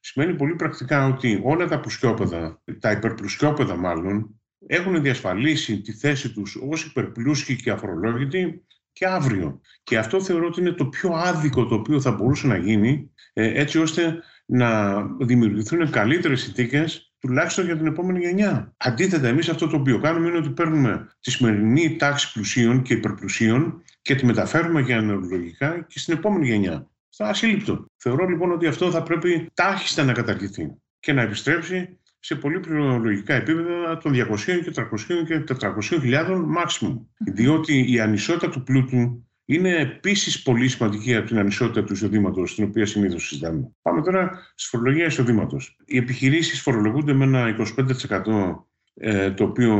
σημαίνει 0.00 0.34
πολύ 0.34 0.54
πρακτικά 0.54 1.06
ότι 1.06 1.40
όλα 1.44 1.66
τα 1.66 1.80
πλουσιόπεδα, 1.80 2.62
τα 2.80 2.90
υπερπλουσιόπεδα 2.90 3.76
μάλλον, 3.76 4.40
έχουν 4.66 5.02
διασφαλίσει 5.02 5.80
τη 5.80 5.92
θέση 5.92 6.32
τους 6.32 6.58
ως 6.70 6.84
υπερπλούσιοι 6.84 7.56
και 7.56 7.70
αφορολόγητοι 7.70 8.64
και 9.00 9.06
αύριο. 9.06 9.60
Και 9.82 9.98
αυτό 9.98 10.22
θεωρώ 10.22 10.46
ότι 10.46 10.60
είναι 10.60 10.72
το 10.72 10.86
πιο 10.86 11.12
άδικο 11.12 11.66
το 11.66 11.74
οποίο 11.74 12.00
θα 12.00 12.12
μπορούσε 12.12 12.46
να 12.46 12.56
γίνει 12.56 13.10
ε, 13.32 13.60
έτσι 13.60 13.78
ώστε 13.78 14.22
να 14.46 15.02
δημιουργηθούν 15.20 15.90
καλύτερες 15.90 16.40
συνθήκες 16.40 17.14
τουλάχιστον 17.18 17.64
για 17.64 17.76
την 17.76 17.86
επόμενη 17.86 18.18
γενιά. 18.18 18.74
Αντίθετα, 18.76 19.28
εμείς 19.28 19.48
αυτό 19.48 19.66
το 19.66 19.76
οποίο 19.76 19.98
κάνουμε 19.98 20.28
είναι 20.28 20.36
ότι 20.36 20.50
παίρνουμε 20.50 21.08
τη 21.20 21.30
σημερινή 21.30 21.96
τάξη 21.96 22.32
πλουσίων 22.32 22.82
και 22.82 22.94
υπερπλουσίων 22.94 23.82
και 24.02 24.14
τη 24.14 24.26
μεταφέρουμε 24.26 24.80
για 24.80 24.98
αναλογικά 24.98 25.84
και 25.88 25.98
στην 25.98 26.14
επόμενη 26.14 26.46
γενιά. 26.46 26.90
Στα 27.08 27.28
ασύλληπτο. 27.28 27.86
Θεωρώ 27.96 28.26
λοιπόν 28.26 28.52
ότι 28.52 28.66
αυτό 28.66 28.90
θα 28.90 29.02
πρέπει 29.02 29.50
τάχιστα 29.54 30.04
να 30.04 30.12
καταργηθεί 30.12 30.74
και 31.00 31.12
να 31.12 31.22
επιστρέψει 31.22 31.98
σε 32.20 32.34
πολύ 32.34 32.60
πληρολογικά 32.60 33.34
επίπεδα 33.34 33.98
των 33.98 34.12
200 34.14 34.16
και 34.64 34.72
300 34.74 34.84
και 35.26 35.44
400 35.60 35.72
χιλιάδων 35.80 36.54
maximum. 36.58 36.98
Διότι 37.34 37.92
η 37.92 38.00
ανισότητα 38.00 38.48
του 38.48 38.62
πλούτου 38.62 39.24
είναι 39.44 39.76
επίσης 39.76 40.42
πολύ 40.42 40.68
σημαντική 40.68 41.14
από 41.14 41.26
την 41.26 41.38
ανισότητα 41.38 41.84
του 41.84 41.92
εισοδήματος, 41.92 42.54
την 42.54 42.64
οποία 42.64 42.86
συνήθως 42.86 43.26
συζητάμε. 43.26 43.72
Πάμε 43.82 44.02
τώρα 44.02 44.30
στη 44.54 44.68
φορολογία 44.68 45.06
εισοδήματος. 45.06 45.76
Οι 45.84 45.96
επιχειρήσεις 45.96 46.60
φορολογούνται 46.60 47.12
με 47.12 47.24
ένα 47.24 47.48
25%, 47.48 48.66
ε, 48.94 49.30
το 49.30 49.44
οποίο 49.44 49.78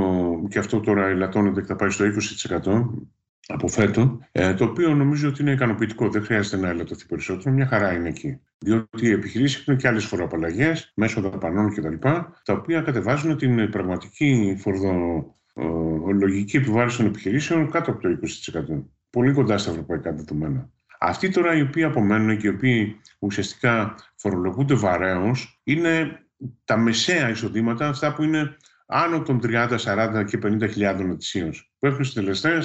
και 0.51 0.59
αυτό 0.59 0.81
τώρα 0.81 1.07
ελαττώνεται 1.07 1.61
και 1.61 1.67
θα 1.67 1.77
πάει 1.77 1.91
στο 1.91 2.05
20% 2.05 3.07
από 3.47 3.69
φέτο, 3.69 4.19
ε, 4.33 4.55
το 4.55 4.65
οποίο 4.65 4.95
νομίζω 4.95 5.29
ότι 5.29 5.43
είναι 5.43 5.53
ικανοποιητικό. 5.53 6.09
Δεν 6.09 6.25
χρειάζεται 6.25 6.57
να 6.57 6.69
ελαττωθεί 6.69 7.07
περισσότερο. 7.07 7.55
Μια 7.55 7.67
χαρά 7.67 7.93
είναι 7.93 8.09
εκεί. 8.09 8.41
Διότι 8.65 9.07
οι 9.07 9.11
επιχειρήσεις 9.11 9.61
έχουν 9.61 9.77
και 9.77 9.89
άλλες 9.89 10.05
φοροαπαλλαγέ 10.05 10.73
μέσω 10.95 11.21
δαπανών 11.21 11.75
κτλ. 11.75 11.95
τα 12.45 12.53
οποία 12.53 12.81
κατεβάζουν 12.81 13.37
την 13.37 13.71
πραγματική 13.71 14.57
φορολογική 15.55 16.57
επιβάρηση 16.57 16.97
των 16.97 17.07
επιχειρήσεων 17.07 17.71
κάτω 17.71 17.91
από 17.91 18.01
το 18.01 18.09
20%. 18.09 18.83
Πολύ 19.11 19.33
κοντά 19.33 19.59
στα 19.59 19.71
ευρωπαϊκά 19.71 20.13
δεδομένα. 20.13 20.71
Αυτοί 20.99 21.31
τώρα 21.31 21.57
οι 21.57 21.61
οποίοι 21.61 21.83
απομένουν 21.83 22.37
και 22.37 22.47
οι 22.47 22.51
οποίοι 22.51 23.01
ουσιαστικά 23.19 23.95
φορολογούνται 24.17 24.75
βαρέως 24.75 25.61
είναι 25.65 26.25
τα 26.65 26.77
μεσαία 26.77 27.31
εισοδήματα, 27.31 27.89
αυτά 27.89 28.15
που 28.15 28.23
είναι 28.23 28.57
άνω 28.87 29.23
των 29.23 29.41
30, 29.43 29.77
40 29.79 30.25
και 30.27 30.39
50 30.43 30.69
χιλιάδων 30.71 31.11
ετησίως, 31.11 31.73
που 31.79 31.87
έχουν 31.87 32.05
συντελεστέ 32.05 32.63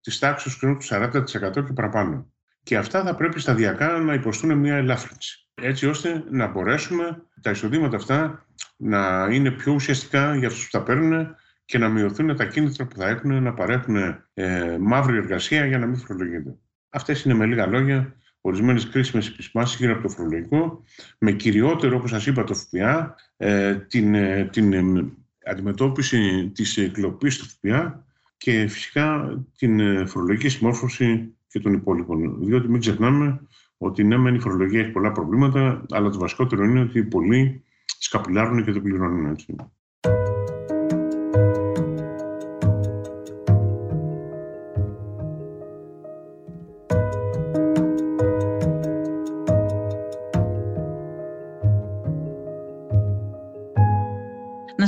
της 0.00 0.18
τάξης 0.18 0.56
του 0.56 0.76
40% 0.80 1.64
και 1.66 1.72
παραπάνω. 1.74 2.29
Και 2.62 2.76
αυτά 2.76 3.02
θα 3.02 3.14
πρέπει 3.14 3.40
σταδιακά 3.40 3.98
να 3.98 4.14
υποστούν 4.14 4.58
μια 4.58 4.76
ελάφρυνση. 4.76 5.48
Έτσι 5.54 5.86
ώστε 5.86 6.24
να 6.30 6.46
μπορέσουμε 6.46 7.22
τα 7.42 7.50
εισοδήματα 7.50 7.96
αυτά 7.96 8.46
να 8.76 9.28
είναι 9.30 9.50
πιο 9.50 9.72
ουσιαστικά 9.72 10.36
για 10.36 10.48
αυτούς 10.48 10.64
που 10.64 10.78
τα 10.78 10.82
παίρνουν 10.82 11.34
και 11.64 11.78
να 11.78 11.88
μειωθούν 11.88 12.36
τα 12.36 12.44
κίνητρα 12.44 12.86
που 12.86 12.96
θα 12.96 13.08
έχουν 13.08 13.42
να 13.42 13.54
παρέχουν 13.54 13.96
ε, 14.34 14.76
μαύρη 14.80 15.16
εργασία 15.16 15.66
για 15.66 15.78
να 15.78 15.86
μην 15.86 15.96
φορολογείται. 15.96 16.56
Αυτές 16.90 17.22
είναι 17.22 17.34
με 17.34 17.46
λίγα 17.46 17.66
λόγια 17.66 18.14
ορισμένες 18.40 18.88
κρίσιμες 18.88 19.28
επισημάνσει 19.28 19.76
γύρω 19.78 19.92
από 19.92 20.02
το 20.02 20.08
φορολογικό, 20.08 20.84
με 21.18 21.32
κυριότερο, 21.32 21.96
όπως 21.96 22.10
σας 22.10 22.26
είπα, 22.26 22.44
το 22.44 22.54
ΦΠΑ, 22.54 23.14
ε, 23.36 23.74
την, 23.74 24.14
ε, 24.14 24.48
την 24.52 24.72
ε, 24.72 25.12
αντιμετώπιση 25.44 26.50
της 26.54 26.90
κλοπής 26.92 27.38
του 27.38 27.44
ΦΠΑ 27.44 28.04
και 28.36 28.66
φυσικά 28.68 29.38
την 29.58 29.80
ε, 29.80 30.06
φορολογική 30.06 30.48
συμμόρφωση 30.48 31.34
και 31.50 31.60
των 31.60 31.72
υπόλοιπων. 31.72 32.44
Διότι 32.44 32.68
μην 32.68 32.80
ξεχνάμε 32.80 33.40
ότι 33.76 34.04
ναι, 34.04 34.16
μεν 34.16 34.34
η 34.34 34.40
φορολογία 34.40 34.80
έχει 34.80 34.90
πολλά 34.90 35.12
προβλήματα, 35.12 35.86
αλλά 35.90 36.10
το 36.10 36.18
βασικότερο 36.18 36.64
είναι 36.64 36.80
ότι 36.80 37.04
πολλοί 37.04 37.64
σκαπουλάρουν 37.98 38.64
και 38.64 38.72
δεν 38.72 38.82
πληρώνουν 38.82 39.26
έτσι. 39.26 39.56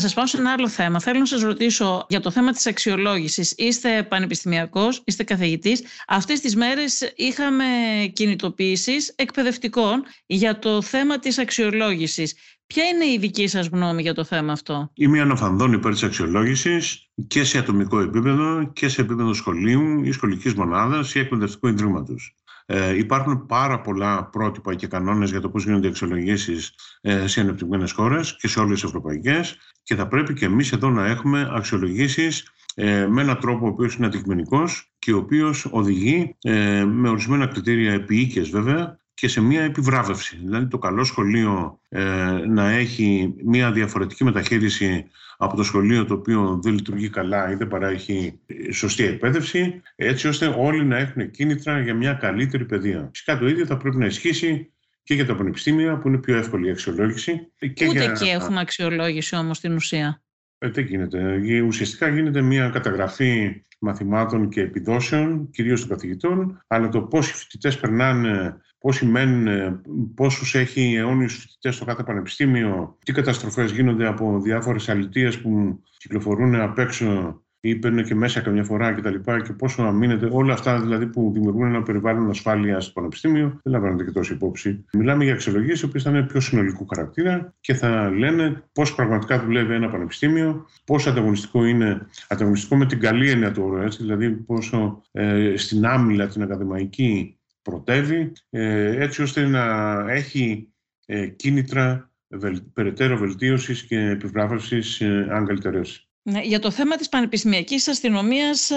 Σας 0.03 0.15
πάω 0.15 0.27
σε 0.27 0.37
ένα 0.37 0.53
άλλο 0.53 0.69
θέμα. 0.69 1.01
Θέλω 1.01 1.19
να 1.19 1.27
σας 1.27 1.43
ρωτήσω 1.43 2.07
για 2.09 2.21
το 2.21 2.31
θέμα 2.31 2.53
της 2.53 2.67
αξιολόγησης. 2.67 3.55
Είστε 3.57 4.03
πανεπιστημιακός, 4.03 5.03
είστε 5.05 5.23
καθηγητής. 5.23 5.83
Αυτές 6.07 6.41
τις 6.41 6.57
μέρες 6.57 7.13
είχαμε 7.17 7.65
κινητοποίησεις 8.13 9.13
εκπαιδευτικών 9.17 10.05
για 10.27 10.59
το 10.59 10.83
θέμα 10.83 11.19
της 11.19 11.39
αξιολόγησης. 11.39 12.35
Ποια 12.67 12.85
είναι 12.85 13.05
η 13.05 13.19
δική 13.19 13.47
σας 13.47 13.67
γνώμη 13.67 14.03
για 14.03 14.15
το 14.15 14.25
θέμα 14.25 14.53
αυτό, 14.53 14.91
Είμαι 14.95 15.21
αναφανδόν 15.21 15.73
υπέρ 15.73 15.93
της 15.93 16.03
αξιολόγησης 16.03 17.09
και 17.27 17.45
σε 17.45 17.59
ατομικό 17.59 18.01
επίπεδο 18.01 18.71
και 18.73 18.89
σε 18.89 19.01
επίπεδο 19.01 19.33
σχολείου 19.33 20.05
ή 20.05 20.13
σχολικής 20.13 20.55
μονάδας 20.55 21.15
ή 21.15 21.19
εκπαιδευτικού 21.19 21.67
ιδρύματος. 21.69 22.35
Ε, 22.67 22.97
υπάρχουν 22.97 23.47
πάρα 23.47 23.81
πολλά 23.81 24.25
πρότυπα 24.25 24.75
και 24.75 24.87
κανόνες 24.87 25.31
για 25.31 25.41
το 25.41 25.49
πώς 25.49 25.65
γίνονται 25.65 25.87
οι 25.87 25.91
αξιολογήσεις 25.91 26.75
ε, 27.01 27.27
σε 27.27 27.41
ανεπτυγμένες 27.41 27.93
χώρες 27.93 28.37
και 28.37 28.49
σε 28.49 28.61
όλες 28.61 28.81
τις 28.81 28.85
ευρωπαϊκές 28.85 29.59
και 29.83 29.95
θα 29.95 30.09
πρέπει 30.09 30.35
και 30.35 30.45
εμείς 30.45 30.73
εδώ 30.73 30.91
να 30.91 31.07
έχουμε 31.07 31.51
αξιολογήσεις 31.53 32.53
ε, 32.75 33.07
με 33.07 33.23
έναν 33.23 33.39
τρόπο 33.41 33.67
ο 33.67 33.69
οποίος 33.69 33.95
είναι 33.95 34.07
αντικειμενικός 34.07 34.93
και 34.99 35.13
ο 35.13 35.17
οποίος 35.17 35.69
οδηγεί 35.71 36.37
ε, 36.43 36.85
με 36.85 37.09
ορισμένα 37.09 37.47
κριτήρια 37.47 37.93
επίοικες 37.93 38.51
βέβαια 38.51 39.01
και 39.15 39.29
σε 39.29 39.41
μια 39.41 39.63
επιβράβευση. 39.63 40.37
Δηλαδή 40.37 40.67
το 40.67 40.79
καλό 40.79 41.05
σχολείο 41.05 41.81
ε, 41.89 42.05
να 42.49 42.71
έχει 42.71 43.35
μια 43.45 43.73
διαφορετική 43.73 44.25
μεταχείριση 44.25 45.11
από 45.45 45.57
το 45.57 45.63
σχολείο 45.63 46.05
το 46.05 46.15
οποίο 46.15 46.61
δεν 46.63 46.73
λειτουργεί 46.73 47.09
καλά 47.09 47.51
ή 47.51 47.55
δεν 47.55 47.69
παράγει 47.69 48.41
σωστή 48.73 49.05
εκπαίδευση, 49.05 49.83
έτσι 49.97 50.29
ώστε 50.29 50.55
όλοι 50.59 50.85
να 50.85 50.97
έχουν 50.97 51.31
κίνητρα 51.31 51.81
για 51.81 51.95
μια 51.95 52.13
καλύτερη 52.13 52.65
παιδεία. 52.65 53.09
Φυσικά 53.13 53.39
το 53.39 53.49
ίδιο 53.49 53.67
θα 53.67 53.77
πρέπει 53.77 53.97
να 53.97 54.07
ισχύσει 54.07 54.73
και 55.03 55.15
για 55.15 55.27
τα 55.27 55.35
πανεπιστήμια 55.35 55.99
που 55.99 56.09
είναι 56.09 56.19
πιο 56.19 56.37
εύκολη 56.37 56.67
η 56.67 56.71
αξιολόγηση. 56.71 57.53
Και 57.75 57.89
Ούτε 57.89 57.99
για... 57.99 58.11
εκεί 58.11 58.29
έχουμε 58.29 58.61
αξιολόγηση 58.61 59.37
όμως 59.37 59.57
στην 59.57 59.75
ουσία. 59.75 60.23
Ε, 60.59 60.69
δεν 60.69 60.85
γίνεται. 60.85 61.61
Ουσιαστικά 61.61 62.09
γίνεται 62.09 62.41
μια 62.41 62.69
καταγραφή 62.69 63.63
μαθημάτων 63.79 64.49
και 64.49 64.61
επιδόσεων, 64.61 65.51
κυρίως 65.51 65.81
των 65.81 65.89
καθηγητών, 65.89 66.65
αλλά 66.67 66.89
το 66.89 67.03
πόσοι 67.03 67.35
φοιτητές 67.35 67.79
περνάνε, 67.79 68.57
πόσοι 68.83 69.07
μένουν, 69.07 69.81
πόσους 70.15 70.55
έχει 70.55 70.95
αιώνιους 70.95 71.37
φοιτητές 71.37 71.75
στο 71.75 71.85
κάθε 71.85 72.03
πανεπιστήμιο, 72.03 72.99
τι 73.05 73.13
καταστροφές 73.13 73.71
γίνονται 73.71 74.07
από 74.07 74.41
διάφορες 74.41 74.89
αλητίες 74.89 75.41
που 75.41 75.81
κυκλοφορούν 75.99 76.55
απ' 76.55 76.79
έξω 76.79 77.41
ή 77.65 77.77
παίρνουν 77.77 78.05
και 78.05 78.15
μέσα 78.15 78.41
καμιά 78.41 78.65
φορά 78.65 78.93
κτλ. 78.93 79.15
Και, 79.15 79.41
και 79.45 79.53
πόσο 79.53 79.83
αμήνεται, 79.83 80.29
όλα 80.33 80.53
αυτά 80.53 80.81
δηλαδή 80.81 81.07
που 81.07 81.31
δημιουργούν 81.33 81.67
ένα 81.67 81.83
περιβάλλον 81.83 82.31
ασφάλειας 82.31 82.85
στο 82.85 82.93
πανεπιστήμιο, 82.93 83.61
δεν 83.63 83.73
λαμβάνονται 83.73 84.05
και 84.05 84.11
τόσο 84.11 84.35
υπόψη. 84.35 84.85
Μιλάμε 84.93 85.25
για 85.25 85.33
αξιολογίες 85.33 85.81
οι 85.81 85.85
οποίες 85.85 86.03
θα 86.03 86.11
είναι 86.11 86.23
πιο 86.23 86.41
συνολικού 86.41 86.87
χαρακτήρα 86.87 87.55
και 87.61 87.75
θα 87.75 88.11
λένε 88.11 88.63
πώς 88.73 88.95
πραγματικά 88.95 89.45
δουλεύει 89.45 89.75
ένα 89.75 89.91
πανεπιστήμιο, 89.91 90.67
πόσο 90.85 91.11
ανταγωνιστικό 91.11 91.65
είναι, 91.65 92.07
ανταγωνιστικό 92.29 92.77
με 92.77 92.87
την 92.87 93.01
καλή 93.01 93.31
έννοια 93.31 93.53
του 93.53 93.63
όρου, 93.65 93.91
δηλαδή 93.91 94.31
πόσο 94.31 95.03
ε, 95.13 95.53
στην 95.57 95.87
άμυλα 95.87 96.27
την 96.27 96.43
ακαδημαϊκή 96.43 97.37
πρωτεύει, 97.63 98.33
ε, 98.51 99.03
έτσι 99.03 99.23
ώστε 99.23 99.47
να 99.47 99.95
έχει 100.11 100.73
ε, 101.07 101.27
κίνητρα 101.27 102.11
βελ, 102.29 102.63
περαιτέρω 102.73 103.17
βελτίωσης 103.17 103.83
και 103.83 103.99
επιβράβευσης 103.99 105.01
ε, 105.01 105.27
αν 105.31 105.47
καλυτερώσει. 105.47 106.07
Ναι, 106.23 106.41
για 106.41 106.59
το 106.59 106.71
θέμα 106.71 106.97
της 106.97 107.09
πανεπιστημιακής 107.09 107.89
αστυνομίας, 107.89 108.71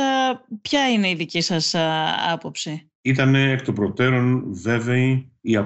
ποια 0.62 0.90
είναι 0.90 1.10
η 1.10 1.16
δική 1.16 1.42
σας 1.42 1.76
άποψη; 2.32 2.92
Ήταν 3.02 3.36
εκ 3.36 3.62
των 3.62 3.74
προτέρων 3.74 4.44
βέβαιη 4.54 5.32
η, 5.42 5.58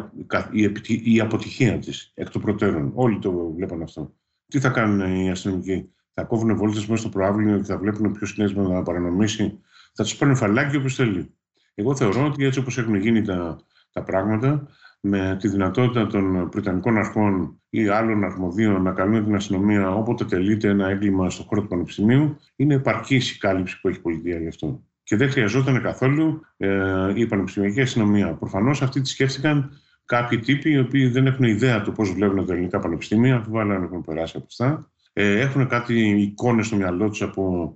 η, 0.52 1.14
η 1.14 1.20
αποτυχία 1.20 1.80
της, 1.80 2.12
εκ 2.14 2.30
των 2.30 2.42
προτέρων. 2.42 2.92
Όλοι 2.96 3.20
το 3.20 3.54
βλέπαν 3.56 3.82
αυτό. 3.82 4.14
Τι 4.48 4.60
θα 4.60 4.70
κάνουν 4.70 5.16
οι 5.16 5.32
αστυνομικοί, 5.32 5.90
θα 6.14 6.24
κόβουν 6.24 6.58
βόλτες 6.58 6.86
μέσα 6.86 7.02
στο 7.02 7.10
προάβλημα 7.10 7.58
και 7.58 7.64
θα 7.64 7.78
βλέπουν 7.78 8.12
ποιος 8.12 8.30
συνέσμα 8.30 8.68
να 8.68 8.84
παρανομήσει, 8.84 9.60
θα 9.94 10.04
τους 10.04 10.16
παίρνουν 10.16 10.36
φαλάκι 10.38 10.76
όπως 10.76 10.96
θέλει. 10.96 11.34
Εγώ 11.80 11.96
θεωρώ 11.96 12.26
ότι 12.26 12.46
έτσι 12.46 12.60
όπως 12.60 12.78
έχουν 12.78 12.96
γίνει 12.96 13.22
τα, 13.22 13.58
τα 13.92 14.04
πράγματα, 14.04 14.68
με 15.02 15.38
τη 15.40 15.48
δυνατότητα 15.48 16.08
των 16.08 16.50
Βρετανικών 16.52 16.98
αρχών 16.98 17.62
ή 17.70 17.88
άλλων 17.88 18.24
αρμοδίων 18.24 18.82
να 18.82 18.92
καλούν 18.92 19.24
την 19.24 19.36
αστυνομία 19.36 19.90
όποτε 19.90 20.26
τελείται 20.26 20.68
ένα 20.68 20.90
έγκλημα 20.90 21.30
στον 21.30 21.46
χώρο 21.46 21.62
του 21.62 21.68
Πανεπιστημίου, 21.68 22.38
είναι 22.56 22.74
επαρκής 22.74 23.32
η 23.32 23.38
κάλυψη 23.38 23.82
που 23.82 23.88
έχει 23.88 23.98
η 23.98 24.02
πολιτεία 24.02 24.40
γι' 24.40 24.48
αυτό. 24.48 24.84
Και 25.04 25.16
δεν 25.16 25.30
χρειαζόταν 25.30 25.82
καθόλου 25.82 26.42
ε, 26.58 27.12
η 27.16 27.26
πανεπιστημιακή 27.26 27.82
αστυνομία. 27.82 28.34
Προφανώς 28.34 28.82
αυτοί 28.82 29.02
τη 29.02 29.10
σκέφτηκαν 29.10 29.72
κάποιοι 30.06 30.40
τύποι 30.40 30.72
οι 30.72 30.80
οποίοι 30.80 31.08
δεν 31.08 31.28
έχουν 31.28 31.46
ιδέα 31.46 31.82
του 31.82 31.92
πώς 31.92 32.12
βλέπουν 32.12 32.46
τα 32.46 32.54
ελληνικά 32.54 32.80
πανεπιστήμια, 32.80 33.36
αμφιβάλλω 33.36 33.74
αν 33.74 33.84
έχουν 33.84 34.02
περάσει 34.02 34.34
από 34.38 34.46
αυτά. 34.50 34.92
Ε, 35.14 35.40
έχουν 35.40 35.68
κάτι 35.68 36.10
εικόνες 36.10 36.66
στο 36.66 36.76
μυαλό 36.76 37.10
τους 37.10 37.22
από 37.22 37.74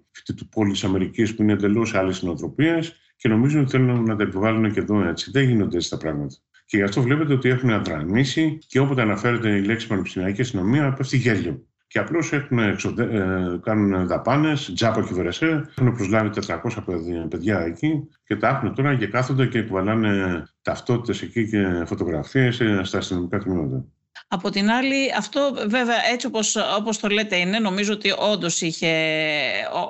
πόλης 0.50 0.84
Αμερικής 0.84 1.36
που 1.36 1.42
είναι 1.42 1.54
εντελώς 1.54 1.96
άλλες 1.96 2.22
νοοτροπίε 2.22 2.80
και 3.24 3.30
νομίζουν 3.30 3.62
ότι 3.62 3.70
θέλουν 3.70 4.04
να 4.04 4.16
τα 4.16 4.24
επιβάλλουν 4.24 4.72
και 4.72 4.80
εδώ 4.80 5.08
έτσι. 5.08 5.32
Δεν 5.32 5.44
γίνονται 5.44 5.76
έτσι 5.76 5.90
τα 5.90 5.98
πράγματα. 5.98 6.36
Και 6.66 6.78
γι' 6.78 6.84
αυτό 6.84 7.02
βλέπετε 7.02 7.34
ότι 7.34 7.50
έχουν 7.50 7.70
αδρανήσει 7.70 8.58
και 8.68 8.80
όποτε 8.80 9.02
αναφέρεται 9.02 9.50
η 9.50 9.62
λέξη 9.62 9.88
πανεπιστημιακή 9.88 10.42
αστυνομία, 10.42 10.94
πέφτει 10.94 11.18
γέλιο. 11.18 11.68
Και 11.88 12.00
απλώς 12.00 12.34
εξοδε... 12.34 13.04
ε, 13.04 13.60
κάνουν 13.62 14.08
δαπάνες, 14.08 14.72
τζάπα 14.76 15.04
και 15.04 15.14
βερεσέ. 15.14 15.70
Έχουν 15.78 15.94
προσλάβει 15.94 16.30
400 16.48 17.28
παιδιά 17.30 17.60
εκεί 17.60 18.08
και 18.24 18.36
τα 18.36 18.48
έχουν 18.48 18.76
τώρα 18.76 18.96
και 18.96 19.08
κάθονται 19.08 19.48
και 19.48 19.62
κουβαλάνε 19.62 20.44
ταυτότητες 20.62 21.22
εκεί 21.22 21.50
και 21.50 21.84
φωτογραφίες 21.86 22.60
ε, 22.60 22.82
στα 22.84 22.98
αστυνομικά 22.98 23.38
τμήματα. 23.38 23.86
Από 24.28 24.50
την 24.50 24.70
άλλη, 24.70 25.14
αυτό 25.18 25.54
βέβαια 25.68 25.96
έτσι 26.12 26.28
όπως, 26.28 26.56
όπως 26.78 27.00
το 27.00 27.08
λέτε 27.08 27.36
είναι, 27.36 27.60
νομίζω 27.60 27.94
ότι 27.94 28.14
όντως 28.18 28.62
είχε, 28.62 28.92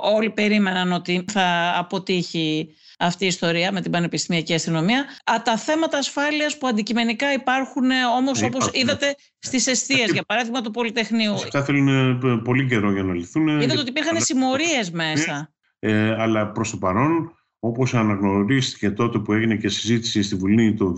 όλοι 0.01 0.29
περίμεναν 0.29 0.91
ότι 0.91 1.25
θα 1.31 1.73
αποτύχει 1.77 2.75
αυτή 2.99 3.23
η 3.23 3.27
ιστορία 3.27 3.71
με 3.71 3.81
την 3.81 3.91
πανεπιστημιακή 3.91 4.53
αστυνομία. 4.53 5.05
Α, 5.31 5.41
τα 5.43 5.57
θέματα 5.57 5.97
ασφάλειας 5.97 6.57
που 6.57 6.67
αντικειμενικά 6.67 7.33
υπάρχουν 7.33 7.91
ε, 7.91 8.05
όμως, 8.17 8.41
ναι, 8.41 8.47
όπως 8.47 8.69
είδατε, 8.73 9.15
στις 9.39 9.67
αιστείες, 9.67 10.11
για 10.11 10.23
παράδειγμα 10.23 10.61
του 10.61 10.71
Πολυτεχνείου. 10.71 11.33
Αυτά 11.33 11.63
θέλουν 11.63 11.87
ε, 11.87 12.41
πολύ 12.43 12.67
καιρό 12.67 12.91
για 12.91 13.03
να 13.03 13.13
λυθούν. 13.13 13.47
Είδατε 13.47 13.79
ότι 13.79 13.89
υπήρχαν 13.89 14.15
αλλά... 14.15 14.25
συμμορίες 14.25 14.91
μέσα. 14.91 15.53
Ε, 15.79 16.21
αλλά 16.21 16.51
προς 16.51 16.69
το 16.69 16.77
παρόν, 16.77 17.37
όπως 17.65 17.93
αναγνωρίστηκε 17.93 18.91
τότε 18.91 19.19
που 19.19 19.33
έγινε 19.33 19.55
και 19.55 19.69
συζήτηση 19.69 20.21
στη 20.21 20.35
Βουλή 20.35 20.73
το 20.73 20.93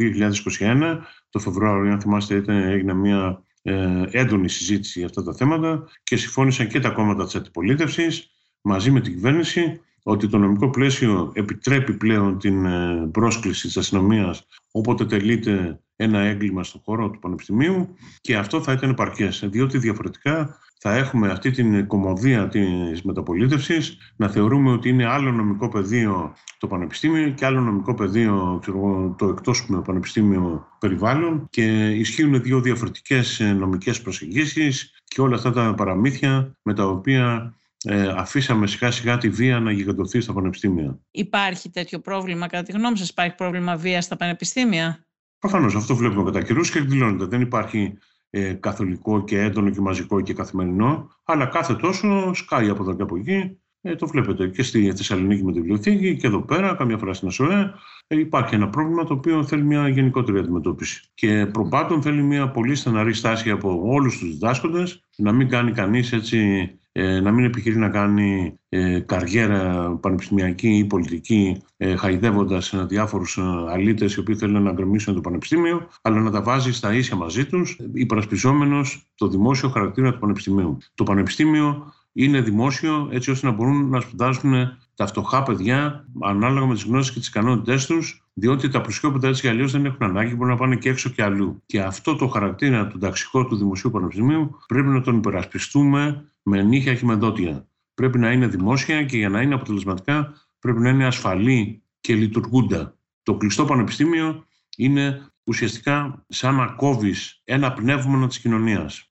2021, 0.59 0.97
το 1.29 1.39
Φεβρουάριο, 1.39 1.91
αν 1.91 2.01
θυμάστε, 2.01 2.43
έγινε 2.47 2.93
μια 2.93 3.43
ε, 3.61 4.03
έντονη 4.11 4.49
συζήτηση 4.49 4.99
για 4.99 5.07
αυτά 5.07 5.23
τα 5.23 5.33
θέματα 5.33 5.87
και 6.03 6.17
συμφώνησαν 6.17 6.67
και 6.67 6.79
τα 6.79 6.89
κόμματα 6.89 7.25
της 7.25 7.35
αντιπολίτευσης 7.35 8.31
μαζί 8.61 8.91
με 8.91 9.01
την 9.01 9.13
κυβέρνηση 9.13 9.81
ότι 10.03 10.27
το 10.27 10.37
νομικό 10.37 10.69
πλαίσιο 10.69 11.31
επιτρέπει 11.35 11.93
πλέον 11.93 12.39
την 12.39 12.65
ε, 12.65 13.09
πρόσκληση 13.11 13.67
της 13.67 13.77
αστυνομίας 13.77 14.47
όποτε 14.71 15.05
τελείται 15.05 15.79
ένα 15.95 16.19
έγκλημα 16.19 16.63
στον 16.63 16.81
χώρο 16.85 17.09
του 17.09 17.19
Πανεπιστημίου 17.19 17.95
και 18.21 18.35
αυτό 18.35 18.61
θα 18.61 18.71
ήταν 18.71 18.89
επαρκές, 18.89 19.43
διότι 19.45 19.77
διαφορετικά 19.77 20.59
θα 20.87 20.95
έχουμε 20.95 21.31
αυτή 21.31 21.51
την 21.51 21.87
κομμωδία 21.87 22.47
της 22.47 23.01
μεταπολίτευσης 23.01 23.97
να 24.15 24.29
θεωρούμε 24.29 24.71
ότι 24.71 24.89
είναι 24.89 25.05
άλλο 25.05 25.31
νομικό 25.31 25.69
πεδίο 25.69 26.35
το 26.57 26.67
Πανεπιστήμιο 26.67 27.29
και 27.29 27.45
άλλο 27.45 27.59
νομικό 27.61 27.93
πεδίο 27.93 28.57
ξέρω, 28.61 29.15
το 29.17 29.27
εκτός 29.27 29.65
του 29.65 29.81
Πανεπιστήμιο 29.85 30.67
περιβάλλον 30.79 31.47
και 31.49 31.89
ισχύουν 31.89 32.41
δύο 32.41 32.61
διαφορετικές 32.61 33.39
ε, 33.39 33.53
νομικές 33.53 34.01
προσεγγίσεις 34.01 35.01
και 35.03 35.21
όλα 35.21 35.35
αυτά 35.35 35.51
τα 35.51 35.73
παραμύθια 35.77 36.55
με 36.61 36.73
τα 36.73 36.87
οποία 36.87 37.53
ε, 37.83 38.07
αφήσαμε 38.15 38.67
σιγά 38.67 38.91
σιγά 38.91 39.17
τη 39.17 39.29
βία 39.29 39.59
να 39.59 39.71
γιγαντωθεί 39.71 40.21
στα 40.21 40.33
πανεπιστήμια. 40.33 40.99
Υπάρχει 41.11 41.69
τέτοιο 41.69 41.99
πρόβλημα, 41.99 42.47
κατά 42.47 42.63
τη 42.63 42.71
γνώμη 42.71 42.97
σας, 42.97 43.09
υπάρχει 43.09 43.35
πρόβλημα 43.35 43.75
βίας 43.75 44.05
στα 44.05 44.15
πανεπιστήμια; 44.15 45.05
Προφανώς, 45.39 45.75
αυτό 45.75 45.95
βλέπουμε 45.95 46.23
κατά 46.23 46.41
καιρούς 46.41 46.71
και 46.71 46.79
εκδηλώνεται. 46.79 47.25
Δεν 47.25 47.41
υπάρχει 47.41 47.97
ε, 48.37 48.53
καθολικό 48.53 49.23
και 49.23 49.39
έντονο 49.41 49.69
και 49.69 49.81
μαζικό 49.81 50.21
και 50.21 50.33
καθημερινό, 50.33 51.09
αλλά 51.23 51.45
κάθε 51.45 51.75
τόσο 51.75 52.33
σκάει 52.33 52.69
από 52.69 52.81
εδώ 52.81 52.95
και 52.95 53.01
από 53.01 53.17
εκεί. 53.17 53.57
Ε, 53.81 53.95
το 53.95 54.07
βλέπετε 54.07 54.47
και 54.47 54.63
στη 54.63 54.93
Θεσσαλονίκη 54.95 55.43
με 55.43 55.51
τη 55.51 55.59
βιβλιοθήκη 55.59 56.15
και 56.15 56.27
εδώ 56.27 56.41
πέρα, 56.41 56.75
καμιά 56.75 56.97
φορά 56.97 57.13
στην 57.13 57.27
ΑΣΟΕ. 57.27 57.73
Ε, 58.07 58.19
υπάρχει 58.19 58.55
ένα 58.55 58.69
πρόβλημα 58.69 59.03
το 59.03 59.13
οποίο 59.13 59.43
θέλει 59.43 59.63
μια 59.63 59.87
γενικότερη 59.89 60.37
αντιμετώπιση. 60.39 61.11
Και 61.13 61.45
προπάτων 61.45 62.01
θέλει 62.01 62.23
μια 62.23 62.51
πολύ 62.51 62.75
στεναρή 62.75 63.13
στάση 63.13 63.49
από 63.49 63.81
όλους 63.83 64.17
τους 64.17 64.29
διδάσκοντε, 64.29 64.83
να 65.17 65.31
μην 65.31 65.49
κάνει 65.49 65.71
κανείς 65.71 66.11
έτσι 66.11 66.69
ε, 66.97 67.19
να 67.19 67.31
μην 67.31 67.45
επιχειρεί 67.45 67.77
να 67.77 67.89
κάνει 67.89 68.59
ε, 68.69 68.99
καριέρα 68.99 69.89
πανεπιστημιακή 70.01 70.77
ή 70.77 70.85
πολιτική 70.85 71.61
ε, 71.77 71.95
χαϊδεύοντας 71.95 72.73
διάφορους 72.87 73.37
ε, 73.37 73.41
αλήτες 73.69 74.15
οι 74.15 74.19
οποίοι 74.19 74.35
θέλουν 74.35 74.63
να 74.63 74.71
γκρεμίσουν 74.71 75.13
το 75.13 75.21
πανεπιστήμιο, 75.21 75.87
αλλά 76.01 76.19
να 76.19 76.31
τα 76.31 76.41
βάζει 76.41 76.71
στα 76.71 76.93
ίσια 76.93 77.15
μαζί 77.15 77.45
τους, 77.45 77.77
υπερασπιζόμενος 77.93 79.11
το 79.15 79.27
δημόσιο 79.27 79.69
χαρακτήρα 79.69 80.13
του 80.13 80.19
πανεπιστημίου. 80.19 80.77
Το 80.93 81.03
πανεπιστήμιο 81.03 81.93
είναι 82.13 82.41
δημόσιο 82.41 83.09
έτσι 83.11 83.31
ώστε 83.31 83.47
να 83.47 83.53
μπορούν 83.53 83.89
να 83.89 83.99
σπουδάσουν 83.99 84.77
τα 84.95 85.07
φτωχά 85.07 85.43
παιδιά 85.43 86.05
ανάλογα 86.21 86.65
με 86.65 86.73
τις 86.73 86.83
γνώσεις 86.83 87.13
και 87.13 87.19
τις 87.19 87.27
ικανότητές 87.27 87.85
τους, 87.85 88.27
διότι 88.33 88.69
τα 88.69 88.81
προσιόπιτα 88.81 89.27
έτσι 89.27 89.41
κι 89.41 89.47
αλλιώς 89.47 89.71
δεν 89.71 89.85
έχουν 89.85 90.05
ανάγκη, 90.05 90.33
μπορούν 90.33 90.53
να 90.53 90.57
πάνε 90.57 90.75
και 90.75 90.89
έξω 90.89 91.09
και 91.09 91.23
αλλού. 91.23 91.61
Και 91.65 91.81
αυτό 91.81 92.15
το 92.15 92.27
χαρακτήρα 92.27 92.87
του 92.87 92.97
ταξικού 92.97 93.47
του 93.47 93.55
Δημοσίου 93.55 93.91
Πανεπιστημίου 93.91 94.59
πρέπει 94.67 94.87
να 94.87 95.01
τον 95.01 95.17
υπερασπιστούμε 95.17 96.31
με 96.43 96.61
νύχια 96.61 96.95
και 96.95 97.05
με 97.05 97.13
δόντια. 97.13 97.67
Πρέπει 97.93 98.19
να 98.19 98.31
είναι 98.31 98.47
δημόσια 98.47 99.03
και 99.03 99.17
για 99.17 99.29
να 99.29 99.41
είναι 99.41 99.53
αποτελεσματικά 99.53 100.33
πρέπει 100.59 100.79
να 100.79 100.89
είναι 100.89 101.05
ασφαλή 101.05 101.83
και 101.99 102.15
λειτουργούντα. 102.15 102.97
Το 103.23 103.37
κλειστό 103.37 103.65
πανεπιστήμιο 103.65 104.45
είναι 104.77 105.31
ουσιαστικά 105.43 106.25
σαν 106.27 106.55
να 106.55 106.67
κόβεις 106.67 107.41
ένα 107.43 107.73
πνεύμα 107.73 108.27
της 108.27 108.39
κοινωνίας. 108.39 109.09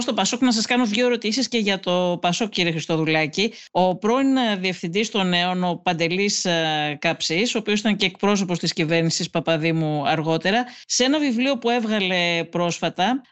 Πάω 0.00 0.08
στο 0.08 0.22
Πασόκ 0.22 0.42
να 0.42 0.52
σας 0.52 0.66
κάνω 0.66 0.86
δύο 0.86 1.06
ερωτήσεις 1.06 1.48
και 1.48 1.58
για 1.58 1.80
το 1.80 2.18
Πασόκ, 2.20 2.48
κύριε 2.48 2.70
Χριστοδουλάκη. 2.70 3.52
Ο 3.70 3.96
πρώην 3.96 4.36
ε, 4.36 4.56
διευθυντής 4.56 5.10
των 5.10 5.28
νέων, 5.28 5.64
ο 5.64 5.80
Παντελής 5.82 6.44
ε, 6.44 6.96
Καψής, 7.00 7.54
ο 7.54 7.58
οποίος 7.58 7.80
ήταν 7.80 7.96
και 7.96 8.06
εκπρόσωπος 8.06 8.58
της 8.58 8.72
κυβέρνησης 8.72 9.30
Παπαδήμου 9.30 10.06
αργότερα, 10.06 10.64
σε 10.86 11.04
ένα 11.04 11.18
βιβλίο 11.18 11.58
που 11.58 11.70
έβγαλε 11.70 12.44
πρόσφατα, 12.44 13.22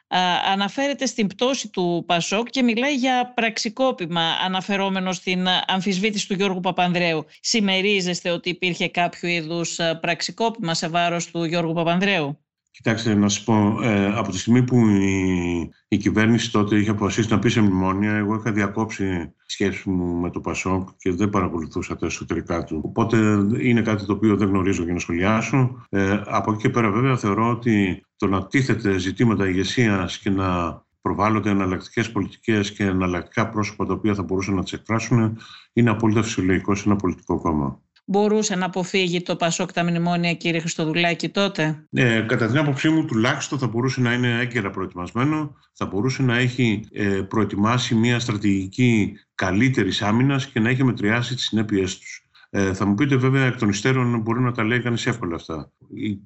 αναφέρεται 0.52 1.06
στην 1.06 1.26
πτώση 1.26 1.68
του 1.68 2.04
Πασόκ 2.06 2.48
και 2.48 2.62
μιλάει 2.62 2.94
για 2.94 3.32
πραξικόπημα 3.34 4.22
αναφερόμενο 4.44 5.12
στην 5.12 5.46
αμφισβήτηση 5.66 6.28
του 6.28 6.34
Γιώργου 6.34 6.60
Παπανδρέου. 6.60 7.24
Σημερίζεστε 7.40 8.30
ότι 8.30 8.48
υπήρχε 8.48 8.88
κάποιο 8.88 9.28
είδους 9.28 9.78
ε, 9.78 9.98
πραξικόπημα 10.00 10.74
σε 10.74 10.88
βάρος 10.88 11.30
του 11.30 11.44
Γιώργου 11.44 11.72
Παπανδρέου; 11.72 12.38
Κοιτάξτε, 12.70 13.14
να 13.14 13.28
σας 13.28 13.44
πω, 13.44 13.78
ε, 13.82 14.12
από 14.16 14.30
τη 14.30 14.38
στιγμή 14.38 14.62
που 14.62 14.88
η, 14.88 15.70
η 15.88 15.96
κυβέρνηση 15.96 16.50
τότε 16.52 16.76
είχε 16.76 16.90
αποφασίσει 16.90 17.30
να 17.30 17.38
πει 17.38 17.48
σε 17.48 17.60
μνημόνια, 17.60 18.12
εγώ 18.12 18.34
είχα 18.34 18.52
διακόψει 18.52 19.32
τη 19.46 19.52
σχέση 19.52 19.90
μου 19.90 20.14
με 20.14 20.30
το 20.30 20.40
Πασόκ 20.40 20.88
και 20.96 21.12
δεν 21.12 21.30
παρακολουθούσα 21.30 21.96
τα 21.96 22.06
εσωτερικά 22.06 22.64
του. 22.64 22.80
Οπότε 22.84 23.16
είναι 23.60 23.82
κάτι 23.82 24.06
το 24.06 24.12
οποίο 24.12 24.36
δεν 24.36 24.48
γνωρίζω 24.48 24.82
για 24.82 24.92
να 24.92 24.98
σχολιάσω. 24.98 25.86
Ε, 25.88 26.20
από 26.26 26.52
εκεί 26.52 26.60
και 26.60 26.70
πέρα, 26.70 26.90
βέβαια, 26.90 27.16
θεωρώ 27.16 27.50
ότι 27.50 28.04
το 28.16 28.26
να 28.26 28.46
τίθεται 28.46 28.98
ζητήματα 28.98 29.48
ηγεσίας 29.48 30.18
και 30.18 30.30
να 30.30 30.82
προβάλλονται 31.00 31.50
εναλλακτικές 31.50 32.12
πολιτικές 32.12 32.72
και 32.72 32.84
εναλλακτικά 32.84 33.48
πρόσωπα 33.48 33.86
τα 33.86 33.92
οποία 33.92 34.14
θα 34.14 34.22
μπορούσαν 34.22 34.54
να 34.54 34.62
τις 34.62 34.72
εκφράσουν 34.72 35.38
είναι 35.72 35.90
απόλυτα 35.90 36.22
φυσιολογικό 36.22 36.74
σε 36.74 36.82
ένα 36.86 36.96
πολιτικό 36.96 37.40
κόμμα 37.40 37.82
μπορούσε 38.08 38.56
να 38.56 38.66
αποφύγει 38.66 39.22
το 39.22 39.36
Πασόκ 39.36 39.72
τα 39.72 39.82
μνημόνια, 39.82 40.34
κύριε 40.34 40.60
Χριστοδουλάκη, 40.60 41.28
τότε; 41.28 41.86
Ε, 41.90 42.20
κατά 42.20 42.46
την 42.46 42.58
άποψή 42.58 42.88
μου, 42.88 43.04
τουλάχιστον 43.04 43.58
θα 43.58 43.66
μπορούσε 43.66 44.00
να 44.00 44.12
είναι 44.12 44.40
έγκαιρα 44.40 44.70
προετοιμασμένο, 44.70 45.56
θα 45.72 45.86
μπορούσε 45.86 46.22
να 46.22 46.36
έχει 46.36 46.84
ε, 46.92 47.04
προετοιμάσει 47.04 47.94
μια 47.94 48.18
στρατηγική 48.18 49.18
καλύτερης 49.34 50.02
άμυνας 50.02 50.46
και 50.46 50.60
να 50.60 50.68
έχει 50.68 50.84
μετριάσει 50.84 51.34
τις 51.34 51.44
συνέπειές 51.44 51.98
τους. 51.98 52.22
Ε, 52.50 52.74
θα 52.74 52.84
μου 52.84 52.94
πείτε 52.94 53.16
βέβαια 53.16 53.46
εκ 53.46 53.58
των 53.58 53.68
υστέρων 53.68 54.20
μπορεί 54.20 54.40
να 54.40 54.52
τα 54.52 54.64
λέει 54.64 54.80
κανείς 54.80 55.06
εύκολα 55.06 55.34
αυτά. 55.34 55.72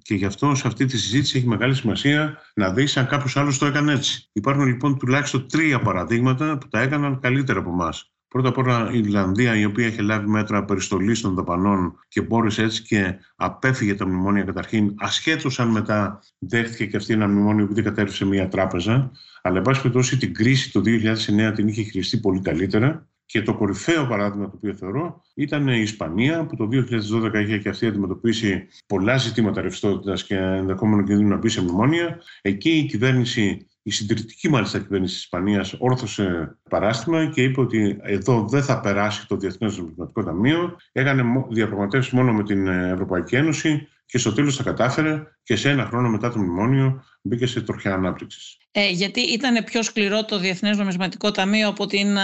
Και 0.03 0.15
γι' 0.15 0.25
αυτό 0.25 0.55
σε 0.55 0.67
αυτή 0.67 0.85
τη 0.85 0.99
συζήτηση 0.99 1.39
έχει 1.39 1.47
μεγάλη 1.47 1.75
σημασία 1.75 2.39
να 2.55 2.73
δεις 2.73 2.97
αν 2.97 3.07
κάποιος 3.07 3.37
άλλος 3.37 3.59
το 3.59 3.67
έκανε 3.67 3.93
έτσι. 3.93 4.29
Υπάρχουν 4.33 4.67
λοιπόν 4.67 4.99
τουλάχιστον 4.99 5.49
τρία 5.49 5.81
παραδείγματα 5.81 6.59
που 6.59 6.69
τα 6.69 6.81
έκαναν 6.81 7.21
καλύτερα 7.21 7.59
από 7.59 7.71
εμάς. 7.71 8.13
Πρώτα 8.33 8.49
απ' 8.49 8.59
όλα 8.59 8.91
η 8.93 8.99
Ιρλανδία, 8.99 9.57
η 9.57 9.65
οποία 9.65 9.87
είχε 9.87 10.03
λάβει 10.03 10.29
μέτρα 10.29 10.65
περιστολής 10.65 11.21
των 11.21 11.35
δαπανών 11.35 11.99
και 12.09 12.21
μπόρεσε 12.21 12.63
έτσι 12.63 12.83
και 12.83 13.19
απέφυγε 13.37 13.95
τα 13.95 14.07
μνημόνια 14.07 14.43
καταρχήν, 14.43 14.95
ασχέτως 14.99 15.61
αν 15.61 15.69
μετά 15.69 16.23
δέχτηκε 16.39 16.87
και 16.87 16.97
αυτή 16.97 17.13
ένα 17.13 17.29
μνημόνιο 17.29 17.67
που 17.67 17.75
δεν 17.75 17.85
κατέρευσε 17.85 18.25
μια 18.25 18.49
τράπεζα. 18.49 19.11
Αλλά, 19.43 19.57
εν 19.57 19.63
πάση 19.63 19.81
περιπτώσει, 19.81 20.17
την 20.17 20.35
κρίση 20.35 20.73
το 20.73 20.81
2009 20.85 21.53
την 21.55 21.69
είχε 21.69 21.83
χειριστεί 21.83 22.21
πολύ 22.21 22.41
καλύτερα. 22.41 23.07
Και 23.25 23.43
το 23.43 23.55
κορυφαίο 23.55 24.07
παράδειγμα 24.07 24.45
το 24.49 24.57
οποίο 24.57 24.75
θεωρώ 24.75 25.23
ήταν 25.35 25.69
η 25.69 25.81
Ισπανία, 25.81 26.47
που 26.47 26.57
το 26.57 26.69
2012 26.69 27.35
είχε 27.35 27.59
και 27.59 27.69
αυτή 27.69 27.87
αντιμετωπίσει 27.87 28.69
πολλά 28.87 29.17
ζητήματα 29.17 29.61
ρευστότητας 29.61 30.25
και 30.25 30.37
ενδεχόμενο 30.37 31.03
κινδύνου 31.03 31.29
να 31.29 31.37
μπει 31.37 31.49
σε 31.49 31.63
μνημόνια. 31.63 32.21
Εκεί 32.43 32.71
η 32.71 32.85
κυβέρνηση 32.85 33.67
η 33.83 33.91
συντηρητική 33.91 34.49
μάλιστα 34.49 34.79
κυβέρνηση 34.79 35.15
της 35.15 35.23
Ισπανίας 35.23 35.75
όρθωσε 35.79 36.57
παράστημα 36.71 37.27
και 37.27 37.43
είπε 37.43 37.61
ότι 37.61 37.99
εδώ 38.03 38.49
δεν 38.49 38.63
θα 38.63 38.81
περάσει 38.81 39.27
το 39.27 39.37
Διεθνές 39.37 39.79
Νομισματικό 39.79 40.23
Ταμείο. 40.23 40.77
Έκανε 40.93 41.25
διαπραγματεύσεις 41.51 42.13
μόνο 42.13 42.33
με 42.33 42.43
την 42.43 42.67
Ευρωπαϊκή 42.67 43.37
Ένωση 43.37 43.89
και 44.07 44.19
στο 44.19 44.33
τέλος 44.33 44.57
τα 44.57 44.63
κατάφερε 44.63 45.23
και 45.43 45.57
σε 45.57 45.71
ένα 45.71 45.85
χρόνο 45.85 46.09
μετά 46.09 46.31
το 46.31 46.39
μνημόνιο 46.39 47.03
μπήκε 47.23 47.47
σε 47.47 47.61
τροχιά 47.61 47.95
ανάπτυξης. 47.95 48.57
Ε, 48.75 48.91
γιατί 48.91 49.21
ήταν 49.21 49.65
πιο 49.65 49.83
σκληρό 49.83 50.25
το 50.25 50.39
Διεθνές 50.39 50.77
Νομισματικό 50.77 51.31
Ταμείο 51.31 51.69
από 51.69 51.87
την 51.87 52.17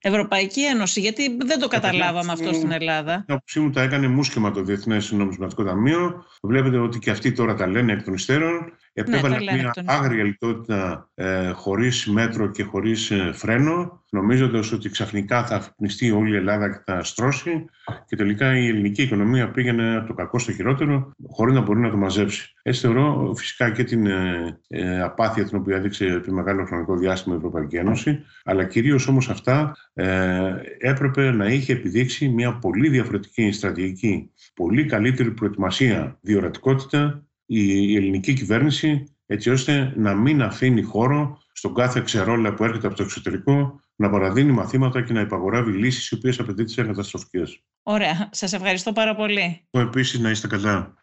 Ευρωπαϊκή 0.00 0.64
Ένωση, 0.64 1.00
γιατί 1.00 1.36
δεν 1.44 1.58
το 1.58 1.68
καταλάβαμε 1.68 2.32
αυτό 2.32 2.52
στην 2.52 2.72
Ελλάδα. 2.72 3.14
Την 3.26 3.34
άποψή 3.34 3.60
μου 3.60 3.70
τα 3.70 3.82
έκανε 3.82 4.08
μουσκεμα 4.08 4.50
το 4.50 4.62
Διεθνές 4.62 5.12
Νομισματικό 5.12 5.64
Ταμείο. 5.64 6.24
Βλέπετε 6.42 6.78
ότι 6.78 6.98
και 6.98 7.10
αυτοί 7.10 7.32
τώρα 7.32 7.54
τα 7.54 7.66
λένε 7.66 7.92
εκ 7.92 8.02
των 8.02 8.14
υστέρων. 8.14 8.72
Επέβαλε 8.92 9.38
ναι, 9.38 9.52
μια 9.52 9.72
άγρια 9.84 10.24
λιτότητα 10.24 11.08
ε, 11.14 11.50
χωρίς 11.50 12.06
μέτρο 12.06 12.50
και 12.50 12.62
χωρίς 12.62 13.10
ε, 13.10 13.30
φρένο, 13.34 14.04
νομίζοντας 14.10 14.72
ότι 14.72 14.88
ξαφνικά 14.88 15.46
θα 15.46 15.56
αφυπνιστεί 15.56 16.10
όλη 16.10 16.32
η 16.32 16.36
Ελλάδα 16.36 16.70
και 16.70 16.80
θα 16.84 17.04
στρώσει 17.04 17.64
και 18.06 18.16
τελικά 18.16 18.58
η 18.58 18.66
ελληνική 18.66 19.02
οικονομία 19.02 19.50
πήγαινε 19.50 19.96
από 19.96 20.06
το 20.06 20.14
κακό 20.14 20.38
στο 20.38 20.52
χειρότερο 20.52 21.12
χωρίς 21.28 21.54
να 21.54 21.60
μπορεί 21.60 21.80
να 21.80 21.90
το 21.90 21.96
μαζέψει. 21.96 22.54
Έτσι 22.68 22.80
θεωρώ 22.80 23.32
φυσικά 23.36 23.70
και 23.70 23.84
την 23.84 24.06
ε, 24.06 24.60
ε 24.68 25.00
απάθεια 25.00 25.44
την 25.44 25.58
οποία 25.58 25.76
έδειξε 25.76 26.04
επί 26.04 26.32
μεγάλο 26.32 26.64
χρονικό 26.64 26.96
διάστημα 26.96 27.34
η 27.34 27.38
Ευρωπαϊκή 27.38 27.76
Ένωση, 27.76 28.24
αλλά 28.44 28.64
κυρίως 28.64 29.08
όμως 29.08 29.28
αυτά 29.28 29.76
ε, 29.92 30.52
έπρεπε 30.78 31.30
να 31.30 31.46
είχε 31.46 31.72
επιδείξει 31.72 32.28
μια 32.28 32.58
πολύ 32.58 32.88
διαφορετική 32.88 33.52
στρατηγική, 33.52 34.30
πολύ 34.54 34.84
καλύτερη 34.84 35.30
προετοιμασία, 35.30 36.18
διορατικότητα 36.20 37.26
η 37.46 37.96
ελληνική 37.96 38.32
κυβέρνηση 38.32 39.16
έτσι 39.26 39.50
ώστε 39.50 39.92
να 39.96 40.14
μην 40.14 40.42
αφήνει 40.42 40.82
χώρο 40.82 41.38
στον 41.52 41.74
κάθε 41.74 42.00
ξερόλα 42.04 42.54
που 42.54 42.64
έρχεται 42.64 42.86
από 42.86 42.96
το 42.96 43.02
εξωτερικό 43.02 43.80
να 43.96 44.10
παραδίνει 44.10 44.52
μαθήματα 44.52 45.02
και 45.02 45.12
να 45.12 45.20
υπαγορεύει 45.20 45.72
λύσεις 45.72 46.08
οι 46.08 46.14
οποίες 46.14 46.38
απαιτείται 46.38 46.70
σε 46.70 46.82
καταστροφικές. 46.82 47.62
Ωραία. 47.82 48.28
Σας 48.32 48.52
ευχαριστώ 48.52 48.92
πάρα 48.92 49.14
πολύ. 49.14 49.66
Εγώ 49.70 49.84
επίσης 49.84 50.18
να 50.18 50.30
είστε 50.30 50.46
καλά. 50.46 50.96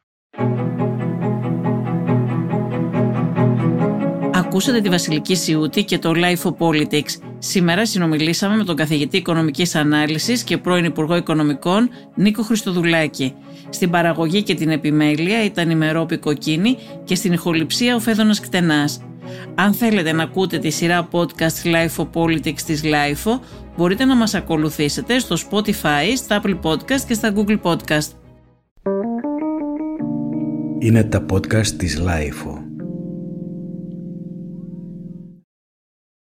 Ακούσατε 4.56 4.82
τη 4.82 4.90
Βασιλική 4.90 5.36
Σιούτη 5.36 5.84
και 5.84 6.00
το 6.00 6.12
Life 6.16 6.50
of 6.50 6.56
Politics. 6.58 7.20
Σήμερα 7.38 7.86
συνομιλήσαμε 7.86 8.56
με 8.56 8.64
τον 8.64 8.76
καθηγητή 8.76 9.18
Οικονομικής 9.18 9.76
Ανάλυσης 9.76 10.44
και 10.44 10.58
πρώην 10.58 10.86
Υπουργό 10.86 11.16
Οικονομικών 11.16 11.90
Νίκο 12.16 12.44
Χριστοδουλάκη. 12.44 13.34
Στην 13.70 13.90
παραγωγή 13.90 14.44
και 14.44 14.54
την 14.54 14.70
επιμέλεια 14.70 15.44
ήταν 15.44 15.70
η 15.70 15.76
Μερόπη 15.76 16.18
Κοκκίνη 16.18 16.78
και 17.04 17.16
στην 17.16 17.34
ηχοληψία 17.34 17.96
ο 17.96 18.00
Φέδωνας 18.00 18.40
Κτενάς. 18.40 19.02
Αν 19.56 19.74
θέλετε 19.74 20.12
να 20.12 20.24
ακούτε 20.24 20.58
τη 20.58 20.70
σειρά 20.70 21.08
podcast 21.12 21.64
Life 21.64 22.04
of 22.04 22.08
Politics 22.14 22.62
της 22.66 22.82
Life, 22.84 23.40
μπορείτε 23.78 24.06
να 24.06 24.16
μας 24.16 24.34
ακολουθήσετε 24.34 25.20
στο 25.20 25.36
Spotify, 25.36 26.16
στα 26.16 26.42
Apple 26.42 26.60
Podcast 26.62 27.02
και 27.08 27.14
στα 27.14 27.34
Google 27.36 27.60
Podcast. 27.62 28.10
Είναι 30.80 31.04
τα 31.04 31.26
podcast 31.32 31.68
της 31.68 32.02
Life. 32.02 32.65